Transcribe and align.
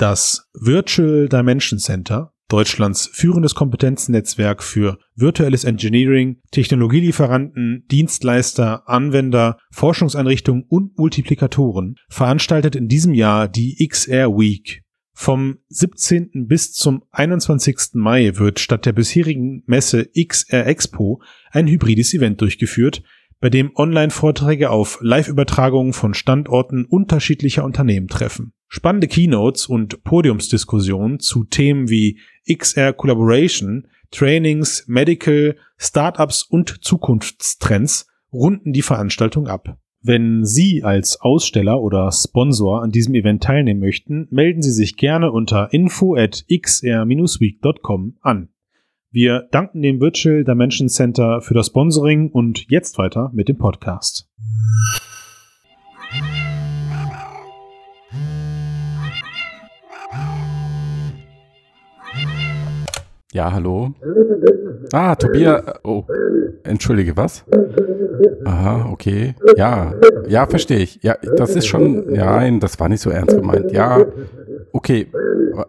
Das 0.00 0.48
Virtual 0.54 1.28
Dimension 1.28 1.78
Center, 1.78 2.32
Deutschlands 2.48 3.10
führendes 3.12 3.54
Kompetenznetzwerk 3.54 4.62
für 4.62 4.98
virtuelles 5.14 5.64
Engineering, 5.64 6.38
Technologielieferanten, 6.52 7.84
Dienstleister, 7.90 8.88
Anwender, 8.88 9.58
Forschungseinrichtungen 9.70 10.64
und 10.66 10.96
Multiplikatoren, 10.96 11.96
veranstaltet 12.08 12.76
in 12.76 12.88
diesem 12.88 13.12
Jahr 13.12 13.46
die 13.46 13.86
XR 13.86 14.30
Week. 14.38 14.84
Vom 15.12 15.58
17. 15.68 16.46
bis 16.48 16.72
zum 16.72 17.04
21. 17.10 17.90
Mai 17.92 18.38
wird 18.38 18.58
statt 18.58 18.86
der 18.86 18.94
bisherigen 18.94 19.64
Messe 19.66 20.08
XR 20.18 20.66
Expo 20.66 21.20
ein 21.50 21.66
hybrides 21.66 22.14
Event 22.14 22.40
durchgeführt, 22.40 23.02
bei 23.38 23.50
dem 23.50 23.70
Online-Vorträge 23.76 24.70
auf 24.70 24.98
Live-Übertragungen 25.02 25.92
von 25.92 26.14
Standorten 26.14 26.86
unterschiedlicher 26.86 27.64
Unternehmen 27.64 28.08
treffen. 28.08 28.54
Spannende 28.72 29.08
Keynotes 29.08 29.66
und 29.66 30.04
Podiumsdiskussionen 30.04 31.18
zu 31.18 31.42
Themen 31.42 31.90
wie 31.90 32.20
XR 32.48 32.92
Collaboration, 32.92 33.88
Trainings, 34.12 34.84
Medical, 34.86 35.56
Startups 35.76 36.44
und 36.44 36.84
Zukunftstrends 36.84 38.06
runden 38.32 38.72
die 38.72 38.82
Veranstaltung 38.82 39.48
ab. 39.48 39.76
Wenn 40.02 40.44
Sie 40.44 40.84
als 40.84 41.20
Aussteller 41.20 41.80
oder 41.80 42.12
Sponsor 42.12 42.82
an 42.84 42.92
diesem 42.92 43.16
Event 43.16 43.42
teilnehmen 43.42 43.80
möchten, 43.80 44.28
melden 44.30 44.62
Sie 44.62 44.70
sich 44.70 44.96
gerne 44.96 45.32
unter 45.32 45.72
info 45.72 46.14
at 46.14 46.44
xr-week.com 46.48 48.18
an. 48.20 48.50
Wir 49.10 49.48
danken 49.50 49.82
dem 49.82 50.00
Virtual 50.00 50.44
Dimension 50.44 50.88
Center 50.88 51.40
für 51.40 51.54
das 51.54 51.66
Sponsoring 51.66 52.30
und 52.30 52.66
jetzt 52.68 52.98
weiter 52.98 53.32
mit 53.34 53.48
dem 53.48 53.58
Podcast. 53.58 54.30
Ja, 63.32 63.52
hallo. 63.52 63.92
Ah, 64.92 65.14
Tobias. 65.14 65.62
Oh, 65.84 66.02
entschuldige, 66.64 67.16
was? 67.16 67.44
Aha, 68.44 68.88
okay. 68.90 69.36
Ja, 69.56 69.94
ja, 70.26 70.46
verstehe 70.46 70.78
ich. 70.78 71.00
Ja, 71.02 71.16
das 71.36 71.54
ist 71.54 71.66
schon. 71.66 72.12
Nein, 72.12 72.58
das 72.58 72.80
war 72.80 72.88
nicht 72.88 73.00
so 73.02 73.10
ernst 73.10 73.36
gemeint. 73.36 73.70
Ja, 73.70 74.04
okay. 74.72 75.06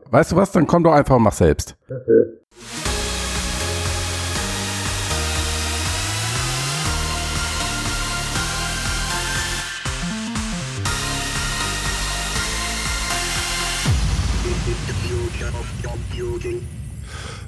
Weißt 0.09 0.31
du 0.31 0.37
was? 0.37 0.51
Dann 0.53 0.65
komm 0.65 0.83
doch 0.83 0.93
einfach 0.93 1.17
und 1.17 1.23
mach 1.23 1.33
selbst. 1.33 1.75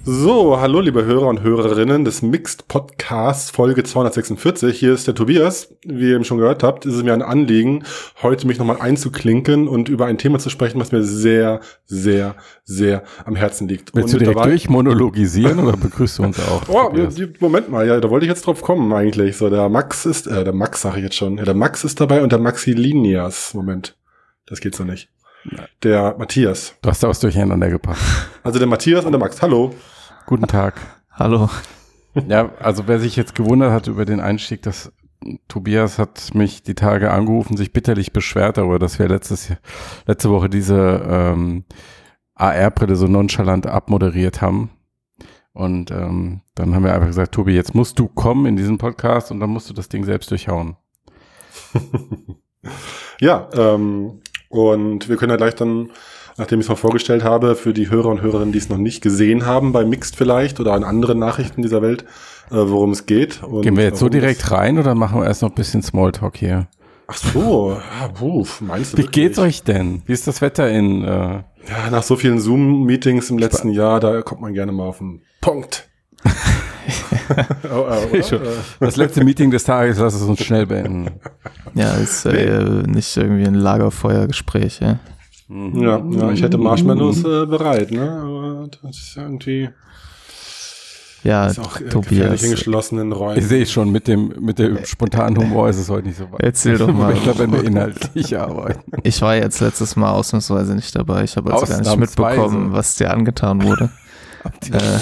So, 0.05 0.59
hallo 0.59 0.81
liebe 0.81 1.05
Hörer 1.05 1.27
und 1.27 1.43
Hörerinnen 1.43 2.03
des 2.03 2.21
Mixed 2.21 2.67
Podcasts 2.67 3.49
Folge 3.51 3.85
246. 3.85 4.77
Hier 4.77 4.93
ist 4.93 5.07
der 5.07 5.15
Tobias. 5.15 5.73
Wie 5.85 6.09
ihr 6.09 6.15
eben 6.15 6.25
schon 6.25 6.39
gehört 6.39 6.61
habt, 6.61 6.85
ist 6.85 6.95
es 6.95 7.03
mir 7.03 7.13
ein 7.13 7.21
Anliegen, 7.21 7.85
heute 8.21 8.45
mich 8.45 8.57
nochmal 8.57 8.81
einzuklinken 8.81 9.69
und 9.69 9.87
über 9.87 10.05
ein 10.05 10.17
Thema 10.17 10.39
zu 10.39 10.49
sprechen, 10.49 10.81
was 10.81 10.91
mir 10.91 11.03
sehr, 11.03 11.61
sehr, 11.85 12.35
sehr 12.65 13.03
am 13.23 13.37
Herzen 13.37 13.69
liegt. 13.69 13.95
Willst 13.95 14.13
und 14.13 14.19
du 14.19 14.25
direkt 14.25 14.43
durchmonologisieren 14.43 15.59
oder 15.59 15.77
begrüßt 15.77 16.19
du 16.19 16.23
uns 16.23 16.38
auch? 16.49 16.63
Oh, 16.67 16.91
Moment 17.39 17.69
mal, 17.69 17.88
ja, 17.88 17.97
da 18.01 18.09
wollte 18.09 18.25
ich 18.25 18.29
jetzt 18.29 18.45
drauf 18.45 18.61
kommen 18.61 18.91
eigentlich. 18.91 19.38
So, 19.38 19.49
der 19.49 19.69
Max 19.69 20.05
ist, 20.05 20.27
äh, 20.27 20.43
der 20.43 20.53
Max 20.53 20.81
sage 20.81 20.97
ich 20.97 21.03
jetzt 21.03 21.15
schon. 21.15 21.38
Ja, 21.38 21.45
der 21.45 21.55
Max 21.55 21.85
ist 21.85 22.01
dabei 22.01 22.23
und 22.23 22.33
der 22.33 22.39
Maxilinias. 22.39 23.53
Moment, 23.53 23.95
das 24.47 24.59
geht 24.59 24.75
so 24.75 24.83
nicht. 24.83 25.07
Der 25.83 26.16
Matthias. 26.17 26.75
Du 26.81 26.89
hast 26.89 27.03
da 27.03 27.09
was 27.09 27.19
durcheinander 27.19 27.69
gebracht. 27.69 27.99
Also 28.44 28.59
der 28.59 28.67
Matthias 28.67 29.05
und 29.05 29.11
der 29.11 29.19
Max. 29.19 29.41
Hallo. 29.41 29.73
Guten 30.25 30.47
Tag. 30.47 30.75
Hallo. 31.11 31.50
Ja, 32.27 32.52
also 32.59 32.88
wer 32.88 33.00
sich 33.00 33.16
jetzt 33.16 33.35
gewundert 33.35 33.72
hat 33.72 33.88
über 33.88 34.06
den 34.06 34.19
Einstieg, 34.19 34.62
dass 34.62 34.91
Tobias 35.47 36.00
hat 36.00 36.34
mich 36.34 36.63
die 36.63 36.75
Tage 36.75 37.12
angerufen, 37.12 37.57
sich 37.57 37.73
bitterlich 37.73 38.13
beschwert 38.13 38.57
darüber, 38.57 38.79
dass 38.79 39.00
wir 39.00 39.07
letztes, 39.07 39.53
letzte 40.06 40.29
Woche 40.29 40.50
diese 40.50 41.01
ähm, 41.07 41.66
AR-Brille 42.35 42.96
so 42.96 43.07
nonchalant 43.07 43.67
abmoderiert 43.67 44.41
haben. 44.41 44.69
Und 45.53 45.91
ähm, 45.91 46.41
dann 46.56 46.73
haben 46.73 46.84
wir 46.84 46.94
einfach 46.94 47.07
gesagt, 47.07 47.34
Tobi, 47.34 47.53
jetzt 47.53 47.75
musst 47.75 48.00
du 48.00 48.07
kommen 48.07 48.46
in 48.47 48.56
diesen 48.56 48.78
Podcast 48.78 49.31
und 49.31 49.40
dann 49.40 49.50
musst 49.50 49.69
du 49.69 49.73
das 49.73 49.88
Ding 49.88 50.03
selbst 50.03 50.31
durchhauen. 50.31 50.78
ja, 53.19 53.50
ähm, 53.53 54.22
und 54.53 55.09
wir 55.09 55.18
können 55.18 55.31
ja 55.31 55.38
gleich 55.38 55.56
dann 55.56 55.90
nachdem 56.38 56.59
ich 56.59 56.66
es 56.66 56.69
mal 56.69 56.75
vorgestellt 56.75 57.24
habe, 57.24 57.56
für 57.56 57.74
die 57.74 57.90
Hörer 57.90 58.09
und 58.09 58.22
Hörerinnen, 58.22 58.52
die 58.52 58.58
es 58.58 58.69
noch 58.69 58.78
nicht 58.78 59.02
gesehen 59.02 59.46
haben, 59.46 59.72
bei 59.72 59.86
Mixed 59.86 60.16
vielleicht 60.16 60.59
oder 60.59 60.74
an 60.74 60.84
anderen 60.84 61.19
Nachrichten 61.19 61.62
dieser 61.62 61.81
Welt, 61.81 62.03
äh, 62.50 62.56
worum 62.56 62.91
es 62.91 63.06
geht. 63.06 63.41
Gehen 63.62 63.78
wir 63.78 63.84
jetzt 63.84 64.00
so 64.00 64.09
direkt 64.09 64.52
rein 64.52 64.80
oder 64.80 64.96
machen 64.96 65.22
wir 65.22 65.28
erst 65.28 65.41
noch 65.41 65.50
ein 65.50 65.56
bisschen 65.56 65.84
Smalltalk 65.84 66.38
hier? 66.38 66.68
Ach 67.08 67.18
so, 67.18 67.72
ja, 67.72 68.08
puh, 68.08 68.46
meinst 68.62 68.94
du 68.94 68.97
Wie 68.97 69.03
wirklich? 69.03 69.12
geht's 69.12 69.38
euch 69.40 69.64
denn? 69.64 70.02
Wie 70.06 70.14
ist 70.14 70.28
das 70.28 70.41
Wetter 70.41 70.70
in... 70.70 71.03
Äh 71.03 71.44
ja, 71.70 71.90
nach 71.91 72.03
so 72.03 72.16
vielen 72.16 72.40
Zoom-Meetings 72.40 73.30
im 73.30 73.38
letzten 73.38 73.70
Jahr, 73.70 74.00
da 74.00 74.22
kommt 74.22 74.41
man 74.41 74.53
gerne 74.53 74.72
mal 74.72 74.88
auf 74.88 74.97
den 74.97 75.22
Punkt. 75.41 75.90
oh, 77.73 77.85
oh, 77.89 78.38
das 78.79 78.95
letzte 78.95 79.23
Meeting 79.23 79.51
des 79.51 79.63
Tages, 79.63 79.99
lass 79.99 80.13
es 80.13 80.21
uns 80.23 80.44
schnell 80.44 80.66
beenden. 80.66 81.11
Ja, 81.73 81.94
ist 81.95 82.25
äh, 82.25 82.83
nicht 82.88 83.16
irgendwie 83.17 83.45
ein 83.45 83.55
Lagerfeuergespräch, 83.55 84.79
ja. 84.79 84.99
Mhm. 85.47 85.81
Ja, 85.81 85.97
ja, 85.97 86.31
ich 86.31 86.41
hätte 86.41 86.57
Marshmallows 86.57 87.19
äh, 87.19 87.45
bereit, 87.45 87.91
ne? 87.91 88.11
Aber 88.11 88.67
das 88.81 88.97
ist 88.97 89.17
irgendwie. 89.17 89.69
Ja, 91.23 91.47
ist 91.47 91.59
auch 91.59 91.79
Tobias. 91.89 92.43
in 92.43 92.51
geschlossenen 92.51 93.13
Räumen. 93.13 93.38
Ich 93.38 93.45
sehe 93.45 93.66
schon, 93.66 93.91
mit 93.91 94.09
dem, 94.09 94.33
mit 94.41 94.59
dem 94.59 94.83
spontanen 94.83 95.38
Humor 95.38 95.69
ist 95.69 95.77
es 95.77 95.89
heute 95.89 96.07
nicht 96.07 96.17
so 96.17 96.29
weit. 96.31 96.41
Erzähl 96.41 96.77
doch 96.77 96.91
mal. 96.91 97.13
ich 97.13 97.23
glaube, 97.23 97.39
wenn 97.39 97.53
wir 97.53 97.63
inhaltlich 97.63 98.38
arbeiten. 98.38 98.91
Ich 99.03 99.22
war 99.22 99.35
jetzt 99.35 99.61
letztes 99.61 99.95
Mal 99.95 100.11
ausnahmsweise 100.11 100.75
nicht 100.75 100.93
dabei. 100.95 101.23
Ich 101.23 101.38
habe 101.38 101.53
also 101.53 101.66
gar 101.66 101.79
nicht 101.79 101.97
mitbekommen, 101.97 102.73
was 102.73 102.97
dir 102.97 103.11
angetan 103.11 103.63
wurde. 103.63 103.89
Äh. 104.71 104.99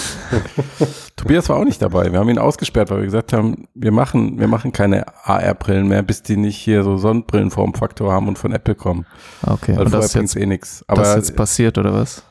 Tobias 1.16 1.50
war 1.50 1.58
auch 1.58 1.64
nicht 1.64 1.82
dabei. 1.82 2.12
Wir 2.12 2.20
haben 2.20 2.30
ihn 2.30 2.38
ausgesperrt, 2.38 2.90
weil 2.90 3.00
wir 3.00 3.06
gesagt 3.06 3.34
haben, 3.34 3.68
wir 3.74 3.92
machen, 3.92 4.40
wir 4.40 4.48
machen 4.48 4.72
keine 4.72 5.06
AR-Brillen 5.26 5.88
mehr, 5.88 6.04
bis 6.04 6.24
die 6.24 6.38
nicht 6.38 6.58
hier 6.58 6.84
so 6.84 6.98
Sonnenbrillenformfaktor 6.98 8.12
haben 8.12 8.28
und 8.28 8.38
von 8.38 8.52
Apple 8.52 8.76
kommen. 8.76 9.06
Okay. 9.46 9.78
Und 9.78 9.94
das 9.94 10.06
ist 10.06 10.16
jetzt, 10.16 10.36
eh 10.36 10.46
nix. 10.46 10.84
Aber 10.88 11.02
das 11.02 11.10
ist 11.10 11.16
jetzt 11.16 11.36
passiert 11.36 11.78
oder 11.78 11.94
was? 11.94 12.24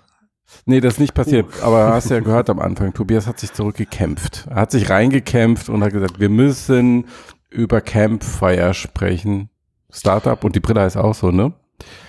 Nee, 0.66 0.80
das 0.80 0.94
ist 0.94 1.00
nicht 1.00 1.14
passiert. 1.14 1.46
Uh. 1.60 1.64
Aber 1.66 1.92
hast 1.92 2.10
ja 2.10 2.20
gehört 2.20 2.50
am 2.50 2.58
Anfang, 2.58 2.92
Tobias 2.92 3.26
hat 3.26 3.38
sich 3.38 3.52
zurückgekämpft. 3.52 4.46
Er 4.50 4.56
hat 4.56 4.70
sich 4.70 4.90
reingekämpft 4.90 5.68
und 5.68 5.82
hat 5.82 5.92
gesagt, 5.92 6.20
wir 6.20 6.28
müssen 6.28 7.06
über 7.48 7.80
Campfire 7.80 8.74
sprechen. 8.74 9.50
Startup 9.92 10.42
und 10.44 10.54
die 10.54 10.60
Brille 10.60 10.86
ist 10.86 10.96
auch 10.96 11.14
so, 11.14 11.30
ne? 11.30 11.52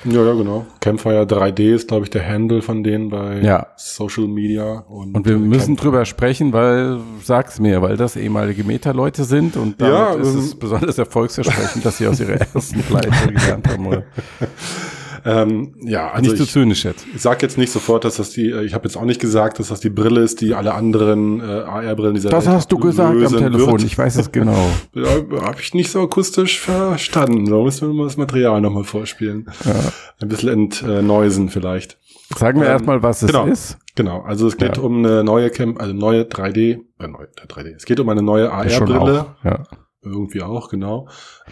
Ja, 0.06 0.26
ja, 0.26 0.34
genau. 0.34 0.66
Campfire 0.80 1.24
3D 1.24 1.76
ist, 1.76 1.88
glaube 1.88 2.06
ich, 2.06 2.09
der 2.09 2.28
Handle 2.28 2.62
von 2.62 2.84
denen 2.84 3.09
bei 3.09 3.40
ja. 3.40 3.68
Social 3.78 4.28
Media. 4.28 4.84
Und, 4.88 5.16
und 5.16 5.26
wir 5.26 5.38
müssen 5.38 5.76
Campfire. 5.76 5.92
drüber 5.92 6.06
sprechen, 6.06 6.54
weil, 6.54 7.00
sag's 7.24 7.59
mir, 7.59 7.81
weil 7.81 7.98
das 7.98 8.16
ehemalige 8.16 8.64
Meta-Leute 8.64 9.24
sind 9.24 9.56
und 9.58 9.80
damit 9.80 9.94
ja, 9.94 10.14
ist 10.14 10.34
es 10.34 10.54
ähm, 10.54 10.60
besonders 10.60 10.98
erfolgsversprechend, 10.98 11.86
dass 11.86 11.98
sie 11.98 12.08
aus 12.08 12.20
ihrer 12.20 12.34
ersten 12.54 12.81
Pleite 12.81 13.12
gelernt 13.28 13.68
haben. 13.68 13.88
Oder? 13.88 14.04
Ähm, 15.26 15.76
ja, 15.82 16.12
also 16.12 16.30
nicht 16.30 16.38
zu 16.38 16.44
so 16.46 16.52
zynisch 16.52 16.84
jetzt. 16.86 17.06
Ich 17.16 17.22
sag 17.22 17.42
jetzt 17.42 17.58
nicht 17.58 17.72
sofort, 17.72 18.06
dass 18.06 18.16
das 18.16 18.32
die, 18.32 18.50
äh, 18.50 18.64
ich 18.64 18.74
habe 18.74 18.88
jetzt 18.88 18.98
auch 18.98 19.06
nicht 19.06 19.22
gesagt, 19.22 19.59
dass 19.59 19.70
das 19.70 19.80
die 19.80 19.90
Brille 19.90 20.22
ist, 20.22 20.42
die 20.42 20.54
alle 20.54 20.74
anderen 20.74 21.40
äh, 21.40 21.44
AR-Brillen 21.44 22.16
dieser 22.16 22.30
Das 22.30 22.46
Welt 22.46 22.56
hast 22.56 22.72
du 22.72 22.78
gesagt 22.78 23.16
am 23.16 23.38
Telefon, 23.38 23.72
wird. 23.74 23.84
ich 23.84 23.98
weiß 23.98 24.16
es 24.18 24.31
genau. 24.31 24.70
ja, 24.94 25.08
habe 25.42 25.60
ich 25.60 25.74
nicht 25.74 25.92
so 25.92 26.02
akustisch 26.02 26.60
verstanden. 26.60 27.46
Da 27.46 27.62
müssen 27.62 27.88
wir 27.88 27.94
mal 27.94 28.06
das 28.06 28.18
Material 28.18 28.62
nochmal 28.62 28.84
vorspielen. 28.84 29.48
Ja. 29.66 29.74
Ein 30.22 30.28
bisschen 30.28 30.50
entneusen 30.50 31.50
vielleicht. 31.50 31.98
Sagen 32.38 32.60
wir 32.60 32.68
ähm, 32.68 32.74
erstmal, 32.74 33.04
was 33.04 33.25
genau, 33.25 33.48
es 33.48 33.72
ist. 33.72 33.78
Genau, 33.95 34.22
also 34.22 34.48
es 34.48 34.57
geht 34.57 34.78
ja. 34.78 34.84
um 34.84 35.00
eine 35.00 35.24
neue 35.24 35.50
Camp, 35.50 35.80
also 35.81 35.94
neue 35.94 36.24
3D, 36.24 36.80
äh, 37.00 37.07
neue 37.07 37.28
3D. 37.28 37.75
Es 37.75 37.86
geht 37.86 38.00
um 38.00 38.10
eine 38.10 38.22
neue 38.22 38.51
AR-Brille. 38.51 39.36
Ja. 39.44 39.63
Irgendwie 40.04 40.42
auch, 40.42 40.69
genau. 40.69 41.07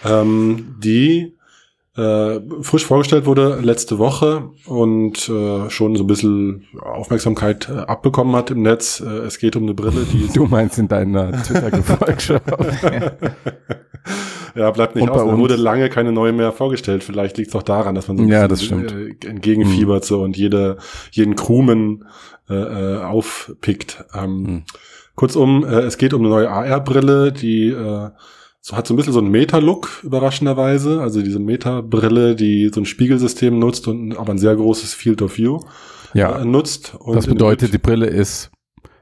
Ähm, 0.06 0.76
die 0.80 1.38
äh, 2.00 2.40
frisch 2.62 2.86
vorgestellt 2.86 3.26
wurde 3.26 3.60
letzte 3.62 3.98
Woche 4.00 4.52
und 4.66 5.28
äh, 5.28 5.70
schon 5.70 5.98
so 5.98 6.04
ein 6.04 6.08
bisschen 6.08 6.66
Aufmerksamkeit 6.82 7.68
äh, 7.70 7.80
abbekommen 7.80 8.36
hat 8.36 8.52
im 8.52 8.62
Netz. 8.62 9.02
Äh, 9.02 9.10
es 9.26 9.38
geht 9.38 9.56
um 9.58 9.64
eine 9.64 9.74
Brille, 9.74 10.06
die 10.06 10.30
du 10.34 10.46
meinst 10.46 10.80
in 10.80 10.88
deiner 10.88 11.32
Twitter-Gefolgschaft. 11.44 12.44
ja, 14.56 14.72
bleibt 14.72 14.96
nicht 14.96 15.04
und 15.04 15.10
aus. 15.10 15.30
Es 15.30 15.38
wurde 15.38 15.58
lange 15.58 15.90
keine 15.90 16.14
neue 16.14 16.32
mehr 16.32 16.54
vorgestellt. 16.54 17.04
Vielleicht 17.04 17.38
liegt 17.38 17.50
es 17.50 17.56
auch 17.56 17.64
daran, 17.64 17.96
dass 17.96 18.08
man 18.08 18.18
so 18.18 18.24
ein 18.24 18.30
ja, 18.30 18.48
bisschen 18.48 19.18
äh, 19.22 19.28
entgegenfiebert 19.28 20.04
mhm. 20.04 20.08
so 20.08 20.22
und 20.22 20.38
jede, 20.38 20.78
jeden 21.12 21.36
Krumen 21.36 22.06
äh, 22.50 22.54
äh, 22.54 23.02
aufpickt. 23.02 24.06
Ähm, 24.14 24.42
mhm. 24.42 24.64
Kurzum, 25.16 25.66
äh, 25.66 25.82
es 25.82 25.98
geht 25.98 26.14
um 26.14 26.22
eine 26.22 26.30
neue 26.30 26.50
AR-Brille, 26.50 27.34
die 27.34 27.68
äh, 27.70 28.10
hat 28.72 28.88
so 28.88 28.94
ein 28.94 28.98
bisschen 28.98 29.14
so 29.14 29.20
einen 29.20 29.32
Meta-Look, 29.32 30.02
überraschenderweise. 30.04 31.02
Also 31.02 31.22
diese 31.22 31.40
Meta-Brille, 31.40 32.36
die 32.36 32.70
so 32.74 32.82
ein 32.82 32.86
Spiegelsystem 32.86 33.58
nutzt 33.58 33.88
und 33.88 34.18
aber 34.18 34.32
ein 34.32 34.38
sehr 34.38 34.56
großes 34.56 34.94
Field 34.94 35.22
of 35.22 35.38
View 35.38 35.60
ja. 36.14 36.40
äh, 36.40 36.46
nutzt. 36.46 36.96
Und 36.96 37.16
das 37.16 37.28
bedeutet, 37.28 37.74
die 37.74 37.78
Brille 37.78 38.06
ist, 38.06 38.52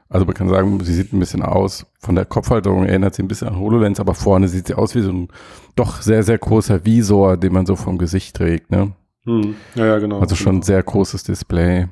also 0.08 0.24
man 0.26 0.34
kann 0.34 0.48
sagen, 0.48 0.80
sie 0.80 0.94
sieht 0.94 1.12
ein 1.12 1.18
bisschen 1.18 1.42
aus, 1.42 1.86
von 2.00 2.14
der 2.14 2.24
Kopfhalterung 2.24 2.84
erinnert 2.84 3.14
sie 3.14 3.22
ein 3.22 3.28
bisschen 3.28 3.48
an 3.48 3.58
HoloLens, 3.58 4.00
aber 4.00 4.14
vorne 4.14 4.48
sieht 4.48 4.66
sie 4.66 4.74
aus 4.74 4.94
wie 4.94 5.02
so 5.02 5.10
ein 5.10 5.28
doch 5.76 6.00
sehr, 6.02 6.22
sehr 6.22 6.38
großer 6.38 6.84
Visor, 6.84 7.36
den 7.36 7.52
man 7.52 7.66
so 7.66 7.76
vom 7.76 7.98
Gesicht 7.98 8.36
trägt, 8.36 8.70
ne? 8.70 8.92
Hm. 9.24 9.54
Ja, 9.74 9.86
ja, 9.86 9.98
genau. 9.98 10.20
Also 10.20 10.34
schon 10.34 10.52
genau. 10.52 10.58
ein 10.60 10.62
sehr 10.62 10.82
großes 10.82 11.24
Display. 11.24 11.88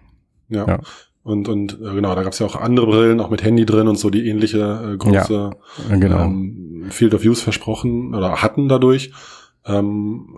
Ja. 0.48 0.66
ja. 0.66 0.80
Und, 1.26 1.48
und 1.48 1.80
äh, 1.82 1.92
genau, 1.92 2.14
da 2.14 2.22
gab 2.22 2.34
es 2.34 2.38
ja 2.38 2.46
auch 2.46 2.54
andere 2.54 2.86
Brillen, 2.86 3.20
auch 3.20 3.30
mit 3.30 3.42
Handy 3.42 3.66
drin 3.66 3.88
und 3.88 3.98
so, 3.98 4.10
die 4.10 4.28
ähnliche 4.28 4.92
äh, 4.92 4.96
große 4.96 5.50
ja, 5.90 5.96
genau. 5.96 6.20
ähm, 6.20 6.86
Field 6.90 7.14
of 7.14 7.24
Views 7.24 7.40
versprochen 7.40 8.14
oder 8.14 8.42
hatten 8.42 8.68
dadurch. 8.68 9.10
Ähm, 9.66 10.36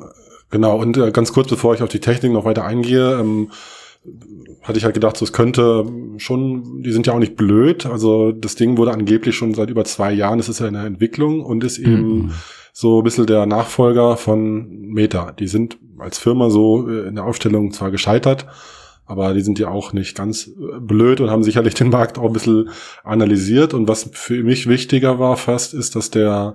genau, 0.49 0.81
und 0.81 0.97
äh, 0.97 1.11
ganz 1.11 1.35
kurz, 1.35 1.51
bevor 1.51 1.75
ich 1.75 1.83
auf 1.83 1.91
die 1.91 2.01
Technik 2.01 2.33
noch 2.33 2.47
weiter 2.47 2.65
eingehe, 2.65 3.21
ähm, 3.21 3.51
hatte 4.63 4.79
ich 4.79 4.85
halt 4.85 4.95
gedacht, 4.95 5.19
so 5.19 5.27
es 5.27 5.35
könnte 5.35 5.85
schon, 6.17 6.83
die 6.83 6.93
sind 6.93 7.07
ja 7.07 7.13
auch 7.13 7.19
nicht 7.19 7.37
blöd. 7.37 7.85
Also 7.85 8.33
das 8.33 8.55
Ding 8.55 8.79
wurde 8.79 8.93
angeblich 8.93 9.37
schon 9.37 9.53
seit 9.53 9.69
über 9.69 9.85
zwei 9.85 10.11
Jahren, 10.11 10.39
es 10.39 10.49
ist 10.49 10.61
ja 10.61 10.69
in 10.69 10.75
der 10.75 10.85
Entwicklung 10.85 11.45
und 11.45 11.65
ist 11.65 11.77
eben 11.77 12.15
mhm. 12.15 12.31
so 12.73 13.03
ein 13.03 13.05
bisschen 13.05 13.27
der 13.27 13.45
Nachfolger 13.45 14.17
von 14.17 14.71
Meta. 14.71 15.33
Die 15.33 15.49
sind 15.49 15.77
als 15.99 16.17
Firma 16.17 16.49
so 16.49 16.89
äh, 16.89 17.09
in 17.09 17.17
der 17.17 17.27
Aufstellung 17.27 17.73
zwar 17.73 17.91
gescheitert, 17.91 18.47
aber 19.09 19.33
die 19.33 19.41
sind 19.41 19.59
ja 19.59 19.69
auch 19.69 19.93
nicht 19.95 20.15
ganz 20.17 20.49
äh, 20.49 20.79
blöd 20.81 21.21
und 21.21 21.31
haben 21.31 21.43
sicherlich 21.43 21.75
den 21.75 21.89
Markt 21.89 22.19
auch 22.19 22.27
ein 22.27 22.33
bisschen 22.35 22.69
analysiert. 23.03 23.75
Und 23.75 23.89
was 23.89 24.11
für 24.13 24.45
mich 24.45 24.69
wichtiger 24.69 25.19
war 25.19 25.37
fast, 25.37 25.73
ist, 25.75 25.97
dass 25.97 26.11
der, 26.11 26.55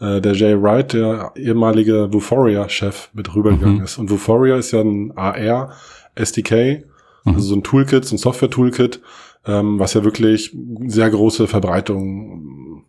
äh, 0.00 0.20
der 0.20 0.34
Jay 0.34 0.60
Wright, 0.60 0.92
der 0.92 1.32
ehemalige 1.36 2.12
Vuforia-Chef, 2.12 3.10
mit 3.14 3.34
rübergegangen 3.34 3.78
mhm. 3.78 3.84
ist. 3.84 3.98
Und 3.98 4.10
Vuforia 4.10 4.56
ist 4.56 4.72
ja 4.72 4.80
ein 4.80 5.12
AR-SDK, 5.16 6.84
mhm. 7.24 7.34
also 7.34 7.40
so 7.40 7.54
ein 7.54 7.62
Toolkit, 7.62 8.04
so 8.04 8.16
ein 8.16 8.18
Software-Toolkit, 8.18 9.00
ähm, 9.46 9.78
was 9.78 9.94
ja 9.94 10.02
wirklich 10.02 10.56
sehr 10.86 11.08
große 11.08 11.46
Verbreitung 11.46 12.86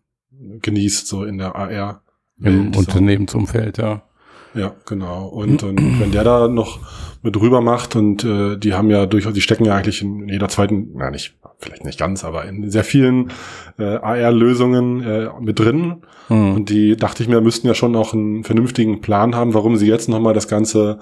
genießt, 0.62 1.08
so 1.08 1.24
in 1.24 1.38
der 1.38 1.56
AR. 1.56 2.02
Im 2.42 2.76
Unternehmensumfeld, 2.76 3.78
ja. 3.78 4.04
Ja, 4.54 4.74
genau. 4.86 5.28
Und, 5.28 5.64
und 5.64 6.00
wenn 6.00 6.12
der 6.12 6.24
da 6.24 6.48
noch 6.48 6.80
mit 7.22 7.40
rüber 7.40 7.62
macht 7.62 7.96
und 7.96 8.24
äh, 8.24 8.58
die 8.58 8.74
haben 8.74 8.90
ja 8.90 9.06
durchaus, 9.06 9.34
die 9.34 9.42
stecken 9.42 9.66
ja 9.66 9.76
eigentlich 9.76 10.02
in 10.02 10.28
jeder 10.28 10.50
zweiten, 10.50 10.90
na 10.94 11.10
nicht, 11.10 11.36
vielleicht 11.58 11.86
nicht 11.86 11.98
ganz, 11.98 12.24
aber 12.24 12.46
in 12.46 12.70
sehr 12.70 12.84
vielen 12.84 13.32
äh, 13.80 13.96
AR-Lösungen 13.96 15.04
äh, 15.04 15.30
mit 15.40 15.60
drin. 15.60 16.04
Mhm. 16.30 16.54
Und 16.54 16.70
die 16.70 16.98
dachte 16.98 17.24
ich 17.24 17.30
mir, 17.30 17.42
müssten 17.42 17.68
ja 17.68 17.74
schon 17.74 17.96
auch 17.96 18.14
einen 18.14 18.44
vernünftigen 18.44 19.02
Plan 19.02 19.36
haben, 19.36 19.54
warum 19.54 19.78
sie 19.78 19.88
jetzt 19.88 20.10
nochmal 20.10 20.34
das 20.34 20.48
Ganze 20.48 21.00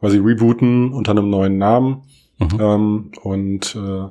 quasi 0.00 0.18
rebooten 0.18 0.92
unter 0.92 1.12
einem 1.12 1.30
neuen 1.30 1.58
Namen. 1.58 2.02
Mhm. 2.38 2.60
Ähm, 2.60 3.10
und 3.22 3.76
äh, 3.76 4.08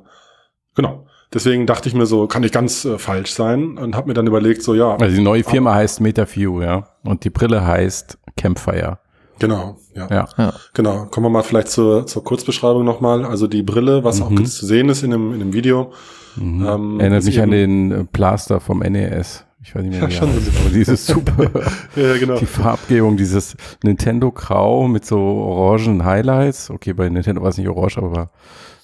genau. 0.74 1.06
Deswegen 1.32 1.66
dachte 1.66 1.88
ich 1.88 1.94
mir 1.94 2.06
so, 2.06 2.26
kann 2.26 2.42
nicht 2.42 2.52
ganz 2.52 2.84
äh, 2.84 2.98
falsch 2.98 3.32
sein 3.32 3.78
und 3.78 3.94
habe 3.94 4.08
mir 4.08 4.14
dann 4.14 4.26
überlegt, 4.26 4.62
so 4.62 4.74
ja. 4.74 4.96
Also 4.96 5.14
die 5.14 5.22
neue 5.22 5.44
Firma 5.44 5.74
heißt 5.74 6.00
MetaView, 6.00 6.60
ja. 6.60 6.88
Und 7.04 7.24
die 7.24 7.30
Brille 7.30 7.64
heißt 7.64 8.18
Campfire. 8.36 8.98
Genau, 9.38 9.78
ja. 9.94 10.08
ja. 10.10 10.28
ja. 10.36 10.52
Genau. 10.74 11.06
Kommen 11.06 11.26
wir 11.26 11.30
mal 11.30 11.42
vielleicht 11.42 11.68
zur, 11.68 12.06
zur 12.06 12.24
Kurzbeschreibung 12.24 12.84
nochmal. 12.84 13.24
Also 13.24 13.46
die 13.46 13.62
Brille, 13.62 14.04
was 14.04 14.20
mhm. 14.20 14.24
auch 14.38 14.42
zu 14.42 14.66
sehen 14.66 14.88
ist 14.88 15.02
in 15.02 15.12
dem, 15.12 15.32
in 15.32 15.38
dem 15.38 15.52
Video. 15.52 15.92
Mhm. 16.36 16.66
Ähm, 16.66 17.00
Erinnert 17.00 17.24
mich 17.24 17.40
an 17.40 17.50
den 17.50 17.92
äh, 17.92 18.04
Plaster 18.04 18.60
vom 18.60 18.80
NES. 18.80 19.44
Ich 19.62 19.74
weiß 19.74 19.82
nicht 19.82 19.92
mehr, 19.92 20.00
ja, 20.00 20.10
schon 20.10 20.32
heißt, 20.32 20.50
aber 20.60 20.70
dieses 20.70 21.06
super, 21.06 21.50
ja, 21.96 22.16
genau. 22.16 22.38
die 22.38 22.46
Farbgebung, 22.46 23.18
dieses 23.18 23.56
Nintendo 23.84 24.32
Grau 24.32 24.88
mit 24.88 25.04
so 25.04 25.18
orangen 25.18 26.04
Highlights. 26.04 26.70
Okay, 26.70 26.94
bei 26.94 27.08
Nintendo 27.10 27.42
war 27.42 27.50
es 27.50 27.58
nicht 27.58 27.68
orange, 27.68 27.98
aber 27.98 28.30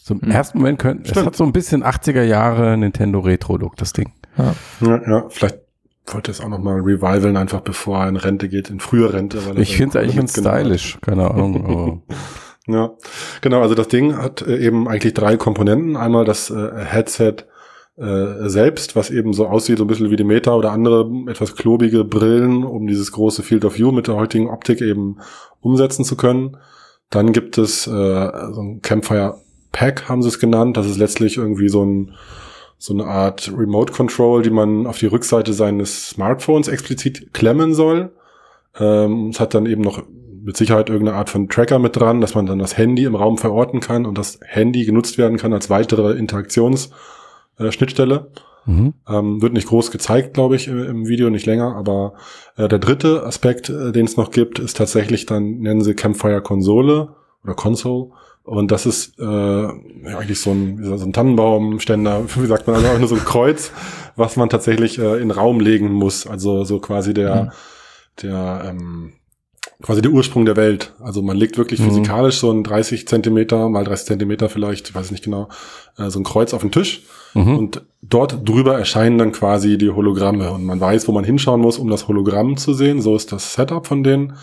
so 0.06 0.14
im 0.14 0.20
mhm. 0.23 0.31
ersten 0.31 0.58
Moment 0.58 0.79
könnte, 0.79 1.11
es 1.11 1.26
hat 1.26 1.35
so 1.35 1.43
ein 1.43 1.53
bisschen 1.53 1.82
80er 1.82 2.23
Jahre 2.23 2.76
Nintendo 2.76 3.19
Retro-Look, 3.19 3.75
das 3.75 3.93
Ding. 3.93 4.12
Ja. 4.38 4.55
ja, 4.81 5.00
ja, 5.05 5.25
vielleicht 5.31 5.58
wollte 6.06 6.31
es 6.31 6.41
auch 6.41 6.49
nochmal 6.49 6.76
revivalen, 6.76 7.37
einfach 7.37 7.61
bevor 7.61 7.99
er 7.99 8.08
in 8.08 8.14
Rente 8.14 8.49
geht, 8.49 8.70
in 8.70 8.79
frühe 8.79 9.12
Rente. 9.12 9.38
ich 9.56 9.76
finde 9.76 9.99
es 9.99 10.05
eigentlich 10.05 10.17
ganz 10.17 10.38
stylisch, 10.38 10.99
keine 11.00 11.29
Ahnung. 11.29 12.05
ja, 12.69 12.93
genau, 13.41 13.62
also 13.62 13.75
das 13.75 13.88
Ding 13.88 14.17
hat 14.17 14.43
äh, 14.43 14.58
eben 14.58 14.87
eigentlich 14.87 15.12
drei 15.12 15.37
Komponenten. 15.37 15.97
Einmal 15.97 16.25
das 16.25 16.50
äh, 16.50 16.70
Headset 16.85 17.38
äh, 17.97 18.49
selbst, 18.49 18.94
was 18.94 19.11
eben 19.11 19.32
so 19.32 19.49
aussieht, 19.49 19.79
so 19.79 19.85
ein 19.85 19.88
bisschen 19.88 20.12
wie 20.12 20.17
die 20.17 20.23
Meta 20.23 20.55
oder 20.55 20.70
andere 20.70 21.11
etwas 21.29 21.56
klobige 21.56 22.05
Brillen, 22.05 22.62
um 22.62 22.87
dieses 22.87 23.11
große 23.11 23.43
Field 23.43 23.64
of 23.64 23.76
View 23.76 23.91
mit 23.91 24.06
der 24.06 24.14
heutigen 24.14 24.50
Optik 24.50 24.82
eben 24.82 25.17
umsetzen 25.58 26.05
zu 26.05 26.17
können. 26.17 26.58
Dann 27.11 27.32
gibt 27.32 27.58
es 27.58 27.88
äh, 27.88 27.91
so 27.91 28.61
ein 28.61 28.82
Campfire 28.82 29.41
Pack, 29.76 30.08
haben 30.08 30.23
sie 30.23 30.28
es 30.28 30.38
genannt. 30.38 30.78
Das 30.78 30.87
ist 30.87 30.96
letztlich 30.96 31.37
irgendwie 31.37 31.69
so 31.69 31.84
ein 31.84 32.14
so 32.78 32.94
eine 32.94 33.05
Art 33.05 33.52
Remote 33.55 33.93
Control, 33.93 34.40
die 34.43 34.49
man 34.50 34.87
auf 34.87 34.96
die 34.99 35.06
Rückseite 35.06 35.52
seines 35.52 36.08
Smartphones 36.11 36.69
explizit 36.69 37.34
klemmen 37.34 37.75
soll. 37.75 38.12
Ähm, 38.78 39.28
es 39.28 39.40
hat 39.40 39.52
dann 39.55 39.67
eben 39.67 39.82
noch 39.82 40.02
mit 40.43 40.56
Sicherheit 40.56 40.88
irgendeine 40.88 41.19
Art 41.19 41.28
von 41.28 41.50
Tracker 41.50 41.78
mit 41.78 41.96
dran, 41.96 42.23
dass 42.23 42.34
man 42.34 42.46
dann 42.46 42.58
das 42.58 42.78
Handy 42.78 43.05
im 43.05 43.17
Raum 43.17 43.37
verorten 43.37 43.81
kann 43.81 44.06
und 44.06 44.17
das 44.17 44.40
Handy 44.44 44.87
genutzt 44.87 45.19
werden 45.19 45.37
kann 45.37 45.52
als 45.52 45.69
weitere 45.69 46.12
Interaktionsschnittstelle. 46.12 48.31
Äh, 48.67 48.70
mhm. 48.70 48.94
ähm, 49.08 49.43
wird 49.43 49.52
nicht 49.52 49.69
groß 49.69 49.90
gezeigt, 49.90 50.32
glaube 50.34 50.56
ich, 50.56 50.69
im, 50.69 51.06
Video, 51.06 51.29
nicht 51.29 51.44
länger, 51.46 51.76
aber 51.76 52.14
äh, 52.56 52.69
der 52.69 52.79
dritte 52.79 53.25
Aspekt, 53.25 53.69
äh, 53.69 53.93
den 53.93 54.06
es 54.06 54.17
noch 54.17 54.31
gibt, 54.31 54.58
ist 54.58 54.79
tatsächlich 54.79 55.26
dann, 55.26 55.58
nennen 55.58 55.82
sie 55.82 55.93
Campfire 55.94 56.40
Konsole 56.40 57.11
oder 57.44 57.52
Console. 57.55 58.12
Und 58.46 58.70
das 58.70 58.87
ist 58.87 59.19
äh, 59.19 59.25
ja, 59.25 59.72
eigentlich 60.19 60.40
so 60.40 60.52
ein, 60.52 60.78
so 60.96 61.04
ein 61.04 61.12
Tannenbaumständer, 61.12 62.22
wie 62.37 62.46
sagt 62.46 62.69
man, 62.69 62.76
also 62.76 62.88
auch 62.88 62.98
nur 62.98 63.08
so 63.08 63.16
ein 63.16 63.25
Kreuz, 63.25 63.72
was 64.14 64.37
man 64.37 64.48
tatsächlich 64.48 65.00
äh, 65.00 65.20
in 65.20 65.32
Raum 65.32 65.58
legen 65.58 65.90
muss. 65.90 66.28
Also 66.28 66.62
so 66.62 66.78
quasi 66.78 67.12
der, 67.12 67.44
mhm. 67.44 67.50
der 68.22 68.62
ähm, 68.66 69.12
quasi 69.82 70.00
der 70.00 70.12
Ursprung 70.12 70.46
der 70.46 70.54
Welt. 70.54 70.94
Also 71.00 71.22
man 71.22 71.37
legt 71.37 71.58
wirklich 71.58 71.81
mhm. 71.81 71.87
physikalisch 71.88 72.38
so 72.38 72.52
ein 72.52 72.62
30 72.62 73.08
Zentimeter 73.08 73.69
mal 73.69 73.82
30 73.82 74.06
Zentimeter 74.06 74.48
vielleicht, 74.48 74.90
ich 74.90 74.94
weiß 74.94 75.10
nicht 75.10 75.25
genau, 75.25 75.48
äh, 75.98 76.08
so 76.08 76.20
ein 76.20 76.25
Kreuz 76.25 76.54
auf 76.54 76.62
den 76.62 76.70
Tisch. 76.70 77.02
Mhm. 77.34 77.58
Und 77.58 77.82
dort 78.00 78.48
drüber 78.48 78.78
erscheinen 78.78 79.19
dann 79.19 79.32
quasi 79.32 79.76
die 79.76 79.90
Hologramme. 79.90 80.52
Und 80.52 80.64
man 80.64 80.81
weiß, 80.81 81.08
wo 81.08 81.12
man 81.12 81.25
hinschauen 81.25 81.60
muss, 81.60 81.78
um 81.78 81.90
das 81.90 82.06
Hologramm 82.06 82.56
zu 82.56 82.75
sehen. 82.75 83.02
So 83.02 83.16
ist 83.16 83.32
das 83.32 83.54
Setup 83.54 83.88
von 83.88 84.04
denen. 84.04 84.37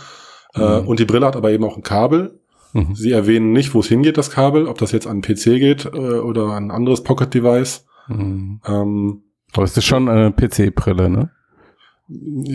Äh, 0.55 0.81
mhm. 0.81 0.88
und 0.89 1.00
die 1.00 1.05
Brille 1.05 1.25
hat 1.25 1.38
aber 1.38 1.51
eben 1.51 1.63
auch 1.63 1.77
ein 1.77 1.83
Kabel. 1.83 2.41
Mhm. 2.73 2.95
Sie 2.95 3.11
erwähnen 3.11 3.53
nicht, 3.53 3.73
wo 3.73 3.79
es 3.79 3.87
hingeht, 3.87 4.17
das 4.17 4.31
Kabel, 4.31 4.67
ob 4.67 4.77
das 4.79 4.91
jetzt 4.91 5.07
an 5.07 5.21
PC 5.21 5.43
geht 5.43 5.85
äh, 5.85 5.89
oder 5.89 6.47
an 6.47 6.65
ein 6.65 6.71
anderes 6.71 7.03
Pocket-Device. 7.03 7.86
Mhm. 8.07 8.59
Ähm, 8.65 9.24
Aber 9.53 9.63
es 9.63 9.77
ist 9.77 9.86
schon 9.86 10.09
eine 10.09 10.31
PC-Brille, 10.31 11.09
ne? 11.09 11.29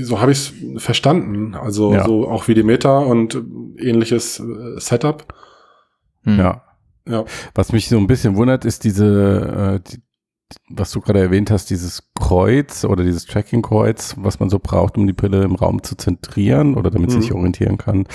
So 0.02 0.20
habe 0.20 0.32
ich 0.32 0.38
es 0.38 0.82
verstanden. 0.82 1.54
Also 1.54 1.94
ja. 1.94 2.04
so 2.04 2.28
auch 2.28 2.48
wie 2.48 2.54
die 2.54 2.62
Meta 2.62 2.98
und 2.98 3.42
ähnliches 3.78 4.40
äh, 4.40 4.78
Setup. 4.78 5.32
Mhm. 6.24 6.38
Ja. 6.38 6.62
Ja. 7.08 7.24
Was 7.54 7.72
mich 7.72 7.88
so 7.88 7.96
ein 7.96 8.06
bisschen 8.06 8.36
wundert, 8.36 8.64
ist 8.64 8.84
diese, 8.84 9.80
äh, 9.80 9.90
die, 9.90 10.02
was 10.70 10.92
du 10.92 11.00
gerade 11.00 11.20
erwähnt 11.20 11.50
hast, 11.50 11.70
dieses 11.70 12.10
Kreuz 12.14 12.84
oder 12.84 13.04
dieses 13.04 13.26
Tracking-Kreuz, 13.26 14.16
was 14.18 14.40
man 14.40 14.48
so 14.48 14.58
braucht, 14.58 14.96
um 14.96 15.06
die 15.06 15.12
Brille 15.12 15.42
im 15.42 15.54
Raum 15.54 15.82
zu 15.82 15.96
zentrieren 15.96 16.74
oder 16.74 16.90
damit 16.90 17.10
mhm. 17.10 17.14
sie 17.14 17.20
sich 17.22 17.32
orientieren 17.32 17.78
kann. 17.78 18.06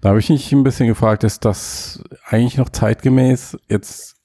Da 0.00 0.10
habe 0.10 0.20
ich 0.20 0.30
mich 0.30 0.52
ein 0.52 0.62
bisschen 0.62 0.86
gefragt, 0.86 1.24
ist 1.24 1.44
das 1.44 2.02
eigentlich 2.26 2.58
noch 2.58 2.68
zeitgemäß 2.68 3.58
jetzt, 3.68 4.16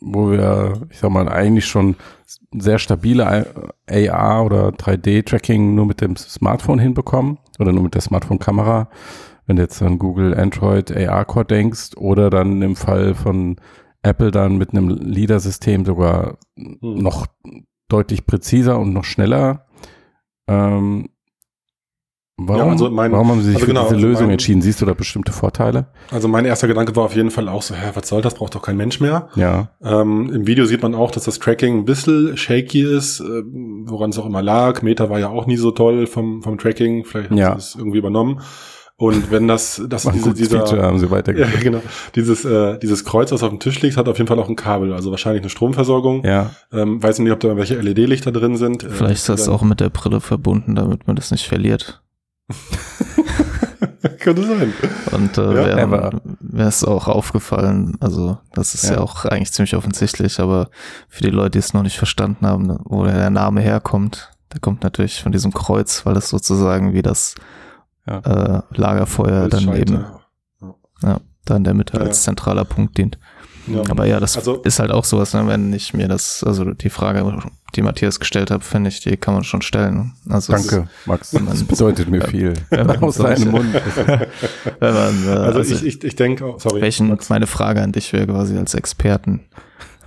wo 0.00 0.30
wir, 0.30 0.86
ich 0.90 0.98
sag 0.98 1.10
mal, 1.10 1.28
eigentlich 1.28 1.66
schon 1.66 1.96
sehr 2.52 2.78
stabile 2.78 3.72
AR 3.86 4.44
oder 4.44 4.68
3D-Tracking 4.70 5.74
nur 5.74 5.86
mit 5.86 6.00
dem 6.00 6.16
Smartphone 6.16 6.78
hinbekommen 6.78 7.38
oder 7.58 7.72
nur 7.72 7.84
mit 7.84 7.94
der 7.94 8.02
Smartphone-Kamera, 8.02 8.88
wenn 9.46 9.56
du 9.56 9.62
jetzt 9.62 9.82
an 9.82 9.98
Google 9.98 10.34
Android 10.34 10.96
AR-Core 10.96 11.44
denkst 11.44 11.96
oder 11.96 12.30
dann 12.30 12.62
im 12.62 12.76
Fall 12.76 13.14
von 13.14 13.56
Apple 14.02 14.30
dann 14.30 14.56
mit 14.58 14.70
einem 14.70 14.88
LIDAR-System 14.88 15.84
sogar 15.84 16.38
hm. 16.56 16.78
noch 16.80 17.26
deutlich 17.88 18.26
präziser 18.26 18.78
und 18.78 18.92
noch 18.92 19.04
schneller. 19.04 19.66
Ähm, 20.46 21.08
warum, 22.36 22.66
ja, 22.66 22.72
also 22.72 22.90
mein, 22.90 23.12
warum 23.12 23.28
haben 23.28 23.40
Sie 23.40 23.48
sich 23.48 23.56
also 23.56 23.66
für 23.66 23.72
genau, 23.72 23.82
diese 23.84 23.96
also 23.96 24.06
Lösung 24.06 24.26
mein, 24.26 24.32
entschieden? 24.32 24.62
Siehst 24.62 24.80
du 24.80 24.86
da 24.86 24.94
bestimmte 24.94 25.32
Vorteile? 25.32 25.88
Also 26.10 26.28
mein 26.28 26.44
erster 26.44 26.68
Gedanke 26.68 26.94
war 26.96 27.04
auf 27.04 27.16
jeden 27.16 27.30
Fall 27.30 27.48
auch 27.48 27.62
so, 27.62 27.74
hä, 27.74 27.90
was 27.94 28.08
soll 28.08 28.22
das? 28.22 28.34
Braucht 28.34 28.54
doch 28.54 28.62
kein 28.62 28.76
Mensch 28.76 29.00
mehr. 29.00 29.28
Ja. 29.34 29.70
Ähm, 29.82 30.30
Im 30.32 30.46
Video 30.46 30.64
sieht 30.66 30.82
man 30.82 30.94
auch, 30.94 31.10
dass 31.10 31.24
das 31.24 31.38
Tracking 31.38 31.78
ein 31.78 31.84
bisschen 31.84 32.36
shaky 32.36 32.82
ist, 32.82 33.20
äh, 33.20 33.42
woran 33.86 34.10
es 34.10 34.18
auch 34.18 34.26
immer 34.26 34.42
lag. 34.42 34.82
Meta 34.82 35.10
war 35.10 35.18
ja 35.18 35.28
auch 35.28 35.46
nie 35.46 35.56
so 35.56 35.70
toll 35.70 36.06
vom, 36.06 36.42
vom 36.42 36.58
Tracking. 36.58 37.04
Vielleicht 37.04 37.30
haben 37.30 37.38
ja. 37.38 37.52
sie 37.52 37.58
es 37.58 37.74
irgendwie 37.74 37.98
übernommen. 37.98 38.40
Und 39.00 39.30
wenn 39.30 39.46
das, 39.46 39.80
das 39.88 40.06
ist 40.06 40.12
diese, 40.12 40.34
dieser, 40.34 40.58
Feature 40.58 40.82
haben 40.82 40.98
sie. 40.98 41.06
Ja, 41.38 41.46
genau. 41.62 41.80
Dieses, 42.16 42.44
äh, 42.44 42.78
dieses 42.80 43.04
Kreuz, 43.04 43.30
was 43.30 43.44
auf 43.44 43.50
dem 43.50 43.60
Tisch 43.60 43.80
liegt, 43.80 43.96
hat 43.96 44.08
auf 44.08 44.18
jeden 44.18 44.26
Fall 44.26 44.40
auch 44.40 44.48
ein 44.48 44.56
Kabel, 44.56 44.92
also 44.92 45.12
wahrscheinlich 45.12 45.42
eine 45.42 45.50
Stromversorgung. 45.50 46.24
Ja. 46.24 46.50
Ähm, 46.72 47.00
weiß 47.00 47.20
nicht, 47.20 47.30
ob 47.30 47.38
da 47.38 47.56
welche 47.56 47.76
LED-Lichter 47.76 48.32
drin 48.32 48.56
sind. 48.56 48.82
Vielleicht 48.82 49.20
ist 49.20 49.28
das 49.28 49.48
auch 49.48 49.62
mit 49.62 49.78
der 49.78 49.90
Brille 49.90 50.20
verbunden, 50.20 50.74
damit 50.74 51.06
man 51.06 51.14
das 51.14 51.30
nicht 51.30 51.46
verliert. 51.46 52.02
Könnte 54.18 54.42
sein. 54.42 54.72
Und 55.12 55.38
äh, 55.38 55.70
ja, 55.70 56.10
wäre 56.40 56.68
es 56.68 56.82
auch 56.82 57.06
aufgefallen, 57.06 57.96
also 58.00 58.38
das 58.52 58.74
ist 58.74 58.88
ja. 58.88 58.94
ja. 58.94 59.00
auch 59.00 59.24
eigentlich 59.26 59.52
ziemlich 59.52 59.76
offensichtlich, 59.76 60.40
aber 60.40 60.70
für 61.08 61.22
die 61.22 61.30
Leute, 61.30 61.50
die 61.50 61.58
es 61.58 61.72
noch 61.72 61.84
nicht 61.84 61.98
verstanden 61.98 62.44
haben, 62.46 62.78
wo 62.84 63.04
der 63.04 63.30
Name 63.30 63.60
herkommt, 63.60 64.30
der 64.52 64.60
kommt 64.60 64.82
natürlich 64.82 65.22
von 65.22 65.30
diesem 65.30 65.52
Kreuz, 65.52 66.04
weil 66.04 66.16
es 66.16 66.28
sozusagen 66.30 66.94
wie 66.94 67.02
das 67.02 67.36
ja. 68.08 68.58
äh, 68.58 68.62
Lagerfeuer 68.70 69.48
dann 69.48 69.74
eben 69.76 70.04
ja. 71.02 71.20
da 71.44 71.56
in 71.56 71.64
der 71.64 71.74
Mitte 71.74 72.00
als 72.00 72.22
zentraler 72.22 72.64
Punkt 72.64 72.98
dient. 72.98 73.18
Ja. 73.66 73.82
Aber 73.90 74.06
ja, 74.06 74.18
das 74.18 74.36
also, 74.36 74.62
ist 74.62 74.78
halt 74.78 74.90
auch 74.90 75.04
sowas, 75.04 75.34
ne, 75.34 75.46
wenn 75.46 75.72
ich 75.72 75.92
mir 75.94 76.08
das, 76.08 76.42
also 76.44 76.72
die 76.72 76.90
Frage, 76.90 77.38
die 77.74 77.82
Matthias 77.82 78.18
gestellt 78.18 78.50
hat, 78.50 78.64
finde 78.64 78.88
ich, 78.88 79.00
die 79.00 79.16
kann 79.16 79.34
man 79.34 79.44
schon 79.44 79.62
stellen. 79.62 80.14
Also 80.28 80.54
Danke, 80.54 80.88
Max. 81.04 81.30
Das 81.30 81.64
bedeutet 81.64 82.08
mir 82.08 82.22
viel. 82.28 82.54
Aus 83.00 83.16
deinem 83.16 83.50
Mund. 83.50 83.74
wenn 84.80 84.94
man, 84.94 85.26
äh, 85.26 85.30
also, 85.30 85.58
also, 85.58 85.74
ich, 85.74 85.84
ich, 85.84 86.04
ich 86.04 86.16
denke, 86.16 86.44
oh, 86.44 86.58
sorry. 86.58 86.80
Welchen, 86.80 87.08
Max. 87.08 87.28
meine 87.28 87.46
Frage 87.46 87.82
an 87.82 87.92
dich 87.92 88.12
wäre 88.12 88.26
quasi 88.26 88.56
als 88.56 88.74
Experten. 88.74 89.40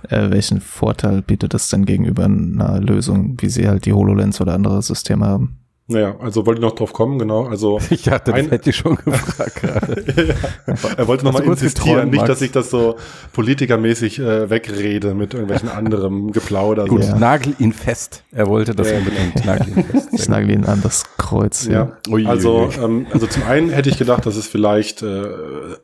Äh, 0.08 0.30
welchen 0.30 0.60
Vorteil 0.60 1.22
bietet 1.22 1.54
das 1.54 1.68
denn 1.68 1.86
gegenüber 1.86 2.24
einer 2.24 2.80
Lösung, 2.80 3.36
wie 3.40 3.48
sie 3.48 3.68
halt 3.68 3.86
die 3.86 3.92
HoloLens 3.92 4.40
oder 4.40 4.54
andere 4.54 4.82
Systeme 4.82 5.26
haben? 5.26 5.61
Naja, 5.92 6.16
also 6.20 6.46
wollte 6.46 6.60
ich 6.60 6.64
noch 6.64 6.74
drauf 6.74 6.92
kommen, 6.92 7.18
genau. 7.18 7.46
Also 7.46 7.78
ich 7.90 8.08
hatte 8.08 8.32
das 8.32 8.50
hätte 8.50 8.70
ich 8.70 8.76
schon 8.76 8.96
gefragt 8.96 9.56
gerade. 9.56 10.04
ja, 10.66 10.74
er 10.96 11.08
wollte 11.08 11.24
nochmal 11.24 11.44
insistieren, 11.44 11.96
geträumt, 11.96 12.12
nicht, 12.12 12.28
dass 12.28 12.42
ich 12.42 12.52
das 12.52 12.70
so 12.70 12.96
politikermäßig 13.32 14.18
äh, 14.18 14.50
wegrede 14.50 15.14
mit 15.14 15.34
irgendwelchen 15.34 15.68
anderem 15.68 16.32
Geplauder. 16.32 16.86
Gut, 16.86 17.02
ja. 17.02 17.16
nagel 17.16 17.54
ihn 17.58 17.72
fest. 17.72 18.24
Er 18.32 18.48
wollte 18.48 18.74
das 18.74 18.90
ja, 18.90 18.98
unbedingt. 18.98 19.34
Genau. 19.34 19.46
Nagel 19.46 19.68
ihn 19.68 19.84
fest. 19.84 20.08
Ich 20.12 20.28
nagel 20.28 20.50
ihn 20.50 20.64
an 20.64 20.80
das 20.82 21.04
Kreuz. 21.18 21.66
Ja, 21.66 21.98
ja. 22.08 22.28
also 22.28 22.70
ähm, 22.82 23.06
also 23.12 23.26
zum 23.26 23.42
einen 23.44 23.70
hätte 23.70 23.90
ich 23.90 23.98
gedacht, 23.98 24.26
dass 24.26 24.36
es 24.36 24.46
vielleicht 24.46 25.02
äh, 25.02 25.24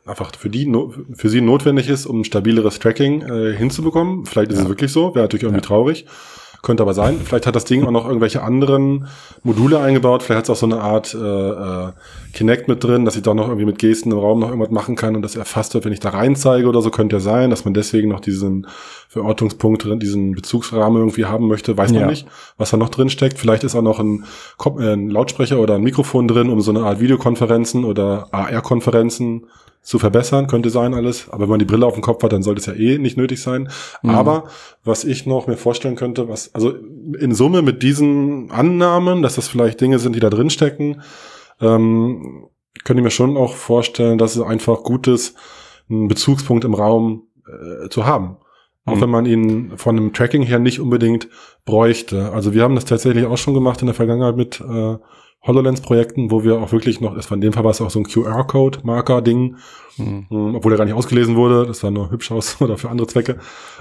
einfach 0.05 0.31
für 0.35 0.49
die 0.49 0.69
für 1.13 1.29
sie 1.29 1.41
notwendig 1.41 1.89
ist, 1.89 2.05
um 2.05 2.23
stabileres 2.23 2.79
Tracking 2.79 3.21
äh, 3.21 3.55
hinzubekommen. 3.55 4.25
Vielleicht 4.25 4.51
ist 4.51 4.59
es 4.59 4.67
wirklich 4.67 4.91
so, 4.91 5.15
wäre 5.15 5.23
natürlich 5.23 5.43
irgendwie 5.43 5.61
traurig. 5.61 6.05
Könnte 6.61 6.83
aber 6.83 6.93
sein. 6.93 7.19
Vielleicht 7.23 7.47
hat 7.47 7.55
das 7.55 7.63
Ding 7.63 7.85
auch 7.85 7.91
noch 7.91 8.05
irgendwelche 8.05 8.41
anderen 8.41 9.07
Module 9.43 9.79
eingebaut. 9.79 10.23
Vielleicht 10.23 10.39
hat 10.39 10.43
es 10.45 10.49
auch 10.49 10.55
so 10.57 10.65
eine 10.65 10.81
Art 10.81 11.13
äh, 11.13 11.17
äh, 11.17 11.91
Kinect 12.33 12.67
mit 12.67 12.83
drin, 12.83 13.05
dass 13.05 13.15
ich 13.15 13.21
doch 13.21 13.33
noch 13.33 13.47
irgendwie 13.47 13.65
mit 13.65 13.79
Gesten 13.79 14.11
im 14.11 14.17
Raum 14.17 14.39
noch 14.39 14.49
irgendwas 14.49 14.71
machen 14.71 14.95
kann 14.95 15.15
und 15.15 15.21
das 15.21 15.37
erfasst 15.37 15.73
wird, 15.73 15.85
wenn 15.85 15.93
ich 15.93 16.01
da 16.01 16.09
rein 16.09 16.35
zeige 16.35 16.67
oder 16.67 16.81
so. 16.81 16.91
Könnte 16.91 17.15
ja 17.15 17.19
sein, 17.21 17.49
dass 17.49 17.63
man 17.63 17.73
deswegen 17.73 18.09
noch 18.09 18.19
diesen 18.19 18.67
Verortungspunkt 19.07 19.85
drin, 19.85 19.99
diesen 19.99 20.33
Bezugsrahmen 20.33 20.99
irgendwie 20.99 21.25
haben 21.25 21.47
möchte. 21.47 21.77
Weiß 21.77 21.91
man 21.91 22.01
ja. 22.01 22.07
nicht, 22.07 22.27
was 22.57 22.71
da 22.71 22.77
noch 22.77 22.89
drin 22.89 23.09
steckt. 23.09 23.39
Vielleicht 23.39 23.63
ist 23.63 23.75
auch 23.75 23.81
noch 23.81 23.99
ein, 23.99 24.25
äh, 24.79 24.93
ein 24.93 25.09
Lautsprecher 25.09 25.59
oder 25.59 25.75
ein 25.75 25.83
Mikrofon 25.83 26.27
drin, 26.27 26.49
um 26.49 26.59
so 26.59 26.71
eine 26.71 26.81
Art 26.81 26.99
Videokonferenzen 26.99 27.85
oder 27.85 28.27
AR-Konferenzen 28.31 29.45
zu 29.81 29.97
verbessern, 29.99 30.47
könnte 30.47 30.69
sein 30.69 30.93
alles. 30.93 31.29
Aber 31.29 31.43
wenn 31.43 31.49
man 31.49 31.59
die 31.59 31.65
Brille 31.65 31.85
auf 31.85 31.93
dem 31.93 32.03
Kopf 32.03 32.21
hat, 32.23 32.33
dann 32.33 32.43
sollte 32.43 32.59
es 32.59 32.65
ja 32.65 32.73
eh 32.73 32.97
nicht 32.97 33.17
nötig 33.17 33.41
sein. 33.41 33.69
Mhm. 34.03 34.09
Aber 34.09 34.43
was 34.83 35.03
ich 35.03 35.25
noch 35.25 35.47
mir 35.47 35.57
vorstellen 35.57 35.95
könnte, 35.95 36.27
was, 36.27 36.53
also 36.53 36.73
in 37.17 37.33
Summe 37.33 37.61
mit 37.61 37.81
diesen 37.81 38.51
Annahmen, 38.51 39.21
dass 39.21 39.35
das 39.35 39.47
vielleicht 39.47 39.81
Dinge 39.81 39.99
sind, 39.99 40.15
die 40.15 40.19
da 40.19 40.29
drin 40.29 40.49
stecken, 40.49 41.01
ähm, 41.61 42.47
könnte 42.83 43.01
ich 43.01 43.03
mir 43.03 43.11
schon 43.11 43.37
auch 43.37 43.55
vorstellen, 43.55 44.17
dass 44.17 44.35
es 44.35 44.41
einfach 44.41 44.83
gut 44.83 45.07
ist, 45.07 45.35
einen 45.89 46.07
Bezugspunkt 46.07 46.65
im 46.65 46.73
Raum 46.73 47.27
äh, 47.47 47.89
zu 47.89 48.05
haben. 48.05 48.37
Auch 48.85 48.95
mhm. 48.95 49.01
wenn 49.01 49.09
man 49.09 49.25
ihn 49.25 49.77
von 49.77 49.97
einem 49.97 50.13
Tracking 50.13 50.43
her 50.43 50.59
nicht 50.59 50.79
unbedingt 50.79 51.29
bräuchte. 51.65 52.31
Also 52.31 52.53
wir 52.53 52.63
haben 52.63 52.75
das 52.75 52.85
tatsächlich 52.85 53.25
auch 53.25 53.37
schon 53.37 53.53
gemacht 53.53 53.81
in 53.81 53.87
der 53.87 53.95
Vergangenheit 53.95 54.35
mit 54.35 54.61
äh, 54.61 54.97
HoloLens-Projekten, 55.45 56.31
wo 56.31 56.43
wir 56.43 56.61
auch 56.61 56.71
wirklich 56.71 56.99
noch, 56.99 57.15
das 57.15 57.31
war 57.31 57.35
in 57.35 57.41
dem 57.41 57.53
Fall 57.53 57.63
war 57.63 57.71
es 57.71 57.79
auch 57.79 57.89
so 57.89 57.99
ein 57.99 58.05
QR-Code-Marker-Ding, 58.05 59.55
mhm. 59.97 60.27
Ähm, 60.29 60.55
obwohl 60.55 60.73
er 60.73 60.77
gar 60.77 60.85
nicht 60.85 60.93
ausgelesen 60.93 61.35
wurde, 61.35 61.65
das 61.65 61.79
sah 61.79 61.91
nur 61.91 62.11
hübsch 62.11 62.31
aus 62.31 62.61
oder 62.61 62.77
für 62.77 62.89
andere 62.89 63.07
Zwecke. 63.07 63.37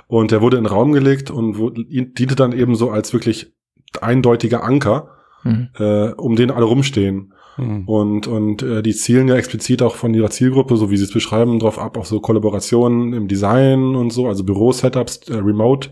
Und 0.07 0.31
der 0.31 0.41
wurde 0.41 0.57
in 0.57 0.65
den 0.65 0.73
Raum 0.73 0.93
gelegt 0.93 1.31
und 1.31 1.57
diente 1.89 2.37
dann 2.37 2.53
eben 2.53 2.77
so 2.77 2.91
als 2.91 3.13
wirklich 3.13 3.53
eindeutiger 4.01 4.63
Anker, 4.63 5.11
mhm. 5.43 5.69
äh, 5.79 6.11
um 6.13 6.37
den 6.37 6.51
alle 6.53 6.65
rumstehen. 6.65 7.35
Mhm. 7.57 7.89
Und, 7.89 8.27
und 8.29 8.63
äh, 8.63 8.83
die 8.83 8.95
zielen 8.95 9.27
ja 9.27 9.35
explizit 9.35 9.83
auch 9.83 9.97
von 9.97 10.15
ihrer 10.15 10.31
Zielgruppe, 10.31 10.77
so 10.77 10.93
wie 10.93 10.97
sie 10.97 11.05
es 11.05 11.13
beschreiben, 11.13 11.59
drauf 11.59 11.79
ab, 11.81 11.97
auf 11.97 12.07
so 12.07 12.21
Kollaborationen 12.21 13.13
im 13.13 13.27
Design 13.27 13.97
und 13.97 14.13
so, 14.13 14.29
also 14.29 14.45
Büro-Setups, 14.45 15.29
äh, 15.29 15.35
Remote. 15.35 15.91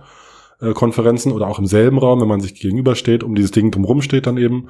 Konferenzen 0.73 1.33
oder 1.33 1.49
auch 1.49 1.59
im 1.59 1.67
selben 1.67 1.99
Raum, 1.99 2.23
wenn 2.23 2.29
man 2.29 2.41
sich 2.41 2.55
gegenübersteht, 2.55 3.23
um 3.23 3.35
dieses 3.35 3.51
Ding 3.51 3.71
drumherum 3.71 4.01
steht 4.01 4.27
dann 4.27 4.39
eben 4.39 4.69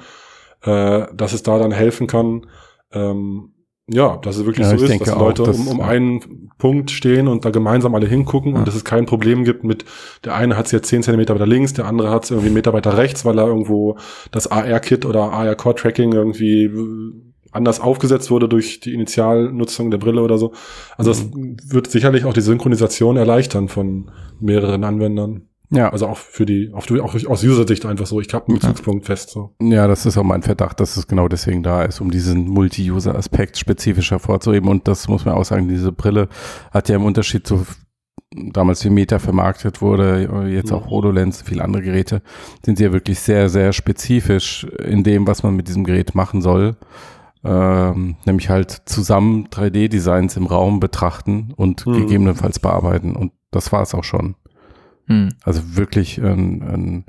äh, 0.63 1.05
dass 1.13 1.33
es 1.33 1.43
da 1.43 1.59
dann 1.59 1.71
helfen 1.71 2.07
kann, 2.07 2.47
ähm, 2.91 3.53
ja, 3.89 4.17
dass 4.17 4.35
es 4.35 4.45
wirklich 4.45 4.67
ja, 4.67 4.77
so 4.77 4.83
ist, 4.83 4.99
dass 4.99 5.15
Leute 5.15 5.43
auch, 5.43 5.47
dass, 5.47 5.57
um, 5.59 5.67
um 5.69 5.81
einen 5.81 6.49
Punkt 6.57 6.91
stehen 6.91 7.29
und 7.29 7.45
da 7.45 7.51
gemeinsam 7.51 7.95
alle 7.95 8.05
hingucken 8.05 8.53
ja. 8.53 8.59
und 8.59 8.67
dass 8.67 8.75
es 8.75 8.83
kein 8.83 9.05
Problem 9.05 9.45
gibt 9.45 9.63
mit, 9.63 9.85
der 10.25 10.35
eine 10.35 10.57
hat 10.57 10.65
es 10.65 10.73
jetzt 10.73 10.89
zehn 10.89 11.03
Zentimeter 11.03 11.35
weiter 11.35 11.47
links, 11.47 11.73
der 11.73 11.85
andere 11.85 12.09
hat 12.09 12.25
es 12.25 12.31
irgendwie 12.31 12.47
einen 12.47 12.55
Meter 12.55 12.73
weiter 12.73 12.97
rechts, 12.97 13.23
weil 13.23 13.39
er 13.39 13.47
irgendwo 13.47 13.97
das 14.31 14.51
AR-Kit 14.51 15.05
oder 15.05 15.31
AR-Core-Tracking 15.31 16.11
irgendwie 16.11 16.65
äh, 16.65 17.13
anders 17.51 17.79
aufgesetzt 17.79 18.29
wurde 18.29 18.49
durch 18.49 18.81
die 18.81 18.93
Initialnutzung 18.93 19.89
der 19.89 19.99
Brille 19.99 20.21
oder 20.21 20.37
so. 20.37 20.53
Also 20.97 21.13
mhm. 21.13 21.55
das 21.55 21.71
wird 21.71 21.89
sicherlich 21.89 22.25
auch 22.25 22.33
die 22.33 22.41
Synchronisation 22.41 23.15
erleichtern 23.15 23.69
von 23.69 24.11
mehreren 24.41 24.83
Anwendern. 24.83 25.46
Ja. 25.69 25.89
Also 25.89 26.07
auch 26.07 26.17
für 26.17 26.45
die, 26.45 26.71
auch, 26.73 26.89
auch 26.89 27.13
aus 27.13 27.43
User-Sicht 27.43 27.85
einfach 27.85 28.05
so, 28.05 28.21
ich 28.21 28.33
habe 28.33 28.47
einen 28.47 28.59
Bezugspunkt 28.59 29.03
ja. 29.03 29.15
fest. 29.15 29.31
So. 29.31 29.53
Ja, 29.61 29.87
das 29.87 30.05
ist 30.05 30.17
auch 30.17 30.23
mein 30.23 30.41
Verdacht, 30.41 30.79
dass 30.79 30.95
es 30.95 31.07
genau 31.07 31.27
deswegen 31.27 31.61
da 31.61 31.83
ist, 31.83 31.99
um 31.99 32.09
diesen 32.09 32.47
Multi-User-Aspekt 32.47 33.57
spezifischer 33.57 34.15
hervorzuheben. 34.15 34.69
Und 34.69 34.87
das 34.87 35.07
muss 35.07 35.25
man 35.25 35.35
auch 35.35 35.43
sagen, 35.45 35.67
diese 35.67 35.91
Brille 35.91 36.29
hat 36.71 36.87
ja 36.89 36.95
im 36.95 37.03
Unterschied 37.03 37.45
zu 37.45 37.65
damals 38.31 38.83
wie 38.83 38.89
Meta 38.89 39.19
vermarktet 39.19 39.81
wurde, 39.81 40.49
jetzt 40.51 40.71
auch 40.71 40.85
mhm. 40.85 40.89
HoloLens, 40.89 41.41
viele 41.43 41.63
andere 41.63 41.81
Geräte, 41.81 42.21
sind 42.63 42.77
sie 42.77 42.83
ja 42.83 42.93
wirklich 42.93 43.19
sehr, 43.19 43.49
sehr 43.49 43.73
spezifisch 43.73 44.65
in 44.83 45.03
dem, 45.03 45.27
was 45.27 45.43
man 45.43 45.55
mit 45.55 45.67
diesem 45.67 45.83
Gerät 45.83 46.13
machen 46.13 46.41
soll. 46.41 46.75
Ähm, 47.43 48.17
nämlich 48.25 48.49
halt 48.49 48.71
zusammen 48.85 49.47
3D-Designs 49.47 50.35
im 50.35 50.47
Raum 50.47 50.79
betrachten 50.79 51.53
und 51.55 51.85
mhm. 51.85 51.93
gegebenenfalls 51.93 52.59
bearbeiten. 52.59 53.15
Und 53.15 53.31
das 53.51 53.71
war 53.71 53.83
es 53.83 53.93
auch 53.93 54.03
schon. 54.03 54.35
Hm. 55.07 55.29
Also 55.43 55.75
wirklich 55.75 56.19
ein, 56.19 56.61
ein 56.61 57.05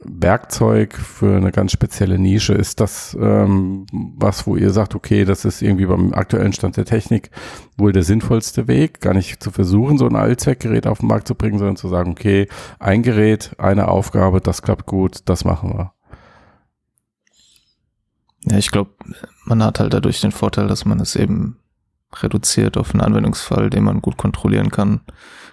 Werkzeug 0.00 0.94
für 0.94 1.36
eine 1.36 1.50
ganz 1.50 1.72
spezielle 1.72 2.18
Nische. 2.18 2.54
Ist 2.54 2.80
das 2.80 3.16
ähm, 3.20 3.86
was, 3.92 4.46
wo 4.46 4.56
ihr 4.56 4.70
sagt, 4.70 4.94
okay, 4.94 5.24
das 5.24 5.44
ist 5.44 5.60
irgendwie 5.60 5.86
beim 5.86 6.14
aktuellen 6.14 6.52
Stand 6.52 6.76
der 6.76 6.84
Technik 6.84 7.30
wohl 7.76 7.92
der 7.92 8.04
sinnvollste 8.04 8.68
Weg, 8.68 9.00
gar 9.00 9.14
nicht 9.14 9.42
zu 9.42 9.50
versuchen, 9.50 9.98
so 9.98 10.06
ein 10.06 10.16
Allzweckgerät 10.16 10.86
auf 10.86 10.98
den 10.98 11.08
Markt 11.08 11.26
zu 11.26 11.34
bringen, 11.34 11.58
sondern 11.58 11.76
zu 11.76 11.88
sagen, 11.88 12.12
okay, 12.12 12.48
ein 12.78 13.02
Gerät, 13.02 13.56
eine 13.58 13.88
Aufgabe, 13.88 14.40
das 14.40 14.62
klappt 14.62 14.86
gut, 14.86 15.22
das 15.24 15.44
machen 15.44 15.70
wir. 15.70 15.92
Ja, 18.44 18.56
ich 18.56 18.70
glaube, 18.70 18.92
man 19.46 19.62
hat 19.64 19.80
halt 19.80 19.92
dadurch 19.92 20.20
den 20.20 20.32
Vorteil, 20.32 20.68
dass 20.68 20.84
man 20.84 21.00
es 21.00 21.16
eben 21.16 21.58
reduziert 22.14 22.76
auf 22.76 22.92
einen 22.92 23.02
Anwendungsfall, 23.02 23.70
den 23.70 23.84
man 23.84 24.00
gut 24.00 24.16
kontrollieren 24.16 24.70
kann. 24.70 25.00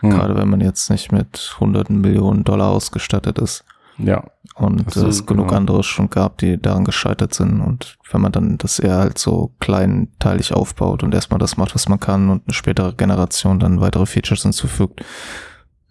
Hm. 0.01 0.11
Gerade 0.11 0.35
wenn 0.35 0.49
man 0.49 0.61
jetzt 0.61 0.89
nicht 0.89 1.11
mit 1.11 1.57
hunderten 1.59 2.01
Millionen 2.01 2.43
Dollar 2.43 2.69
ausgestattet 2.69 3.39
ist. 3.39 3.65
Ja. 3.97 4.23
Und 4.55 4.95
es 4.95 5.25
genug 5.25 5.47
genau. 5.47 5.57
andere 5.57 5.83
schon 5.83 6.09
gab, 6.09 6.37
die 6.37 6.61
daran 6.61 6.85
gescheitert 6.85 7.33
sind. 7.33 7.61
Und 7.61 7.97
wenn 8.11 8.21
man 8.21 8.31
dann 8.31 8.57
das 8.57 8.79
eher 8.79 8.97
halt 8.97 9.17
so 9.17 9.53
kleinteilig 9.59 10.53
aufbaut 10.53 11.03
und 11.03 11.13
erstmal 11.13 11.39
das 11.39 11.57
macht, 11.57 11.75
was 11.75 11.89
man 11.89 11.99
kann 11.99 12.29
und 12.29 12.43
eine 12.45 12.53
spätere 12.53 12.93
Generation 12.93 13.59
dann 13.59 13.81
weitere 13.81 14.05
Features 14.05 14.43
hinzufügt, 14.43 15.03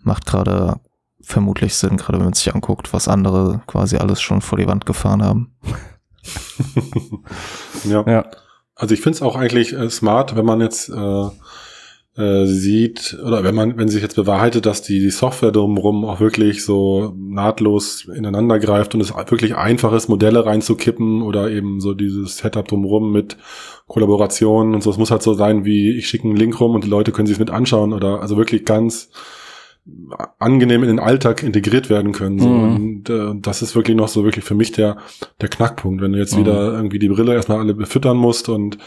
macht 0.03 0.27
gerade 0.27 0.81
vermutlich 1.21 1.75
Sinn, 1.75 1.97
gerade 1.97 2.19
wenn 2.19 2.27
man 2.27 2.35
sich 2.35 2.55
anguckt, 2.55 2.93
was 2.93 3.09
andere 3.09 3.63
quasi 3.67 3.97
alles 3.97 4.21
schon 4.21 4.41
vor 4.41 4.59
die 4.59 4.67
Wand 4.67 4.87
gefahren 4.87 5.23
haben. 5.23 5.55
ja. 7.85 8.05
ja. 8.07 8.25
Also 8.75 8.95
ich 8.95 9.01
finde 9.01 9.17
es 9.17 9.23
auch 9.23 9.37
eigentlich 9.37 9.73
äh, 9.73 9.89
smart, 9.91 10.37
wenn 10.37 10.45
man 10.45 10.61
jetzt 10.61 10.89
äh, 10.89 11.29
äh, 12.17 12.47
sieht, 12.47 13.19
oder 13.25 13.43
wenn 13.43 13.55
man, 13.55 13.77
wenn 13.77 13.89
sich 13.89 14.03
jetzt 14.03 14.15
bewahrheitet, 14.15 14.67
dass 14.67 14.83
die, 14.83 15.01
die 15.01 15.11
Software 15.11 15.51
drumherum 15.51 16.05
auch 16.05 16.21
wirklich 16.21 16.65
so 16.65 17.13
nahtlos 17.17 18.07
ineinander 18.07 18.59
greift 18.59 18.95
und 18.95 19.01
es 19.01 19.13
wirklich 19.15 19.57
einfach 19.57 19.93
ist, 19.93 20.09
Modelle 20.09 20.47
reinzukippen 20.47 21.23
oder 21.23 21.51
eben 21.51 21.81
so 21.81 21.93
dieses 21.93 22.37
Setup 22.37 22.67
drumherum 22.67 23.11
mit 23.11 23.37
Kollaborationen 23.89 24.75
und 24.75 24.83
so. 24.83 24.91
Es 24.91 24.99
muss 24.99 25.11
halt 25.11 25.23
so 25.23 25.35
sein, 25.35 25.65
wie 25.65 25.97
ich 25.97 26.09
schicke 26.09 26.29
einen 26.29 26.37
Link 26.37 26.61
rum 26.61 26.75
und 26.75 26.85
die 26.85 26.91
Leute 26.91 27.11
können 27.11 27.27
sich 27.27 27.35
es 27.35 27.41
mit 27.41 27.51
anschauen 27.51 27.93
oder 27.93 28.21
also 28.21 28.37
wirklich 28.37 28.65
ganz 28.65 29.11
angenehm 30.39 30.83
in 30.83 30.89
den 30.89 30.99
Alltag 30.99 31.43
integriert 31.43 31.91
werden 31.91 32.13
können. 32.13 32.39
So. 32.39 32.49
Mhm. 32.49 32.77
Und 32.77 33.11
äh, 33.11 33.35
das 33.41 33.63
ist 33.63 33.75
wirklich 33.75 33.97
noch 33.97 34.09
so 34.09 34.25
wirklich 34.25 34.45
für 34.45 34.55
mich 34.55 34.73
der, 34.73 34.97
der 35.41 35.49
Knackpunkt, 35.49 36.01
wenn 36.03 36.13
du 36.13 36.19
jetzt 36.19 36.35
mhm. 36.35 36.41
wieder 36.41 36.73
irgendwie 36.73 36.99
die 36.99 37.09
Brille 37.09 37.35
erstmal 37.35 37.59
alle 37.59 37.75
befüttern 37.75 38.17
musst 38.17 38.49
und 38.49 38.79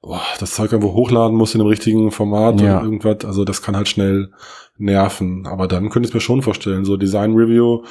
boah, 0.00 0.22
das 0.38 0.54
Zeug 0.54 0.72
irgendwo 0.72 0.94
hochladen 0.94 1.36
muss 1.36 1.54
in 1.54 1.58
dem 1.58 1.66
richtigen 1.66 2.10
Format 2.10 2.60
Ja. 2.60 2.76
oder 2.76 2.84
irgendwas. 2.84 3.24
Also 3.24 3.44
das 3.44 3.62
kann 3.62 3.76
halt 3.76 3.88
schnell 3.88 4.30
nerven. 4.78 5.46
Aber 5.46 5.66
dann 5.66 5.90
könnte 5.90 6.06
ich 6.06 6.10
es 6.10 6.14
mir 6.14 6.20
schon 6.20 6.42
vorstellen. 6.42 6.84
So 6.84 6.96
Design 6.96 7.34
Review, 7.34 7.82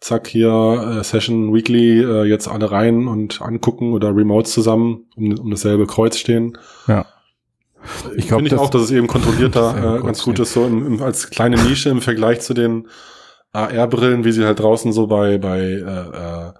zack, 0.00 0.28
hier 0.28 0.98
äh, 1.00 1.04
Session 1.04 1.52
Weekly, 1.52 2.02
äh, 2.02 2.24
jetzt 2.24 2.48
alle 2.48 2.70
rein 2.70 3.08
und 3.08 3.42
angucken 3.42 3.92
oder 3.92 4.14
Remotes 4.14 4.52
zusammen 4.52 5.06
um, 5.16 5.38
um 5.38 5.50
dasselbe 5.50 5.86
Kreuz 5.86 6.16
stehen. 6.16 6.56
Ja. 6.86 7.06
Ich 8.16 8.28
glaub, 8.28 8.38
Finde 8.40 8.46
ich 8.48 8.50
das- 8.50 8.60
auch, 8.60 8.70
dass 8.70 8.82
es 8.82 8.90
eben 8.90 9.06
kontrollierter 9.06 9.98
äh, 10.00 10.02
ganz 10.04 10.22
gut 10.22 10.38
ist, 10.38 10.52
so 10.52 10.64
im, 10.66 10.86
im, 10.86 11.02
als 11.02 11.30
kleine 11.30 11.56
Nische 11.62 11.88
im 11.90 12.00
Vergleich 12.00 12.40
zu 12.40 12.54
den 12.54 12.86
AR-Brillen, 13.52 14.24
wie 14.24 14.32
sie 14.32 14.44
halt 14.44 14.60
draußen 14.60 14.92
so 14.92 15.06
bei, 15.06 15.38
bei 15.38 15.60
äh, 15.60 15.80
äh, 15.80 16.52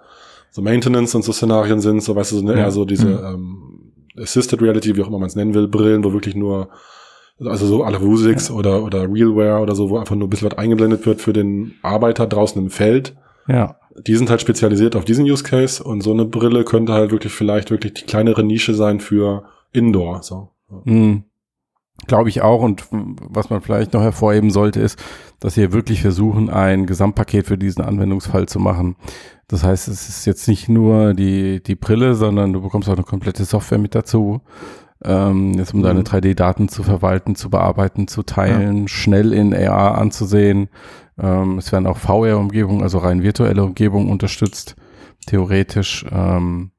so 0.51 0.61
Maintenance 0.61 1.15
und 1.15 1.23
so 1.23 1.31
Szenarien 1.31 1.79
sind, 1.79 2.03
so 2.03 2.15
weißt 2.15 2.33
du, 2.33 2.37
so, 2.39 2.43
ne, 2.45 2.53
Ja. 2.53 2.59
eher 2.59 2.71
so 2.71 2.83
diese 2.85 3.07
Mhm. 3.07 3.25
ähm, 3.25 3.91
Assisted 4.21 4.61
Reality, 4.61 4.95
wie 4.97 5.01
auch 5.03 5.07
immer 5.07 5.19
man 5.19 5.27
es 5.29 5.35
nennen 5.35 5.53
will, 5.53 5.67
Brillen, 5.69 6.03
wo 6.03 6.11
wirklich 6.11 6.35
nur, 6.35 6.67
also 7.39 7.65
so 7.65 7.83
alle 7.83 8.01
Vuzix 8.01 8.51
oder, 8.51 8.83
oder 8.83 9.03
Realware 9.03 9.61
oder 9.61 9.73
so, 9.73 9.89
wo 9.89 9.97
einfach 9.97 10.15
nur 10.15 10.27
ein 10.27 10.29
bisschen 10.29 10.51
was 10.51 10.57
eingeblendet 10.57 11.05
wird 11.05 11.21
für 11.21 11.31
den 11.31 11.75
Arbeiter 11.81 12.27
draußen 12.27 12.61
im 12.61 12.69
Feld. 12.69 13.15
Ja. 13.47 13.77
Die 14.05 14.15
sind 14.15 14.29
halt 14.29 14.41
spezialisiert 14.41 14.95
auf 14.97 15.05
diesen 15.05 15.25
Use 15.25 15.43
Case 15.43 15.81
und 15.83 16.01
so 16.01 16.11
eine 16.11 16.25
Brille 16.25 16.63
könnte 16.65 16.91
halt 16.93 17.11
wirklich 17.11 17.31
vielleicht 17.33 17.71
wirklich 17.71 17.93
die 17.93 18.05
kleinere 18.05 18.43
Nische 18.43 18.73
sein 18.73 18.99
für 18.99 19.43
Indoor. 19.71 20.21
So. 20.23 20.49
Mhm. 20.85 21.23
Glaube 22.07 22.29
ich 22.29 22.41
auch. 22.41 22.63
Und 22.63 22.87
was 22.89 23.49
man 23.49 23.61
vielleicht 23.61 23.93
noch 23.93 24.01
hervorheben 24.01 24.49
sollte, 24.49 24.79
ist, 24.79 24.97
dass 25.39 25.55
wir 25.57 25.71
wirklich 25.71 26.01
versuchen, 26.01 26.49
ein 26.49 26.87
Gesamtpaket 26.87 27.45
für 27.45 27.57
diesen 27.57 27.83
Anwendungsfall 27.83 28.47
zu 28.47 28.59
machen. 28.59 28.95
Das 29.47 29.63
heißt, 29.63 29.87
es 29.87 30.09
ist 30.09 30.25
jetzt 30.25 30.47
nicht 30.47 30.67
nur 30.69 31.13
die, 31.13 31.61
die 31.61 31.75
Brille, 31.75 32.15
sondern 32.15 32.53
du 32.53 32.61
bekommst 32.61 32.89
auch 32.89 32.93
eine 32.93 33.03
komplette 33.03 33.45
Software 33.45 33.77
mit 33.77 33.93
dazu. 33.93 34.41
Ähm, 35.03 35.53
jetzt 35.55 35.73
um 35.73 35.81
deine 35.81 35.99
Mhm. 35.99 36.05
3D-Daten 36.05 36.69
zu 36.69 36.83
verwalten, 36.83 37.35
zu 37.35 37.49
bearbeiten, 37.49 38.07
zu 38.07 38.23
teilen, 38.23 38.87
schnell 38.87 39.33
in 39.33 39.53
AR 39.53 39.97
anzusehen. 39.97 40.69
Ähm, 41.19 41.57
es 41.57 41.71
werden 41.71 41.87
auch 41.87 41.97
VR-Umgebungen, 41.97 42.83
also 42.83 42.99
rein 42.99 43.21
virtuelle 43.23 43.63
Umgebungen 43.63 44.09
unterstützt, 44.09 44.75
theoretisch. 45.27 46.05
Ähm, 46.11 46.71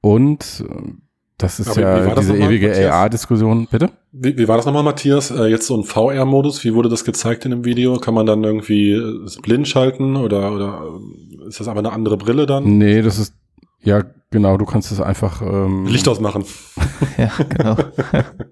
und 0.00 0.64
äh, 0.68 0.92
das 1.38 1.60
ist 1.60 1.68
Aber 1.68 1.80
ja 1.80 2.14
diese 2.14 2.32
nochmal, 2.32 2.48
ewige? 2.48 2.92
AR-Diskussion. 2.92 3.68
Bitte? 3.70 3.90
Wie, 4.12 4.38
wie 4.38 4.48
war 4.48 4.56
das 4.56 4.64
nochmal, 4.64 4.82
Matthias? 4.82 5.30
Äh, 5.30 5.46
jetzt 5.46 5.66
so 5.66 5.76
ein 5.76 5.84
VR-Modus, 5.84 6.64
wie 6.64 6.74
wurde 6.74 6.88
das 6.88 7.04
gezeigt 7.04 7.44
in 7.44 7.50
dem 7.50 7.64
Video? 7.64 7.98
Kann 7.98 8.14
man 8.14 8.24
dann 8.24 8.42
irgendwie 8.42 8.92
äh, 8.92 9.28
blind 9.42 9.68
schalten 9.68 10.16
oder, 10.16 10.52
oder 10.52 10.82
äh, 11.44 11.48
ist 11.48 11.60
das 11.60 11.68
aber 11.68 11.80
eine 11.80 11.92
andere 11.92 12.16
Brille 12.16 12.46
dann? 12.46 12.78
Nee, 12.78 13.02
das 13.02 13.18
ist, 13.18 13.34
ja, 13.82 14.02
genau, 14.30 14.56
du 14.56 14.64
kannst 14.64 14.90
es 14.92 15.00
einfach. 15.00 15.42
Ähm, 15.42 15.86
Licht 15.86 16.08
ausmachen. 16.08 16.44
Ja, 17.18 17.30
genau. 17.48 17.76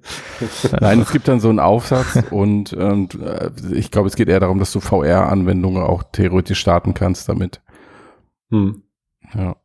Nein, 0.80 1.00
es 1.00 1.12
gibt 1.12 1.28
dann 1.28 1.40
so 1.40 1.48
einen 1.48 1.60
Aufsatz 1.60 2.22
und 2.30 2.74
ähm, 2.78 3.08
äh, 3.22 3.50
ich 3.72 3.90
glaube, 3.90 4.08
es 4.08 4.16
geht 4.16 4.28
eher 4.28 4.40
darum, 4.40 4.58
dass 4.58 4.72
du 4.72 4.80
VR-Anwendungen 4.80 5.82
auch 5.82 6.02
theoretisch 6.02 6.60
starten 6.60 6.92
kannst 6.92 7.28
damit. 7.28 7.62
Hm. 8.50 8.82
Ja. 9.34 9.56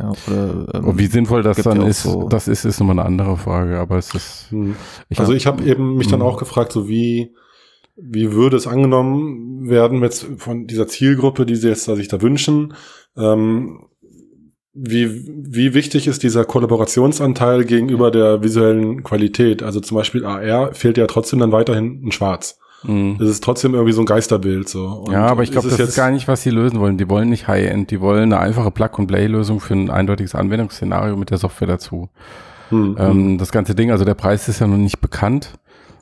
Ja, 0.00 0.12
oder, 0.28 0.66
ähm, 0.74 0.84
Und 0.84 0.98
wie 0.98 1.06
sinnvoll 1.06 1.42
das 1.42 1.58
dann 1.58 1.82
ist, 1.82 2.04
so- 2.04 2.28
das 2.28 2.48
ist, 2.48 2.64
ist 2.64 2.80
nochmal 2.80 2.98
eine 2.98 3.06
andere 3.06 3.36
Frage, 3.36 3.78
aber 3.78 3.98
es 3.98 4.14
ist. 4.14 4.46
Hm. 4.50 4.76
Ich 5.08 5.18
Also 5.18 5.32
hab- 5.32 5.36
ich 5.36 5.46
habe 5.46 5.64
eben 5.64 5.96
mich 5.96 6.08
dann 6.08 6.20
Mhm. 6.20 6.26
auch 6.26 6.38
gefragt, 6.38 6.72
so 6.72 6.88
wie, 6.88 7.34
wie 7.96 8.32
würde 8.32 8.56
es 8.56 8.66
angenommen 8.66 9.68
werden 9.68 10.00
jetzt 10.02 10.26
von 10.38 10.66
dieser 10.66 10.86
Zielgruppe, 10.86 11.44
die 11.44 11.56
sie 11.56 11.68
jetzt 11.68 11.86
da 11.88 11.96
sich 11.96 12.08
da 12.08 12.22
wünschen? 12.22 12.74
Ähm, 13.16 13.82
wie, 14.72 15.26
wie 15.26 15.74
wichtig 15.74 16.06
ist 16.06 16.22
dieser 16.22 16.44
Kollaborationsanteil 16.44 17.64
gegenüber 17.64 18.10
der 18.12 18.42
visuellen 18.42 19.02
Qualität? 19.02 19.62
Also 19.64 19.80
zum 19.80 19.96
Beispiel 19.96 20.24
AR 20.24 20.72
fehlt 20.74 20.96
ja 20.96 21.08
trotzdem 21.08 21.40
dann 21.40 21.50
weiterhin 21.52 22.02
ein 22.06 22.12
Schwarz. 22.12 22.59
Mhm. 22.82 23.18
Es 23.20 23.28
ist 23.28 23.44
trotzdem 23.44 23.74
irgendwie 23.74 23.92
so 23.92 24.00
ein 24.02 24.06
Geisterbild 24.06 24.68
so. 24.68 24.86
Und 24.86 25.12
Ja, 25.12 25.26
aber 25.26 25.42
ich 25.42 25.50
glaube, 25.50 25.68
das 25.68 25.78
ist 25.78 25.96
gar 25.96 26.10
nicht, 26.10 26.28
was 26.28 26.42
sie 26.42 26.50
lösen 26.50 26.80
wollen. 26.80 26.96
Die 26.98 27.08
wollen 27.08 27.28
nicht 27.28 27.46
High-End, 27.48 27.90
die 27.90 28.00
wollen 28.00 28.32
eine 28.32 28.38
einfache 28.38 28.70
Plug-and-Play-Lösung 28.70 29.60
für 29.60 29.74
ein 29.74 29.90
eindeutiges 29.90 30.34
Anwendungsszenario 30.34 31.16
mit 31.16 31.30
der 31.30 31.38
Software 31.38 31.68
dazu. 31.68 32.08
Hm, 32.70 32.96
Ähm, 32.98 33.38
das 33.38 33.52
ganze 33.52 33.74
Ding, 33.74 33.90
also 33.90 34.04
der 34.04 34.14
Preis 34.14 34.48
ist 34.48 34.60
ja 34.60 34.66
noch 34.66 34.76
nicht 34.76 35.00
bekannt, 35.00 35.54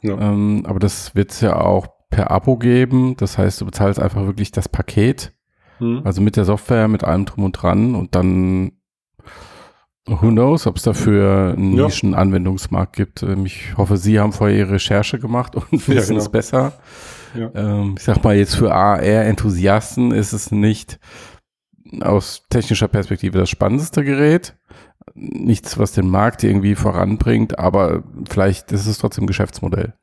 Ja. 0.03 0.19
ähm, 0.21 0.65
aber 0.67 0.79
das 0.79 1.15
wird 1.15 1.33
es 1.33 1.41
ja 1.41 1.57
auch 1.61 1.87
per 2.11 2.31
Abo 2.31 2.57
geben. 2.57 3.17
Das 3.17 3.39
heißt, 3.39 3.61
du 3.61 3.65
bezahlst 3.67 4.01
einfach 4.01 4.27
wirklich 4.27 4.53
das 4.53 4.69
Paket, 4.69 5.33
hm. 5.79 6.03
also 6.05 6.21
mit 6.23 6.37
der 6.37 6.45
Software, 6.45 6.87
mit 6.89 7.05
allem 7.05 7.25
drum 7.25 7.45
und 7.45 7.53
dran 7.53 7.95
und 7.95 8.15
dann 8.15 8.73
who 10.09 10.29
knows, 10.31 10.67
ob 10.67 10.77
es 10.77 10.83
dafür 10.83 11.55
einen 11.57 11.75
Ja. 11.77 11.85
Nischen-Anwendungsmarkt 11.85 12.95
gibt. 12.97 13.23
Ähm, 13.23 13.47
Ich 13.47 13.77
hoffe, 13.77 13.97
Sie 13.97 14.19
haben 14.19 14.33
vorher 14.33 14.57
Ihre 14.59 14.73
Recherche 14.73 15.19
gemacht 15.19 15.55
und 15.57 15.71
Ja, 15.73 15.95
wissen 15.95 16.09
genau. 16.15 16.21
es 16.23 16.29
besser. 16.31 16.73
Ja. 17.35 17.51
Ähm, 17.55 17.95
ich 17.99 18.05
sag 18.05 18.23
mal, 18.25 18.37
jetzt 18.37 18.57
für 18.57 18.73
AR-Enthusiasten 18.75 20.13
ist 20.13 20.33
es 20.33 20.51
nicht 20.51 20.99
aus 22.01 22.43
technischer 22.51 22.89
Perspektive 22.89 23.39
das 23.39 23.51
spannendste 23.51 24.05
Gerät. 24.05 24.57
Nichts, 25.15 25.79
was 25.79 25.93
den 25.93 26.09
Markt 26.09 26.45
irgendwie 26.45 26.75
voranbringt, 26.75 27.59
aber 27.59 28.03
vielleicht 28.29 28.73
ist 28.73 28.87
es 28.87 28.99
trotzdem 28.99 29.27
Geschäftsmodell. 29.27 29.95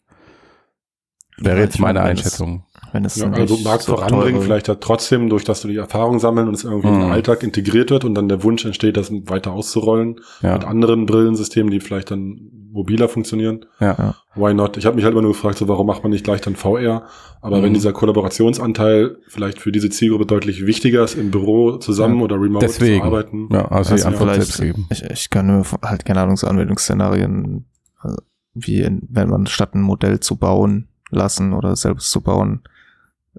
Wäre 1.38 1.58
Ja, 1.58 1.64
jetzt 1.64 1.80
meine 1.80 2.02
Einschätzung. 2.02 2.64
Wenn 2.92 3.06
es 3.06 3.16
Ja, 3.18 3.28
nicht 3.28 3.40
also 3.40 3.58
Markt 3.58 3.84
so 3.84 3.96
voranbringen, 3.96 4.36
teure- 4.36 4.44
vielleicht 4.46 4.68
ja 4.68 4.76
trotzdem, 4.76 5.30
durch 5.30 5.44
dass 5.44 5.62
du 5.62 5.68
die 5.68 5.78
Erfahrung 5.78 6.20
sammeln 6.20 6.48
und 6.48 6.54
es 6.54 6.64
irgendwie 6.64 6.88
in 6.88 6.94
den 6.96 7.06
Mhm. 7.08 7.12
Alltag 7.12 7.44
integriert 7.44 7.90
wird 7.92 8.06
und 8.06 8.16
dann 8.16 8.30
der 8.30 8.44
Wunsch 8.44 8.64
entsteht, 8.66 8.96
das 8.98 9.12
weiter 9.12 9.52
auszurollen 9.54 10.20
Ja. 10.42 10.54
mit 10.54 10.64
anderen 10.66 11.06
Brillensystemen, 11.06 11.72
die 11.72 11.80
vielleicht 11.80 12.12
dann 12.12 12.50
mobiler 12.72 13.08
funktionieren. 13.08 13.66
Ja. 13.80 13.96
Ja. 13.98 14.16
Why 14.36 14.54
not? 14.54 14.76
Ich 14.76 14.86
habe 14.86 14.96
mich 14.98 15.06
halt 15.06 15.14
immer 15.14 15.22
nur 15.22 15.32
gefragt, 15.32 15.58
so 15.58 15.68
warum 15.70 15.88
macht 15.88 16.04
man 16.04 16.12
nicht 16.12 16.26
gleich 16.26 16.42
dann 16.42 16.56
VR? 16.58 17.04
Aber 17.42 17.60
Mhm. 17.60 17.64
wenn 17.64 17.74
dieser 17.74 17.94
Kollaborationsanteil 17.94 19.18
vielleicht 19.28 19.60
für 19.62 19.72
diese 19.72 19.90
Zielgruppe 19.90 20.26
deutlich 20.26 20.66
wichtiger 20.66 21.04
ist, 21.04 21.16
im 21.16 21.32
Büro 21.32 21.78
zusammen 21.78 22.18
Ja. 22.18 22.24
oder 22.24 22.36
remote 22.36 22.66
Deswegen. 22.66 23.00
zu 23.02 23.06
arbeiten. 23.06 23.48
Ja, 23.52 23.66
also, 23.72 23.96
die 23.96 24.04
Antwort 24.04 24.34
selbst 24.36 24.60
geben. 24.62 24.88
Ich, 24.92 25.04
ich 25.04 25.30
kann 25.30 25.48
mir 25.48 25.64
halt, 25.84 26.06
keine 26.06 26.22
Ahnung, 26.22 26.36
so 26.38 26.48
Anwendungsszenarien, 26.48 27.66
also 28.00 28.18
wie 28.54 28.82
in, 28.82 29.02
wenn 29.10 29.30
man 29.30 29.48
statt 29.48 29.74
ein 29.76 29.82
Modell 29.82 30.20
zu 30.20 30.36
bauen 30.38 30.88
lassen 31.12 31.54
oder 31.54 31.76
selbst 31.76 32.12
zu 32.12 32.22
bauen, 32.22 32.62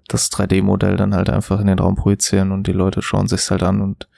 das 0.09 0.31
3D-Modell 0.31 0.97
dann 0.97 1.15
halt 1.15 1.31
einfach 1.31 1.61
in 1.61 1.67
den 1.67 1.79
Raum 1.79 1.97
projizieren 1.97 2.53
und 2.53 2.67
die 2.67 2.73
Leute 2.73 3.03
schauen 3.03 3.29
sich's 3.29 3.51
halt 3.51 3.63
an 3.63 3.81
und 3.81 4.09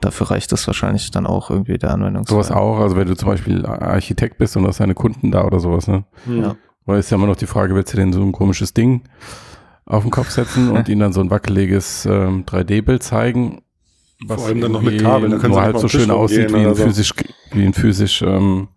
dafür 0.00 0.30
reicht 0.30 0.52
das 0.52 0.66
wahrscheinlich 0.66 1.10
dann 1.10 1.26
auch 1.26 1.50
irgendwie 1.50 1.78
der 1.78 1.92
Anwendungsfall. 1.92 2.42
Sowas 2.42 2.50
auch, 2.50 2.80
also 2.80 2.96
wenn 2.96 3.08
du 3.08 3.16
zum 3.16 3.28
Beispiel 3.28 3.66
Architekt 3.66 4.38
bist 4.38 4.56
und 4.56 4.66
hast 4.66 4.80
deine 4.80 4.94
Kunden 4.94 5.30
da 5.30 5.44
oder 5.44 5.60
sowas, 5.60 5.86
ne? 5.86 6.04
Hm. 6.24 6.42
Ja. 6.42 6.56
Weil 6.86 6.98
ist 6.98 7.10
ja 7.10 7.16
immer 7.16 7.26
noch 7.26 7.36
die 7.36 7.46
Frage, 7.46 7.74
willst 7.74 7.92
du 7.92 7.96
denn 7.96 8.12
so 8.12 8.22
ein 8.22 8.32
komisches 8.32 8.74
Ding 8.74 9.02
auf 9.84 10.02
den 10.02 10.10
Kopf 10.10 10.30
setzen 10.30 10.70
und 10.70 10.88
ihnen 10.88 11.00
dann 11.00 11.12
so 11.12 11.20
ein 11.20 11.30
wackeliges 11.30 12.06
ähm, 12.06 12.44
3D-Bild 12.46 13.02
zeigen? 13.02 13.62
Vor 14.26 14.44
allem 14.44 14.60
dann 14.60 14.72
noch 14.72 14.82
mit 14.82 14.94
irgendwie 14.94 15.04
Kabeln, 15.04 15.32
da 15.32 15.38
können 15.38 15.54
sie 15.54 15.60
mal 15.60 15.78
so 15.78 15.88
schön 15.88 16.10
aussieht 16.10 16.52
wie 16.52 16.58
ein 16.58 16.74
so. 16.74 16.84
physisch, 16.84 17.14
wie 17.52 17.64
ein 17.64 17.72
physisch, 17.72 18.22
ähm, 18.22 18.68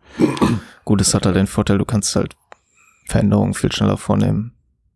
Gut, 0.86 1.02
es 1.02 1.14
hat 1.14 1.26
halt 1.26 1.36
den 1.36 1.48
Vorteil, 1.48 1.78
du 1.78 1.86
kannst 1.86 2.16
halt 2.16 2.36
Veränderungen 3.08 3.54
viel 3.54 3.72
schneller 3.72 3.98
vornehmen. 3.98 4.54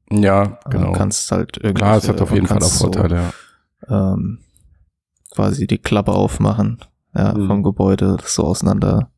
Ja, 0.10 0.42
Also 0.64 0.70
genau. 0.70 0.88
Du 0.88 0.94
kannst 0.94 1.32
halt 1.32 1.58
irgendwie. 1.58 1.74
Klar, 1.74 1.98
es 1.98 2.08
hat 2.08 2.22
auf 2.22 2.32
jeden 2.32 2.48
Fall 2.48 2.62
auch 2.64 2.72
Vorteile, 2.72 3.32
ja. 3.90 4.14
ähm, 4.14 4.40
quasi 5.34 5.68
die 5.68 5.78
Klappe 5.78 6.12
aufmachen 6.14 6.80
ja, 7.16 7.34
Mhm. 7.34 7.48
vom 7.48 7.64
Gebäude, 7.64 8.18
das 8.20 8.34
so 8.34 8.44
auseinander 8.44 9.10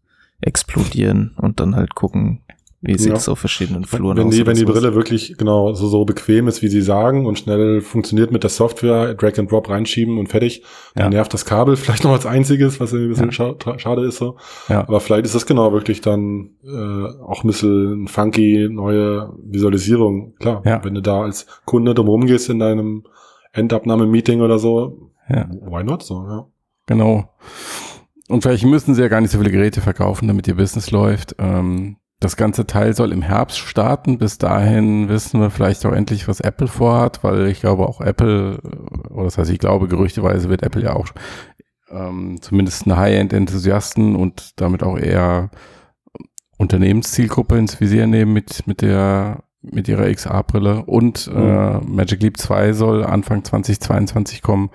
explodieren 0.41 1.33
und 1.37 1.59
dann 1.59 1.75
halt 1.75 1.95
gucken, 1.95 2.41
wie 2.81 2.97
sieht 2.97 3.09
Ja. 3.09 3.15
es 3.15 3.27
auf 3.27 3.39
verschiedenen 3.39 3.83
Fluren 3.83 4.17
Wenn 4.17 4.27
aus. 4.27 4.35
die, 4.35 4.45
wenn 4.45 4.55
die. 4.55 4.63
Brille 4.65 4.95
wirklich 4.95 5.35
genau 5.37 5.73
so, 5.73 5.87
so 5.87 6.05
bequem 6.05 6.47
ist, 6.47 6.61
wie 6.61 6.69
sie 6.69 6.81
sagen 6.81 7.25
und 7.25 7.37
schnell 7.37 7.81
funktioniert 7.81 8.31
mit 8.31 8.43
der 8.43 8.49
Software, 8.49 9.13
Drag 9.15 9.37
and 9.37 9.51
Drop 9.51 9.67
reinschieben 9.69 10.17
und 10.17 10.27
fertig, 10.29 10.63
dann 10.95 11.05
Ja. 11.11 11.17
nervt 11.17 11.33
das 11.33 11.43
Kabel 11.45 11.75
vielleicht 11.77 12.03
noch 12.05 12.11
als 12.11 12.25
einziges, 12.25 12.79
was 12.79 12.93
ein 12.93 13.09
bisschen 13.09 13.31
Ja. 13.31 13.53
scha 13.59 13.77
schade 13.79 14.05
ist 14.05 14.17
so. 14.17 14.37
Ja. 14.69 14.81
Aber 14.87 14.99
vielleicht 15.01 15.25
ist 15.25 15.35
das 15.35 15.45
genau 15.45 15.73
wirklich 15.73 15.99
dann 16.01 16.51
äh, 16.63 17.23
auch 17.23 17.43
ein 17.43 17.47
bisschen 17.47 18.07
funky, 18.07 18.69
neue 18.71 19.33
Visualisierung. 19.43 20.35
Klar, 20.39 20.61
Ja. 20.65 20.83
wenn 20.83 20.93
du 20.93 21.01
da 21.01 21.21
als 21.23 21.47
Kunde 21.65 21.93
drumherum 21.93 22.25
gehst 22.27 22.49
in 22.49 22.59
deinem 22.59 23.03
Endabnahme-Meeting 23.53 24.41
oder 24.41 24.59
so, 24.59 25.09
ja. 25.29 25.49
why 25.61 25.83
not 25.83 26.03
so, 26.03 26.23
ja. 26.27 26.45
Genau. 26.85 27.29
Und 28.29 28.41
vielleicht 28.43 28.65
müssen 28.65 28.93
sie 28.95 29.01
ja 29.01 29.07
gar 29.07 29.21
nicht 29.21 29.31
so 29.31 29.37
viele 29.39 29.51
Geräte 29.51 29.81
verkaufen, 29.81 30.27
damit 30.27 30.47
ihr 30.47 30.55
Business 30.55 30.91
läuft. 30.91 31.35
Ähm, 31.39 31.97
das 32.19 32.35
ganze 32.35 32.67
Teil 32.67 32.93
soll 32.93 33.13
im 33.13 33.21
Herbst 33.21 33.59
starten. 33.59 34.17
Bis 34.17 34.37
dahin 34.37 35.07
wissen 35.07 35.39
wir 35.39 35.49
vielleicht 35.49 35.85
auch 35.85 35.93
endlich, 35.93 36.27
was 36.27 36.41
Apple 36.41 36.67
vorhat, 36.67 37.23
weil 37.23 37.47
ich 37.47 37.61
glaube 37.61 37.87
auch 37.87 38.01
Apple, 38.01 38.59
oder 39.09 39.25
das 39.25 39.37
heißt, 39.37 39.51
ich 39.51 39.59
glaube, 39.59 39.87
gerüchteweise 39.87 40.49
wird 40.49 40.63
Apple 40.63 40.83
ja 40.83 40.95
auch 40.95 41.07
ähm, 41.89 42.41
zumindest 42.41 42.85
eine 42.85 42.97
High-End-Enthusiasten 42.97 44.15
und 44.15 44.59
damit 44.59 44.83
auch 44.83 44.97
eher 44.97 45.49
Unternehmenszielgruppe 46.57 47.57
ins 47.57 47.79
Visier 47.79 48.05
nehmen 48.05 48.33
mit, 48.33 48.67
mit 48.67 48.81
der 48.81 49.43
mit 49.61 49.87
ihrer 49.89 50.09
XA-Brille 50.09 50.85
und 50.85 51.29
äh, 51.33 51.79
Magic 51.79 52.21
Leap 52.21 52.37
2 52.37 52.71
soll 52.71 53.03
Anfang 53.03 53.43
2022 53.43 54.41
kommen, 54.41 54.69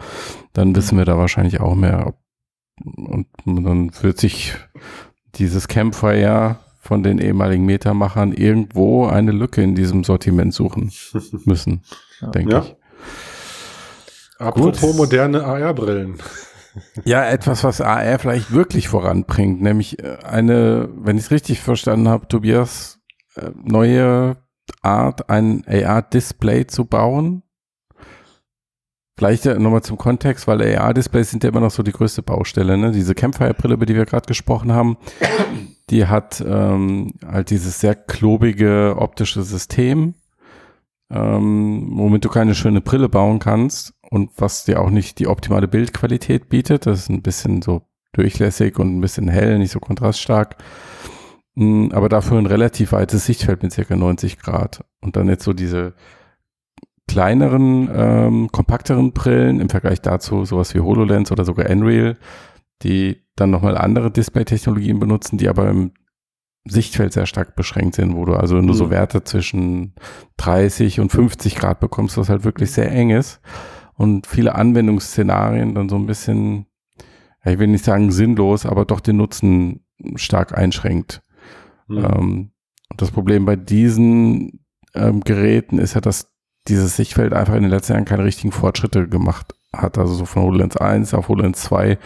dann 0.53 0.77
wissen 0.77 0.99
wir 0.99 1.07
da 1.07 1.17
wahrscheinlich 1.17 1.61
auch 1.61 1.75
mehr. 1.75 2.15
Und 2.85 3.27
dann 3.47 3.91
wird 4.03 4.19
sich 4.19 4.55
dieses 5.37 5.69
Campfire 5.69 6.59
von 6.85 7.03
den 7.03 7.19
ehemaligen 7.19 7.65
Metamachern 7.65 8.33
irgendwo 8.33 9.07
eine 9.07 9.33
Lücke 9.33 9.63
in 9.63 9.75
diesem 9.75 10.05
Sortiment 10.05 10.53
suchen 10.55 10.93
müssen, 11.45 11.83
denke 12.35 12.53
Ja. 12.53 12.59
ich. 12.61 12.77
Apropos 14.39 14.81
Gut. 14.81 14.97
moderne 14.97 15.45
AR-Brillen. 15.45 16.19
Ja, 17.05 17.25
etwas, 17.25 17.63
was 17.63 17.81
AR 17.81 18.19
vielleicht 18.19 18.51
wirklich 18.53 18.89
voranbringt, 18.89 19.63
nämlich 19.63 20.03
äh, 20.03 20.17
eine, 20.25 20.89
wenn 20.97 21.17
ich 21.17 21.27
es 21.27 21.31
richtig 21.31 21.61
verstanden 21.61 22.09
habe, 22.09 22.27
Tobias, 22.27 22.99
äh, 23.37 23.51
neue 23.63 24.39
Art, 24.83 25.31
ein 25.31 25.63
AR-Display 25.69 26.67
zu 26.67 26.85
bauen. 26.85 27.45
Vielleicht 29.17 29.47
äh, 29.47 29.57
nochmal 29.61 29.83
zum 29.85 29.99
Kontext, 29.99 30.49
weil 30.49 30.61
AR-Displays 30.77 31.31
sind 31.31 31.45
ja 31.45 31.51
immer 31.51 31.61
noch 31.61 31.71
so 31.71 31.85
die 31.85 31.93
größte 31.93 32.23
Baustelle. 32.23 32.77
Ne? 32.77 32.91
Diese 32.91 33.15
Campfire-Brille, 33.15 33.75
über 33.75 33.87
die 33.87 33.95
wir 33.95 34.05
gerade 34.05 34.27
gesprochen 34.27 34.73
haben, 34.73 34.97
die 35.91 36.07
hat 36.07 36.43
ähm, 36.47 37.13
halt 37.27 37.51
dieses 37.51 37.81
sehr 37.81 37.95
klobige 37.95 38.97
optische 38.99 39.43
System, 39.43 40.15
ähm, 41.11 41.91
womit 41.93 42.25
du 42.25 42.29
keine 42.29 42.55
schöne 42.55 42.81
Brille 42.81 43.09
bauen 43.09 43.39
kannst 43.39 43.95
und 44.11 44.31
was 44.37 44.65
dir 44.65 44.81
auch 44.81 44.91
nicht 44.91 45.19
die 45.19 45.27
optimale 45.27 45.69
Bildqualität 45.69 46.49
bietet. 46.49 46.87
Das 46.87 47.01
ist 47.01 47.11
ein 47.11 47.23
bisschen 47.23 47.63
so 47.63 47.83
durchlässig 48.13 48.79
und 48.79 48.97
ein 48.97 49.01
bisschen 49.01 49.29
hell, 49.29 49.59
nicht 49.59 49.73
so 49.73 49.81
kontraststark. 49.81 50.57
Mm, 51.55 51.89
Aber 51.93 52.09
dafür 52.09 52.39
ein 52.39 52.47
relativ 52.47 52.93
weites 52.93 53.27
Sichtfeld 53.27 53.63
mit 53.63 53.73
circa 53.73 53.97
90 53.97 54.39
Grad. 54.39 54.85
Und 55.01 55.17
dann 55.17 55.29
jetzt 55.29 55.45
so 55.45 55.53
diese 55.53 55.95
kleineren, 57.07 57.91
ähm, 57.95 58.49
kompakteren 58.51 59.13
Brillen 59.13 59.61
im 59.61 59.69
Vergleich 59.69 60.01
dazu 60.01 60.45
sowas 60.45 60.75
wie 60.75 60.81
HoloLens 60.81 61.31
oder 61.31 61.45
sogar 61.45 61.69
Nreal, 61.75 62.17
die 62.85 63.25
dann 63.37 63.51
nochmal 63.51 63.77
andere 63.77 64.11
Display-Technologien 64.11 65.01
benutzen, 65.01 65.39
die 65.39 65.49
aber 65.49 65.69
im 65.69 65.93
Sichtfeld 66.67 67.13
sehr 67.13 67.27
stark 67.27 67.57
beschränkt 67.57 67.97
sind, 67.97 68.17
wo 68.17 68.25
du 68.25 68.35
also 68.35 68.61
nur 68.61 68.75
so 68.75 68.87
Mhm. 68.87 68.91
Werte 68.91 69.25
zwischen 69.25 69.95
30 70.39 71.01
und 71.01 71.11
50 71.11 71.57
Grad 71.57 71.81
bekommst, 71.81 72.17
was 72.17 72.29
halt 72.29 72.45
wirklich 72.45 72.71
sehr 72.71 72.91
eng 72.91 73.11
ist 73.11 73.41
und 73.97 74.27
viele 74.27 74.55
Anwendungsszenarien 74.55 75.75
dann 75.75 75.89
so 75.89 75.97
ein 75.97 76.07
bisschen, 76.07 76.67
ja, 77.45 77.53
ich 77.53 77.59
will 77.59 77.67
nicht 77.67 77.85
sagen 77.85 78.11
sinnlos, 78.11 78.67
aber 78.67 78.85
doch 78.85 79.01
den 79.01 79.17
Nutzen 79.17 79.85
stark 80.17 80.57
einschränkt. 80.57 81.23
Hm. 81.89 81.99
Ähm, 81.99 82.51
und 82.91 83.03
das 83.03 83.11
Problem 83.11 83.45
bei 83.45 83.57
diesen 83.57 84.65
ähm, 84.95 85.21
Geräten 85.21 85.79
ist 85.79 85.95
ja, 85.95 86.01
dass 86.01 86.33
dieses 86.67 86.97
Sichtfeld 86.97 87.35
einfach 87.35 87.55
in 87.55 87.63
den 87.63 87.71
letzten 87.71 87.93
Jahren 87.93 88.05
keine 88.07 88.25
richtigen 88.25 88.53
Fortschritte 88.53 89.07
gemacht 89.09 89.55
hat. 89.73 89.99
Also 89.99 90.15
so 90.15 90.25
von 90.25 90.43
HoloLens 90.45 90.77
1 90.77 91.13
auf 91.13 91.29
HoloLens 91.29 91.61
2 91.61 91.99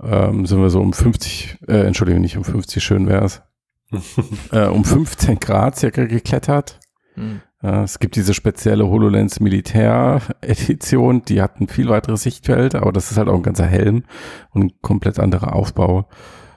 ähm, 0.00 0.46
sind 0.46 0.60
wir 0.60 0.70
so 0.70 0.80
um 0.80 0.92
50, 0.92 1.58
äh, 1.68 1.86
Entschuldigung, 1.86 2.20
nicht 2.20 2.36
um 2.36 2.44
50, 2.44 2.82
schön 2.82 3.06
wär's, 3.06 3.42
äh, 4.52 4.66
um 4.66 4.84
15 4.84 5.40
Grad 5.40 5.76
circa 5.76 6.04
geklettert. 6.04 6.80
Hm. 7.14 7.40
Äh, 7.62 7.82
es 7.82 7.98
gibt 7.98 8.16
diese 8.16 8.34
spezielle 8.34 8.88
HoloLens 8.88 9.40
Militär 9.40 10.22
Edition, 10.40 11.22
die 11.22 11.42
hat 11.42 11.60
ein 11.60 11.68
viel 11.68 11.88
weiteres 11.88 12.22
Sichtfeld, 12.22 12.74
aber 12.74 12.92
das 12.92 13.10
ist 13.10 13.18
halt 13.18 13.28
auch 13.28 13.36
ein 13.36 13.42
ganzer 13.42 13.66
Helm 13.66 14.04
und 14.50 14.62
ein 14.62 14.72
komplett 14.80 15.18
anderer 15.18 15.54
Aufbau. 15.54 16.08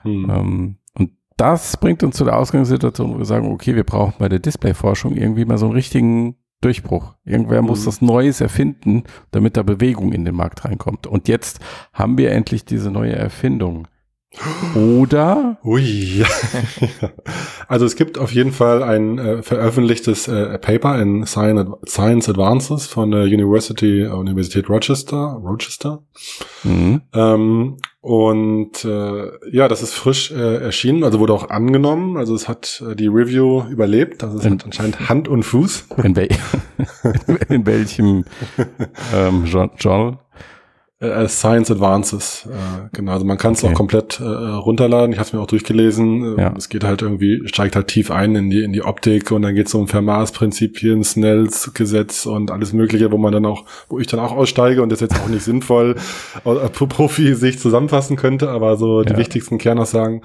Hm. 0.02 0.30
Ähm, 0.30 0.76
und 0.94 1.10
das 1.36 1.76
bringt 1.76 2.02
uns 2.02 2.16
zu 2.16 2.24
der 2.24 2.38
Ausgangssituation, 2.38 3.14
wo 3.14 3.18
wir 3.18 3.26
sagen, 3.26 3.52
okay, 3.52 3.74
wir 3.74 3.84
brauchen 3.84 4.14
bei 4.18 4.28
der 4.28 4.38
Displayforschung 4.38 5.16
irgendwie 5.16 5.44
mal 5.44 5.58
so 5.58 5.66
einen 5.66 5.74
richtigen 5.74 6.36
Durchbruch. 6.60 7.14
Irgendwer 7.24 7.62
muss 7.62 7.82
Mhm. 7.82 7.84
das 7.84 8.02
Neues 8.02 8.40
erfinden, 8.40 9.04
damit 9.30 9.56
da 9.56 9.62
Bewegung 9.62 10.12
in 10.12 10.24
den 10.24 10.34
Markt 10.34 10.64
reinkommt. 10.64 11.06
Und 11.06 11.28
jetzt 11.28 11.60
haben 11.92 12.18
wir 12.18 12.32
endlich 12.32 12.64
diese 12.64 12.90
neue 12.90 13.14
Erfindung. 13.14 13.88
Oder? 14.74 15.58
Ui. 15.64 16.24
also 17.68 17.86
es 17.86 17.96
gibt 17.96 18.18
auf 18.18 18.32
jeden 18.32 18.52
Fall 18.52 18.82
ein 18.82 19.18
äh, 19.18 19.42
veröffentlichtes 19.42 20.28
äh, 20.28 20.58
Paper 20.58 21.00
in 21.00 21.26
Science, 21.26 22.28
Advances 22.28 22.86
von 22.86 23.10
der 23.10 23.22
University 23.22 24.02
äh, 24.02 24.08
Universität 24.08 24.68
Rochester, 24.68 25.40
Rochester. 25.42 26.02
Mhm. 26.64 27.02
Ähm, 27.14 27.76
und 28.00 28.84
äh, 28.84 29.30
ja, 29.50 29.66
das 29.66 29.82
ist 29.82 29.94
frisch 29.94 30.30
äh, 30.30 30.58
erschienen, 30.62 31.02
also 31.02 31.18
wurde 31.18 31.32
auch 31.32 31.50
angenommen. 31.50 32.16
Also 32.16 32.34
es 32.34 32.48
hat 32.48 32.82
äh, 32.88 32.94
die 32.94 33.08
Review 33.08 33.64
überlebt. 33.68 34.22
Also 34.22 34.38
es 34.38 34.44
In- 34.44 34.52
hat 34.52 34.64
anscheinend 34.64 35.08
Hand 35.08 35.26
und 35.28 35.42
Fuß. 35.42 35.88
In, 36.02 36.14
wel 36.14 36.28
in 37.48 37.66
welchem 37.66 38.24
ähm, 39.14 39.44
Genre? 39.78 40.18
Äh, 40.98 41.28
Science 41.28 41.70
Advances, 41.70 42.48
äh, 42.50 42.88
genau. 42.96 43.12
Also 43.12 43.26
man 43.26 43.36
kann 43.36 43.52
es 43.52 43.62
Okay. 43.62 43.70
auch 43.72 43.76
komplett 43.76 44.18
äh, 44.18 44.24
runterladen. 44.24 45.12
Ich 45.12 45.18
habe 45.18 45.26
es 45.26 45.32
mir 45.34 45.40
auch 45.40 45.46
durchgelesen. 45.46 46.38
Äh, 46.38 46.40
Ja. 46.40 46.54
Es 46.56 46.70
geht 46.70 46.84
halt 46.84 47.02
irgendwie, 47.02 47.42
steigt 47.46 47.76
halt 47.76 47.88
tief 47.88 48.10
ein 48.10 48.34
in 48.34 48.48
die 48.48 48.62
in 48.62 48.72
die 48.72 48.80
Optik 48.82 49.30
und 49.30 49.42
dann 49.42 49.54
geht 49.54 49.66
es 49.66 49.74
um 49.74 49.88
Fermat's-Prinzipien, 49.88 51.04
Snells 51.04 51.74
Gesetz 51.74 52.24
und 52.24 52.50
alles 52.50 52.72
Mögliche, 52.72 53.12
wo 53.12 53.18
man 53.18 53.32
dann 53.32 53.44
auch, 53.44 53.64
wo 53.90 53.98
ich 53.98 54.06
dann 54.06 54.20
auch 54.20 54.32
aussteige 54.32 54.82
und 54.82 54.90
das 54.90 55.00
jetzt 55.00 55.20
auch 55.20 55.28
nicht 55.28 55.42
sinnvoll 55.42 55.96
äh, 56.46 56.68
pro 56.70 56.86
Profi 56.86 57.34
sich 57.34 57.58
zusammenfassen 57.58 58.16
könnte, 58.16 58.48
aber 58.48 58.76
so 58.78 59.02
die 59.02 59.12
Ja. 59.12 59.18
wichtigsten 59.18 59.58
Kernaussagen 59.58 60.22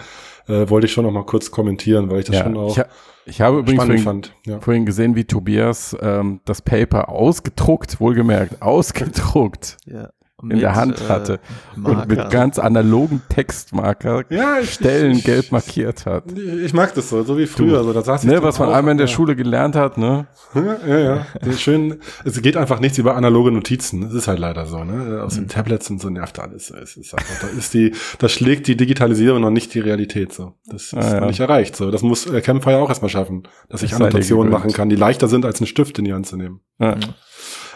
äh, 0.47 0.69
wollte 0.69 0.86
ich 0.88 0.93
schon 0.93 1.03
noch 1.03 1.12
mal 1.12 1.25
kurz 1.25 1.51
kommentieren, 1.51 2.10
weil 2.10 2.19
ich 2.19 2.25
das 2.27 2.38
Ja, 2.38 2.43
schon 2.43 2.55
auch 2.55 2.71
ich, 2.71 2.79
ha 2.79 2.86
ich 3.25 3.41
habe 3.41 3.60
übrigens 3.60 3.84
spannend 3.84 4.01
vorhin, 4.03 4.23
fand. 4.23 4.36
Ja. 4.47 4.60
vorhin 4.62 4.86
gesehen, 4.86 5.15
wie 5.17 5.25
Tobias 5.25 5.97
ähm, 6.01 6.39
das 6.45 6.62
Paper 6.62 7.10
ausgedruckt, 7.10 7.99
wohlgemerkt, 7.99 8.62
ausgedruckt 8.62 9.75
Ja. 9.86 10.10
In 10.49 10.60
der 10.60 10.75
Hand 10.75 11.08
hatte 11.10 11.39
und 11.75 12.08
mit 12.08 12.30
ganz 12.32 12.58
analogen 12.60 13.21
Textmarker 13.30 14.23
Ja, 14.30 14.60
ich, 14.60 14.73
Stellen 14.73 15.12
ich, 15.17 15.23
gelb 15.23 15.51
markiert 15.51 16.06
hat. 16.06 16.23
Ich 16.32 16.73
mag 16.73 16.93
das 16.95 17.10
so, 17.10 17.23
so 17.23 17.38
wie 17.38 17.45
früher. 17.47 17.84
so, 17.84 17.93
da 17.93 18.01
saß 18.01 18.23
ich 18.23 18.30
Ne, 18.30 18.41
was 18.41 18.58
man 18.60 18.69
auch, 18.69 18.73
einmal 18.73 18.93
in 18.93 18.97
der 18.97 19.08
ja. 19.08 19.13
Schule 19.13 19.36
gelernt 19.36 19.75
hat, 19.75 19.97
ne? 19.97 20.27
Ja, 20.56 20.77
ja, 20.88 20.99
ja. 20.99 21.25
Schön. 21.58 21.99
Es 22.25 22.41
geht 22.41 22.58
einfach 22.58 22.80
nichts 22.80 22.97
über 22.97 23.15
analoge 23.15 23.51
Notizen. 23.51 24.04
Es 24.04 24.13
ist 24.13 24.27
halt 24.27 24.39
leider 24.39 24.65
so, 24.65 24.84
ne? 24.84 25.21
Aus 25.23 25.36
Mhm. 25.36 25.41
den 25.41 25.47
Tablets 25.49 25.89
und 25.89 26.01
so 26.01 26.10
nervt 26.10 26.39
alles. 26.39 26.71
Es 26.71 26.97
ist 26.97 27.13
einfach, 27.13 27.41
da 27.41 27.47
ist 27.58 27.73
die, 27.73 27.93
das 28.19 28.32
schlägt 28.32 28.67
die 28.67 28.75
Digitalisierung 28.77 29.41
noch 29.41 29.49
nicht 29.51 29.73
die 29.73 29.80
Realität 29.80 30.34
so. 30.34 30.54
Das 30.65 30.84
ist 30.84 30.93
Ah, 30.95 31.13
ja. 31.15 31.19
noch 31.21 31.27
nicht 31.27 31.39
erreicht. 31.39 31.75
So, 31.75 31.91
das 31.91 32.01
muss 32.01 32.25
äh, 32.25 32.41
Campfire 32.41 32.77
auch 32.77 32.89
erstmal 32.89 33.10
schaffen, 33.10 33.43
dass 33.69 33.84
ich 33.84 33.91
Das 33.91 33.99
dir 33.99 34.06
Annotationen 34.06 34.51
machen 34.51 34.71
kann, 34.73 34.89
die 34.89 34.95
leichter 34.95 35.27
sind, 35.27 35.45
als 35.45 35.60
einen 35.60 35.67
Stift 35.67 35.99
in 35.99 36.06
die 36.06 36.13
Hand 36.13 36.25
zu 36.27 36.38
nehmen. 36.38 36.62
Ja. 36.80 36.95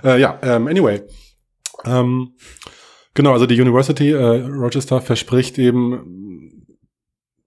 Äh, 0.04 0.20
ja, 0.20 0.38
ähm, 0.42 0.68
anyway. 0.68 1.02
Ähm, 1.86 2.34
genau, 3.14 3.34
also 3.34 3.46
die 3.46 3.60
University 3.60 4.12
äh, 4.12 4.46
Rochester 4.46 5.02
verspricht 5.02 5.58
eben 5.58 6.66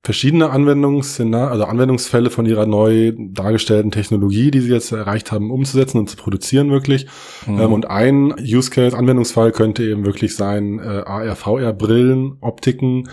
verschiedene 0.02 0.50
Anwendungsszenarien, 0.50 1.52
also 1.52 1.64
Anwendungsfälle 1.64 2.30
von 2.30 2.46
ihrer 2.46 2.66
neu 2.66 3.12
dargestellten 3.18 3.90
Technologie, 3.90 4.50
die 4.50 4.60
sie 4.60 4.72
jetzt 4.72 4.92
erreicht 4.92 5.32
haben, 5.32 5.50
umzusetzen 5.50 5.98
und 5.98 6.08
zu 6.08 6.16
produzieren 6.16 6.70
wirklich. 6.70 7.06
Mhm. 7.46 7.60
Ähm, 7.60 7.72
und 7.72 7.90
ein 7.90 8.34
Use 8.40 8.70
Case, 8.70 8.96
Anwendungsfall 8.96 9.52
könnte 9.52 9.84
eben 9.84 10.06
wirklich 10.06 10.34
sein, 10.34 10.78
äh, 10.78 11.02
AR, 11.04 11.36
VR 11.36 11.72
Brillen, 11.72 12.38
Optiken 12.40 13.10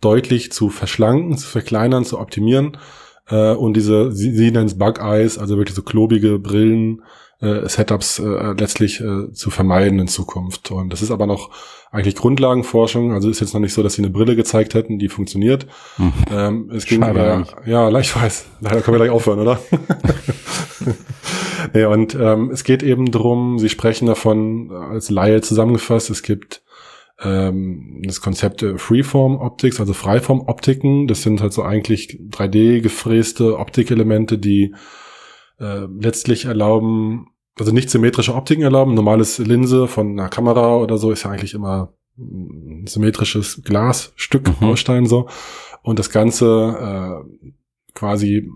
deutlich 0.00 0.50
zu 0.52 0.68
verschlanken, 0.68 1.38
zu 1.38 1.46
verkleinern, 1.46 2.04
zu 2.04 2.18
optimieren 2.18 2.76
äh, 3.28 3.52
und 3.52 3.74
diese, 3.74 4.10
sie, 4.12 4.34
sie 4.34 4.50
nennen 4.50 4.66
es 4.66 4.78
Bug 4.78 4.98
Eyes, 5.00 5.38
also 5.38 5.56
wirklich 5.58 5.76
so 5.76 5.82
klobige 5.82 6.38
Brillen, 6.38 7.02
äh, 7.42 7.68
Setups 7.68 8.20
äh, 8.20 8.54
letztlich 8.58 9.00
äh, 9.00 9.32
zu 9.32 9.50
vermeiden 9.50 9.98
in 9.98 10.08
Zukunft. 10.08 10.70
Und 10.70 10.92
das 10.92 11.02
ist 11.02 11.10
aber 11.10 11.26
noch 11.26 11.50
eigentlich 11.90 12.14
Grundlagenforschung, 12.14 13.12
also 13.12 13.28
ist 13.28 13.40
jetzt 13.40 13.52
noch 13.52 13.60
nicht 13.60 13.74
so, 13.74 13.82
dass 13.82 13.94
sie 13.94 14.02
eine 14.02 14.10
Brille 14.10 14.36
gezeigt 14.36 14.74
hätten, 14.74 14.98
die 14.98 15.08
funktioniert. 15.08 15.66
Mhm. 15.98 16.12
Ähm, 16.30 16.70
es 16.72 16.86
ging 16.86 17.02
Schade 17.02 17.44
ja, 17.66 17.90
ich 17.98 18.16
weiß. 18.16 18.46
Leider 18.60 18.80
können 18.80 18.94
wir 18.94 19.04
gleich 19.04 19.10
aufhören, 19.10 19.40
oder? 19.40 19.60
ja, 21.74 21.88
und 21.88 22.14
ähm, 22.14 22.50
es 22.50 22.64
geht 22.64 22.82
eben 22.82 23.10
drum, 23.10 23.58
Sie 23.58 23.68
sprechen 23.68 24.06
davon 24.06 24.70
äh, 24.70 24.74
als 24.74 25.10
Laie 25.10 25.42
zusammengefasst, 25.42 26.08
es 26.10 26.22
gibt 26.22 26.62
ähm, 27.20 28.02
das 28.04 28.20
Konzept 28.20 28.62
äh, 28.62 28.78
Freeform 28.78 29.36
Optics, 29.36 29.80
also 29.80 29.92
Freiform 29.92 30.42
Optiken. 30.46 31.08
Das 31.08 31.22
sind 31.22 31.40
halt 31.40 31.52
so 31.52 31.62
eigentlich 31.62 32.18
3D 32.30 32.80
gefräste 32.80 33.58
Optikelemente, 33.58 34.38
die 34.38 34.74
äh, 35.60 35.86
letztlich 36.00 36.46
erlauben, 36.46 37.28
also 37.58 37.72
nicht 37.72 37.90
symmetrische 37.90 38.34
Optiken 38.34 38.62
erlauben. 38.62 38.94
Normales 38.94 39.38
Linse 39.38 39.86
von 39.88 40.18
einer 40.18 40.28
Kamera 40.28 40.76
oder 40.76 40.98
so 40.98 41.10
ist 41.10 41.24
ja 41.24 41.30
eigentlich 41.30 41.54
immer 41.54 41.94
ein 42.18 42.86
symmetrisches 42.86 43.62
Glasstück 43.64 44.48
Mhm. 44.48 44.54
Baustein 44.60 45.06
so. 45.06 45.28
Und 45.82 45.98
das 45.98 46.10
Ganze 46.10 47.24
äh, 47.24 47.48
quasi 47.94 48.48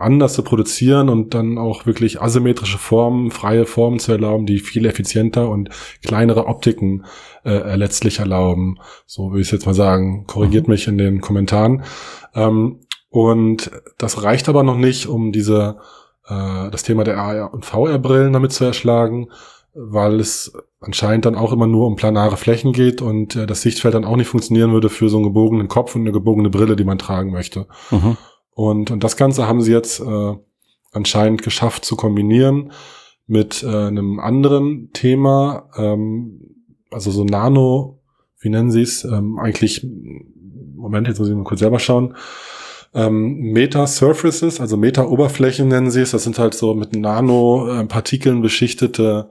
anders 0.00 0.32
zu 0.32 0.42
produzieren 0.42 1.08
und 1.10 1.34
dann 1.34 1.58
auch 1.58 1.84
wirklich 1.84 2.22
asymmetrische 2.22 2.78
Formen, 2.78 3.30
freie 3.30 3.66
Formen 3.66 3.98
zu 3.98 4.12
erlauben, 4.12 4.46
die 4.46 4.58
viel 4.58 4.86
effizienter 4.86 5.50
und 5.50 5.68
kleinere 6.02 6.46
Optiken 6.46 7.04
äh, 7.44 7.76
letztlich 7.76 8.18
erlauben. 8.18 8.78
So 9.06 9.30
würde 9.30 9.42
ich 9.42 9.48
es 9.48 9.52
jetzt 9.52 9.66
mal 9.66 9.74
sagen. 9.74 10.24
Korrigiert 10.26 10.68
mich 10.68 10.88
in 10.88 10.96
den 10.96 11.20
Kommentaren. 11.20 11.84
Ähm, 12.34 12.80
und 13.10 13.70
das 13.98 14.22
reicht 14.22 14.48
aber 14.48 14.62
noch 14.62 14.78
nicht, 14.78 15.06
um 15.06 15.32
diese 15.32 15.78
äh, 16.30 16.70
das 16.70 16.82
Thema 16.82 17.04
der 17.04 17.18
AR 17.18 17.52
und 17.52 17.64
VR-Brillen 17.64 18.32
damit 18.32 18.52
zu 18.52 18.64
erschlagen, 18.64 19.28
weil 19.74 20.20
es 20.20 20.52
anscheinend 20.80 21.26
dann 21.26 21.34
auch 21.34 21.52
immer 21.52 21.66
nur 21.66 21.86
um 21.86 21.96
planare 21.96 22.36
Flächen 22.36 22.72
geht 22.72 23.02
und 23.02 23.36
äh, 23.36 23.46
das 23.46 23.62
Sichtfeld 23.62 23.94
dann 23.94 24.04
auch 24.04 24.16
nicht 24.16 24.28
funktionieren 24.28 24.72
würde 24.72 24.88
für 24.88 25.08
so 25.08 25.18
einen 25.18 25.26
gebogenen 25.26 25.68
Kopf 25.68 25.94
und 25.94 26.02
eine 26.02 26.12
gebogene 26.12 26.50
Brille, 26.50 26.76
die 26.76 26.84
man 26.84 26.98
tragen 26.98 27.30
möchte. 27.32 27.66
Mhm. 27.90 28.16
Und, 28.52 28.90
und 28.90 29.04
das 29.04 29.16
Ganze 29.16 29.46
haben 29.46 29.60
sie 29.60 29.72
jetzt 29.72 30.00
äh, 30.00 30.34
anscheinend 30.92 31.42
geschafft 31.42 31.84
zu 31.84 31.96
kombinieren 31.96 32.72
mit 33.26 33.62
äh, 33.62 33.68
einem 33.68 34.18
anderen 34.18 34.90
Thema, 34.92 35.68
ähm, 35.76 36.40
also 36.90 37.10
so 37.10 37.24
Nano, 37.24 38.00
wie 38.40 38.48
nennen 38.48 38.70
sie 38.70 38.82
es, 38.82 39.04
ähm, 39.04 39.38
eigentlich, 39.38 39.86
Moment, 40.74 41.06
jetzt 41.06 41.20
muss 41.20 41.28
ich 41.28 41.34
mal 41.34 41.44
kurz 41.44 41.60
selber 41.60 41.78
schauen, 41.78 42.16
ähm, 42.94 43.52
Meta-Surfaces, 43.52 44.60
also 44.60 44.76
Meta-Oberflächen 44.76 45.68
nennen 45.68 45.90
sie 45.90 46.00
es, 46.00 46.10
das 46.10 46.24
sind 46.24 46.38
halt 46.38 46.54
so 46.54 46.74
mit 46.74 46.94
Nanopartikeln 46.94 48.42
beschichtete 48.42 49.30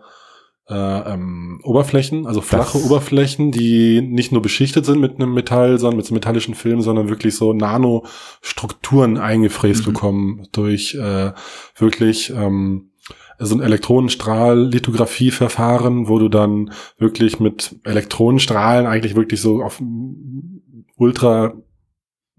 äh, 0.69 1.13
ähm, 1.13 1.59
Oberflächen, 1.63 2.27
also 2.27 2.41
flache 2.41 2.77
das 2.77 2.85
Oberflächen, 2.85 3.51
die 3.51 4.01
nicht 4.01 4.31
nur 4.31 4.41
beschichtet 4.41 4.85
sind 4.85 5.01
mit 5.01 5.15
einem 5.15 5.33
Metall, 5.33 5.79
sondern 5.79 5.97
mit 5.97 6.05
so 6.05 6.13
metallischen 6.13 6.53
Film, 6.53 6.81
sondern 6.81 7.09
wirklich 7.09 7.35
so 7.35 7.53
Nanostrukturen 7.53 9.17
eingefräst 9.17 9.81
mhm. 9.81 9.85
bekommen 9.91 10.47
durch 10.51 10.93
äh, 10.95 11.31
wirklich 11.75 12.29
ähm, 12.29 12.91
so 13.39 13.55
ein 13.55 13.61
Elektronenstrahl-Lithografie-Verfahren, 13.61 16.07
wo 16.07 16.19
du 16.19 16.29
dann 16.29 16.71
wirklich 16.97 17.39
mit 17.39 17.75
Elektronenstrahlen 17.83 18.85
eigentlich 18.85 19.15
wirklich 19.15 19.41
so 19.41 19.63
auf 19.63 19.81
ultra 20.97 21.53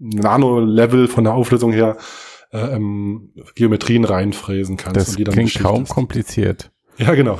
Nano-Level 0.01 1.07
von 1.07 1.23
der 1.23 1.33
Auflösung 1.33 1.71
her 1.71 1.97
äh, 2.51 2.75
ähm, 2.75 3.29
Geometrien 3.55 4.03
reinfräsen 4.03 4.77
kannst. 4.77 4.97
Das 4.97 5.09
und 5.09 5.19
die 5.19 5.23
dann 5.23 5.33
klingt 5.33 5.53
kaum 5.55 5.87
kompliziert. 5.87 6.71
Ja, 6.97 7.15
genau. 7.15 7.39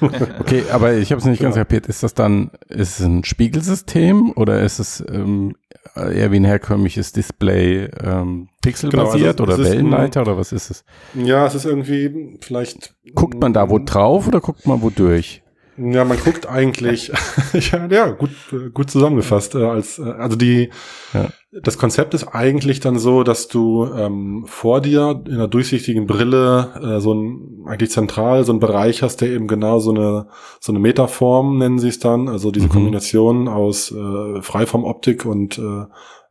okay, 0.40 0.62
aber 0.70 0.94
ich 0.94 1.10
habe 1.10 1.20
es 1.20 1.26
nicht 1.26 1.40
genau. 1.40 1.48
ganz 1.48 1.56
kapiert. 1.56 1.86
Ist 1.86 2.02
das 2.02 2.14
dann, 2.14 2.50
ist 2.68 3.00
es 3.00 3.04
ein 3.04 3.24
Spiegelsystem 3.24 4.32
oder 4.36 4.62
ist 4.62 4.78
es 4.78 5.04
ähm, 5.06 5.54
eher 5.94 6.32
wie 6.32 6.36
ein 6.36 6.44
herkömmliches 6.44 7.12
Display 7.12 7.90
ähm, 8.02 8.48
pixelbasiert 8.62 9.36
genau, 9.36 9.50
also 9.50 9.60
oder 9.60 9.70
Wellenleiter 9.70 10.20
ein, 10.20 10.26
oder 10.26 10.38
was 10.38 10.52
ist 10.52 10.70
es? 10.70 10.84
Ja, 11.14 11.46
es 11.46 11.54
ist 11.54 11.66
irgendwie 11.66 12.38
vielleicht. 12.40 12.94
Guckt 13.14 13.38
man 13.38 13.52
da 13.52 13.68
wo 13.68 13.80
drauf 13.80 14.28
oder 14.28 14.40
guckt 14.40 14.66
man 14.66 14.80
wo 14.80 14.88
durch? 14.88 15.42
Ja, 15.76 16.04
man 16.04 16.18
guckt 16.18 16.46
eigentlich, 16.46 17.12
ja, 17.52 17.86
ja, 17.86 18.10
gut, 18.10 18.30
gut 18.72 18.90
zusammengefasst. 18.90 19.54
Äh, 19.54 19.64
als, 19.64 19.98
äh, 19.98 20.02
also 20.02 20.36
die, 20.36 20.70
ja. 21.12 21.28
Das 21.60 21.76
Konzept 21.76 22.14
ist 22.14 22.28
eigentlich 22.28 22.80
dann 22.80 22.98
so, 22.98 23.24
dass 23.24 23.46
du 23.46 23.84
ähm, 23.84 24.44
vor 24.46 24.80
dir 24.80 25.22
in 25.26 25.34
einer 25.34 25.48
durchsichtigen 25.48 26.06
Brille 26.06 26.70
äh, 26.82 27.00
so 27.00 27.12
ein, 27.12 27.64
eigentlich 27.66 27.90
zentral 27.90 28.44
so 28.44 28.52
einen 28.52 28.60
Bereich 28.60 29.02
hast, 29.02 29.20
der 29.20 29.28
eben 29.28 29.48
genau 29.48 29.78
so 29.78 29.90
eine, 29.90 30.28
so 30.60 30.72
eine 30.72 30.78
Metaform 30.78 31.58
nennen 31.58 31.78
sie 31.78 31.88
es 31.88 31.98
dann, 31.98 32.28
also 32.28 32.50
diese 32.50 32.66
mhm. 32.66 32.70
Kombination 32.70 33.48
aus 33.48 33.92
äh, 33.92 34.40
Freiformoptik 34.40 35.26
und 35.26 35.58
äh, 35.58 35.84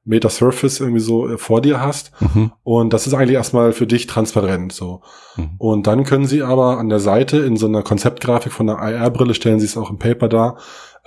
Meta 0.03 0.29
Surface 0.29 0.79
irgendwie 0.79 0.99
so 0.99 1.27
äh, 1.27 1.38
vor 1.38 1.62
dir 1.62 1.79
hast. 1.79 2.12
Mhm. 2.19 2.51
Und 2.63 2.91
das 2.91 3.05
ist 3.05 3.13
eigentlich 3.13 3.36
erstmal 3.36 3.73
für 3.73 3.86
dich 3.86 4.07
transparent 4.07 4.71
so. 4.71 5.01
Mhm. 5.38 5.51
Und 5.60 5.86
dann 5.86 6.03
können 6.03 6.25
sie 6.25 6.41
aber 6.41 6.79
an 6.79 6.89
der 6.89 6.99
Seite 6.99 7.38
in 7.38 7.57
so 7.57 7.67
einer 7.67 7.84
Konzeptgrafik 7.84 8.51
von 8.51 8.67
einer 8.67 8.91
IR-Brille 8.91 9.36
stellen 9.36 9.60
sie 9.60 9.67
es 9.67 9.77
auch 9.77 9.91
im 9.91 9.99
Paper 9.99 10.29
da. 10.29 10.57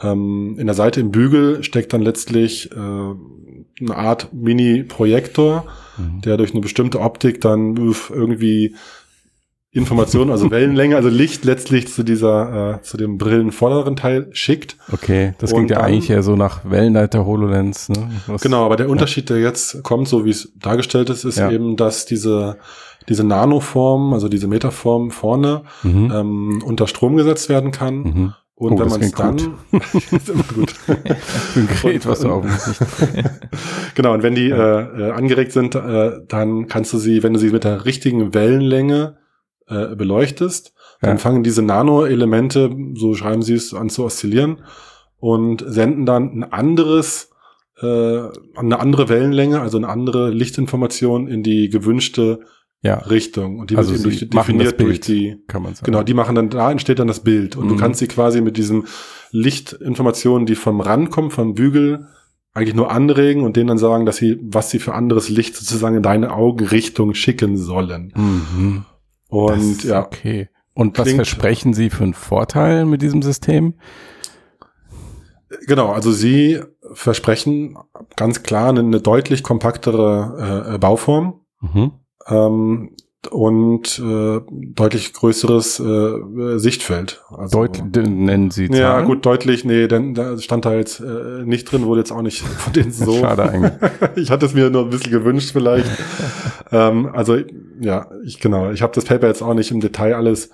Ähm, 0.01 0.57
in 0.57 0.67
der 0.67 0.75
Seite 0.75 1.01
im 1.01 1.11
Bügel 1.11 1.65
steckt 1.65 1.93
dann 1.93 2.03
letztlich 2.03 2.71
äh, 2.71 3.15
eine 3.81 3.97
Art 3.97 4.33
Mini-Projektor, 4.33 5.65
mhm. 5.97 6.21
der 6.23 6.37
durch 6.37 6.53
eine 6.53 6.61
bestimmte 6.61 7.01
Optik 7.01 7.41
dann 7.41 7.77
irgendwie 8.11 8.75
Informationen, 9.71 10.31
also 10.31 10.51
Wellenlänge, 10.53 10.97
also 10.97 11.09
Licht 11.09 11.45
letztlich 11.45 11.89
zu 11.89 12.05
dieser, 12.05 12.77
äh, 12.77 12.83
zu 12.83 12.97
dem 12.97 13.19
brillenvorderen 13.19 13.97
Teil 13.97 14.29
schickt. 14.33 14.77
Okay, 14.93 15.35
das 15.39 15.53
klingt 15.53 15.71
ja 15.71 15.81
eigentlich 15.81 16.11
eher 16.11 16.23
so 16.23 16.37
nach 16.37 16.61
Wellenleiter 16.65 17.27
HoloLens. 17.27 17.89
Ne? 17.89 18.11
Was, 18.27 18.41
genau, 18.41 18.65
aber 18.65 18.77
der 18.77 18.89
Unterschied, 18.89 19.31
der 19.31 19.41
jetzt 19.41 19.83
kommt, 19.83 20.07
so 20.09 20.25
wie 20.25 20.31
es 20.31 20.53
dargestellt 20.57 21.11
ist, 21.11 21.25
ist 21.25 21.39
ja. 21.39 21.51
eben, 21.51 21.77
dass 21.77 22.07
diese 22.07 22.59
diese 23.09 23.25
Nanoform, 23.25 24.15
also 24.15 24.29
diese 24.29 24.49
Metaform 24.49 25.11
vorne 25.11 25.65
mhm. 25.83 26.11
ähm, 26.11 26.63
unter 26.65 26.87
Strom 26.87 27.17
gesetzt 27.17 27.49
werden 27.49 27.71
kann. 27.71 27.95
Mhm. 27.97 28.35
Und 28.57 28.75
oh, 28.75 28.81
wenn 28.81 28.89
man 28.89 29.01
es 29.01 29.13
dann 29.13 29.37
ist 30.13 30.29
immer 30.29 30.45
gut. 30.45 30.75
Konkret, 31.55 32.07
was 32.07 32.21
du 32.21 32.31
auch 32.31 32.45
Genau, 33.97 34.15
und 34.15 34.23
wenn 34.23 34.37
die 34.37 34.51
äh, 34.51 34.55
äh, 34.55 35.11
angeregt 35.11 35.51
sind, 35.51 35.75
äh, 35.75 36.21
dann 36.29 36.69
kannst 36.69 36.93
du 36.93 36.99
sie, 36.99 37.25
wenn 37.25 37.33
du 37.33 37.41
sie 37.41 37.51
mit 37.51 37.65
der 37.65 37.85
richtigen 37.85 38.33
Wellenlänge 38.33 39.17
äh, 39.67 39.97
beleuchtest, 39.97 40.73
dann 41.01 41.17
ja. 41.17 41.19
fangen 41.19 41.43
diese 41.43 41.63
Nano-Elemente, 41.63 42.71
so 42.95 43.15
schreiben 43.15 43.43
sie 43.43 43.55
es, 43.55 43.75
an 43.75 43.91
zu 43.91 44.05
oszillieren 44.05 44.63
und 45.19 45.65
senden 45.67 46.07
dann 46.07 46.31
ein 46.31 46.45
anderes, 46.45 47.31
äh, 47.81 47.87
eine 48.55 48.79
andere 48.79 49.09
Wellenlänge, 49.09 49.61
also 49.61 49.79
eine 49.79 49.89
andere 49.89 50.31
Lichtinformation 50.31 51.27
in 51.27 51.43
die 51.43 51.71
gewünschte 51.71 52.41
ja. 52.85 52.99
Richtung. 52.99 53.59
Und 53.59 53.71
die 53.71 53.77
also 53.77 53.93
wird 53.93 54.01
eben 54.01 54.11
durch, 54.11 54.31
definiert 54.31 54.81
durch 54.81 55.01
die, 55.01 55.43
kann 55.49 55.63
man 55.63 55.75
sagen. 55.75 55.87
genau, 55.87 56.03
die 56.03 56.15
machen 56.15 56.35
dann, 56.35 56.51
da 56.51 56.71
entsteht 56.71 56.99
dann 56.99 57.09
das 57.09 57.21
Bild. 57.21 57.57
Und 57.57 57.65
mhm. 57.65 57.69
du 57.71 57.77
kannst 57.77 57.99
sie 57.99 58.07
quasi 58.07 58.41
mit 58.41 58.57
diesen 58.57 58.85
Lichtinformationen, 59.31 60.47
die 60.47 60.55
vom 60.55 60.81
Rand 60.81 61.11
kommen, 61.11 61.31
vom 61.31 61.55
Bügel, 61.55 62.07
eigentlich 62.53 62.75
nur 62.75 62.91
anregen 62.93 63.43
und 63.43 63.57
denen 63.57 63.67
dann 63.67 63.79
sagen, 63.79 64.07
dass 64.07 64.17
sie, 64.17 64.39
was 64.43 64.71
sie 64.71 64.79
für 64.79 64.95
anderes 64.95 65.29
Licht 65.29 65.57
sozusagen 65.57 65.97
in 65.97 66.03
deine 66.03 66.33
Augenrichtung 66.33 67.15
schicken 67.15 67.57
sollen. 67.57 68.13
Mhm. 68.15 68.85
Und 69.29 69.79
das, 69.79 69.85
ja. 69.85 70.05
Okay. 70.05 70.49
Und 70.75 70.99
was 70.99 71.13
versprechen 71.13 71.73
Sie 71.73 71.89
für 71.89 72.05
einen 72.05 72.15
Vorteil 72.15 72.85
mit 72.85 73.01
diesem 73.01 73.23
System? 73.23 73.75
Genau, 75.67 75.93
also 75.93 76.13
Sie 76.13 76.61
versprechen 76.93 77.77
ganz 78.17 78.43
klar 78.43 78.69
eine, 78.69 78.81
eine 78.81 79.01
deutlich 79.01 79.43
kompaktere 79.43 80.75
äh, 80.75 80.79
Bauform. 80.79 81.41
Mhm. 81.61 81.93
Ähm, 82.29 82.91
und 83.31 83.99
äh, 83.99 84.41
deutlich 84.51 85.13
größeres 85.13 85.81
äh, 85.81 86.59
Sichtfeld. 86.59 87.23
Also, 87.31 87.65
deutlich 87.67 87.85
nennen 87.95 88.51
Sie 88.51 88.69
Zahlen? 88.69 88.81
Ja, 88.81 89.01
gut, 89.01 89.25
deutlich, 89.25 89.65
nee, 89.65 89.89
denn 89.89 90.15
da 90.15 90.39
stand 90.39 90.65
da 90.65 90.75
jetzt 90.75 91.01
äh, 91.01 91.45
nicht 91.45 91.71
drin, 91.71 91.87
wurde 91.87 92.01
jetzt 92.01 92.13
auch 92.13 92.23
nicht 92.23 92.41
von 92.43 92.73
denen 92.73 92.93
so. 92.93 93.13
Schade 93.21 93.49
eigentlich. 93.49 93.73
ich 94.17 94.31
hatte 94.31 94.47
es 94.47 94.55
mir 94.55 94.71
nur 94.71 94.85
ein 94.85 94.91
bisschen 94.91 95.13
gewünscht 95.13 95.51
vielleicht. 95.53 95.91
ähm, 96.73 97.11
also 97.13 97.39
ja, 97.81 98.09
ich 98.25 98.41
genau, 98.41 98.71
ich 98.71 98.83
habe 98.83 98.93
das 98.95 99.05
Paper 99.05 99.27
jetzt 99.27 99.43
auch 99.43 99.55
nicht 99.55 99.71
im 99.71 99.81
Detail 99.81 100.15
alles 100.15 100.51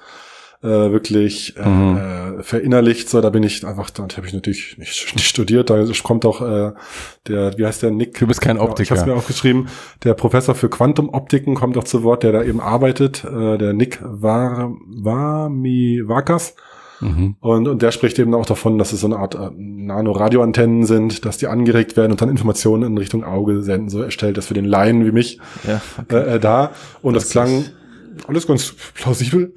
äh, 0.63 0.69
wirklich 0.69 1.57
äh, 1.57 1.67
mhm. 1.67 1.97
äh, 1.97 2.43
verinnerlicht. 2.43 3.09
So, 3.09 3.21
da 3.21 3.31
bin 3.31 3.43
ich 3.43 3.67
einfach, 3.67 3.91
da 3.91 4.03
habe 4.03 4.27
ich 4.27 4.33
natürlich 4.33 4.77
nicht, 4.79 5.13
nicht 5.15 5.27
studiert. 5.27 5.71
Da 5.71 5.85
kommt 6.03 6.25
auch 6.27 6.41
äh, 6.43 6.73
der, 7.27 7.57
wie 7.57 7.65
heißt 7.65 7.83
der 7.83 7.91
Nick? 7.91 8.19
Du 8.19 8.27
bist 8.27 8.41
kein 8.41 8.59
Optiker. 8.59 8.95
Ich 8.95 9.01
habe 9.01 9.13
mir 9.13 9.17
aufgeschrieben. 9.17 9.69
Der 10.05 10.15
Professor 10.15 10.55
für 10.55 10.69
Quantumoptiken 10.69 11.55
kommt 11.55 11.77
auch 11.79 11.85
zu 11.85 12.03
Wort, 12.03 12.23
der 12.23 12.33
da 12.33 12.43
eben 12.43 12.61
arbeitet. 12.61 13.25
Äh, 13.25 13.59
der 13.59 13.73
Nick 13.73 14.01
War, 14.03 14.75
Wami 14.87 16.03
Wakas. 16.05 16.55
Mhm. 17.01 17.37
Und, 17.41 17.67
und 17.67 17.83
der 17.83 17.93
spricht 17.93 18.19
eben 18.19 18.35
auch 18.35 18.47
davon, 18.47 18.79
dass 18.79 18.93
es 18.93 19.01
so 19.01 19.07
eine 19.07 19.17
Art 19.17 19.35
äh, 19.35 19.51
Nano-Radioantennen 19.57 20.85
sind, 20.85 21.25
dass 21.25 21.39
die 21.39 21.47
angeregt 21.47 21.97
werden 21.97 22.13
und 22.13 22.21
dann 22.21 22.29
Informationen 22.29 22.83
in 22.83 22.99
Richtung 22.99 23.25
Auge 23.25 23.63
senden. 23.63 23.89
So 23.89 24.03
erstellt 24.03 24.37
das 24.37 24.47
für 24.47 24.55
den 24.55 24.67
Laien 24.67 25.05
wie 25.07 25.13
mich 25.13 25.39
ja, 25.67 25.81
okay. 25.99 26.17
äh, 26.17 26.35
äh, 26.37 26.41
da. 26.41 26.73
Und 27.01 27.15
das, 27.15 27.25
das 27.25 27.33
klang 27.33 27.65
alles 28.29 28.47
ganz 28.47 28.75
plausibel 28.95 29.55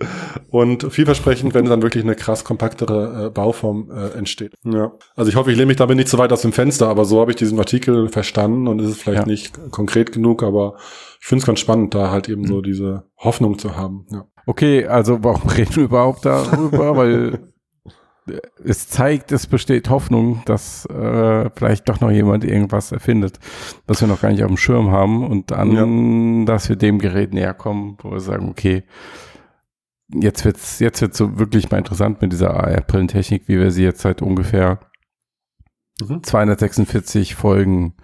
und 0.50 0.92
vielversprechend, 0.92 1.54
wenn 1.54 1.66
dann 1.66 1.82
wirklich 1.82 2.04
eine 2.04 2.16
krass 2.16 2.44
kompaktere 2.44 3.28
äh, 3.28 3.30
Bauform 3.30 3.92
äh, 3.92 4.18
entsteht. 4.18 4.54
Ja. 4.64 4.92
Also 5.16 5.30
ich 5.30 5.36
hoffe, 5.36 5.52
ich 5.52 5.58
lehne 5.58 5.68
mich 5.68 5.78
damit 5.78 5.98
nicht 5.98 6.10
zu 6.10 6.18
weit 6.18 6.32
aus 6.32 6.42
dem 6.42 6.54
Fenster, 6.54 6.88
aber 6.88 7.06
so 7.06 7.20
habe 7.22 7.32
ich 7.32 7.38
diesen 7.38 7.60
Artikel 7.60 8.10
verstanden 8.10 8.68
und 8.68 8.80
ist 8.80 8.90
es 8.90 8.98
vielleicht 8.98 9.22
ja. 9.22 9.28
nicht 9.28 9.72
konkret 9.72 10.12
genug, 10.12 10.44
aber 10.44 10.76
ich 11.20 11.28
finde 11.28 11.42
es 11.42 11.46
ganz 11.46 11.60
spannend, 11.60 11.94
da 11.96 12.12
halt 12.12 12.30
eben 12.30 12.42
mhm. 12.42 12.48
so 12.48 12.62
diese 12.62 13.04
Hoffnung 13.18 13.58
zu 13.58 13.76
haben. 13.78 14.06
Ja. 14.12 14.26
Okay, 14.46 14.86
also 14.86 15.24
warum 15.24 15.50
reden 15.58 15.76
wir 15.76 15.84
überhaupt 15.84 16.26
darüber? 16.26 16.98
Weil 16.98 17.53
es 18.64 18.88
zeigt, 18.88 19.32
es 19.32 19.48
besteht 19.48 19.90
Hoffnung, 19.90 20.42
dass 20.46 20.86
äh, 20.86 21.50
vielleicht 21.56 21.90
doch 21.90 22.00
noch 22.00 22.12
jemand 22.12 22.44
irgendwas 22.44 22.92
erfindet, 22.92 23.40
was 23.86 24.02
wir 24.02 24.08
noch 24.08 24.22
gar 24.22 24.32
nicht 24.32 24.44
auf 24.44 24.50
dem 24.50 24.58
Schirm 24.58 24.92
haben 24.92 25.28
und 25.28 25.52
dann, 25.52 26.42
ja. 26.42 26.46
dass 26.46 26.70
wir 26.70 26.76
dem 26.76 27.00
Gerät 27.00 27.34
näher 27.34 27.54
kommen, 27.54 27.98
wo 28.02 28.12
wir 28.12 28.20
sagen, 28.20 28.50
okay, 28.50 28.84
jetzt 30.14 30.46
wird's 30.46 30.80
jetzt 30.80 31.02
wird's 31.02 31.18
so 31.18 31.38
wirklich 31.40 31.70
mal 31.72 31.78
interessant 31.78 32.22
mit 32.22 32.32
dieser 32.32 32.54
AR-Brillentechnik, 32.54 33.48
wie 33.48 33.60
wir 33.60 33.72
sie 33.72 33.84
jetzt 33.84 34.02
seit 34.02 34.22
ungefähr 34.22 34.80
mhm. 36.02 36.24
246 36.24 37.36
Folgen 37.36 37.96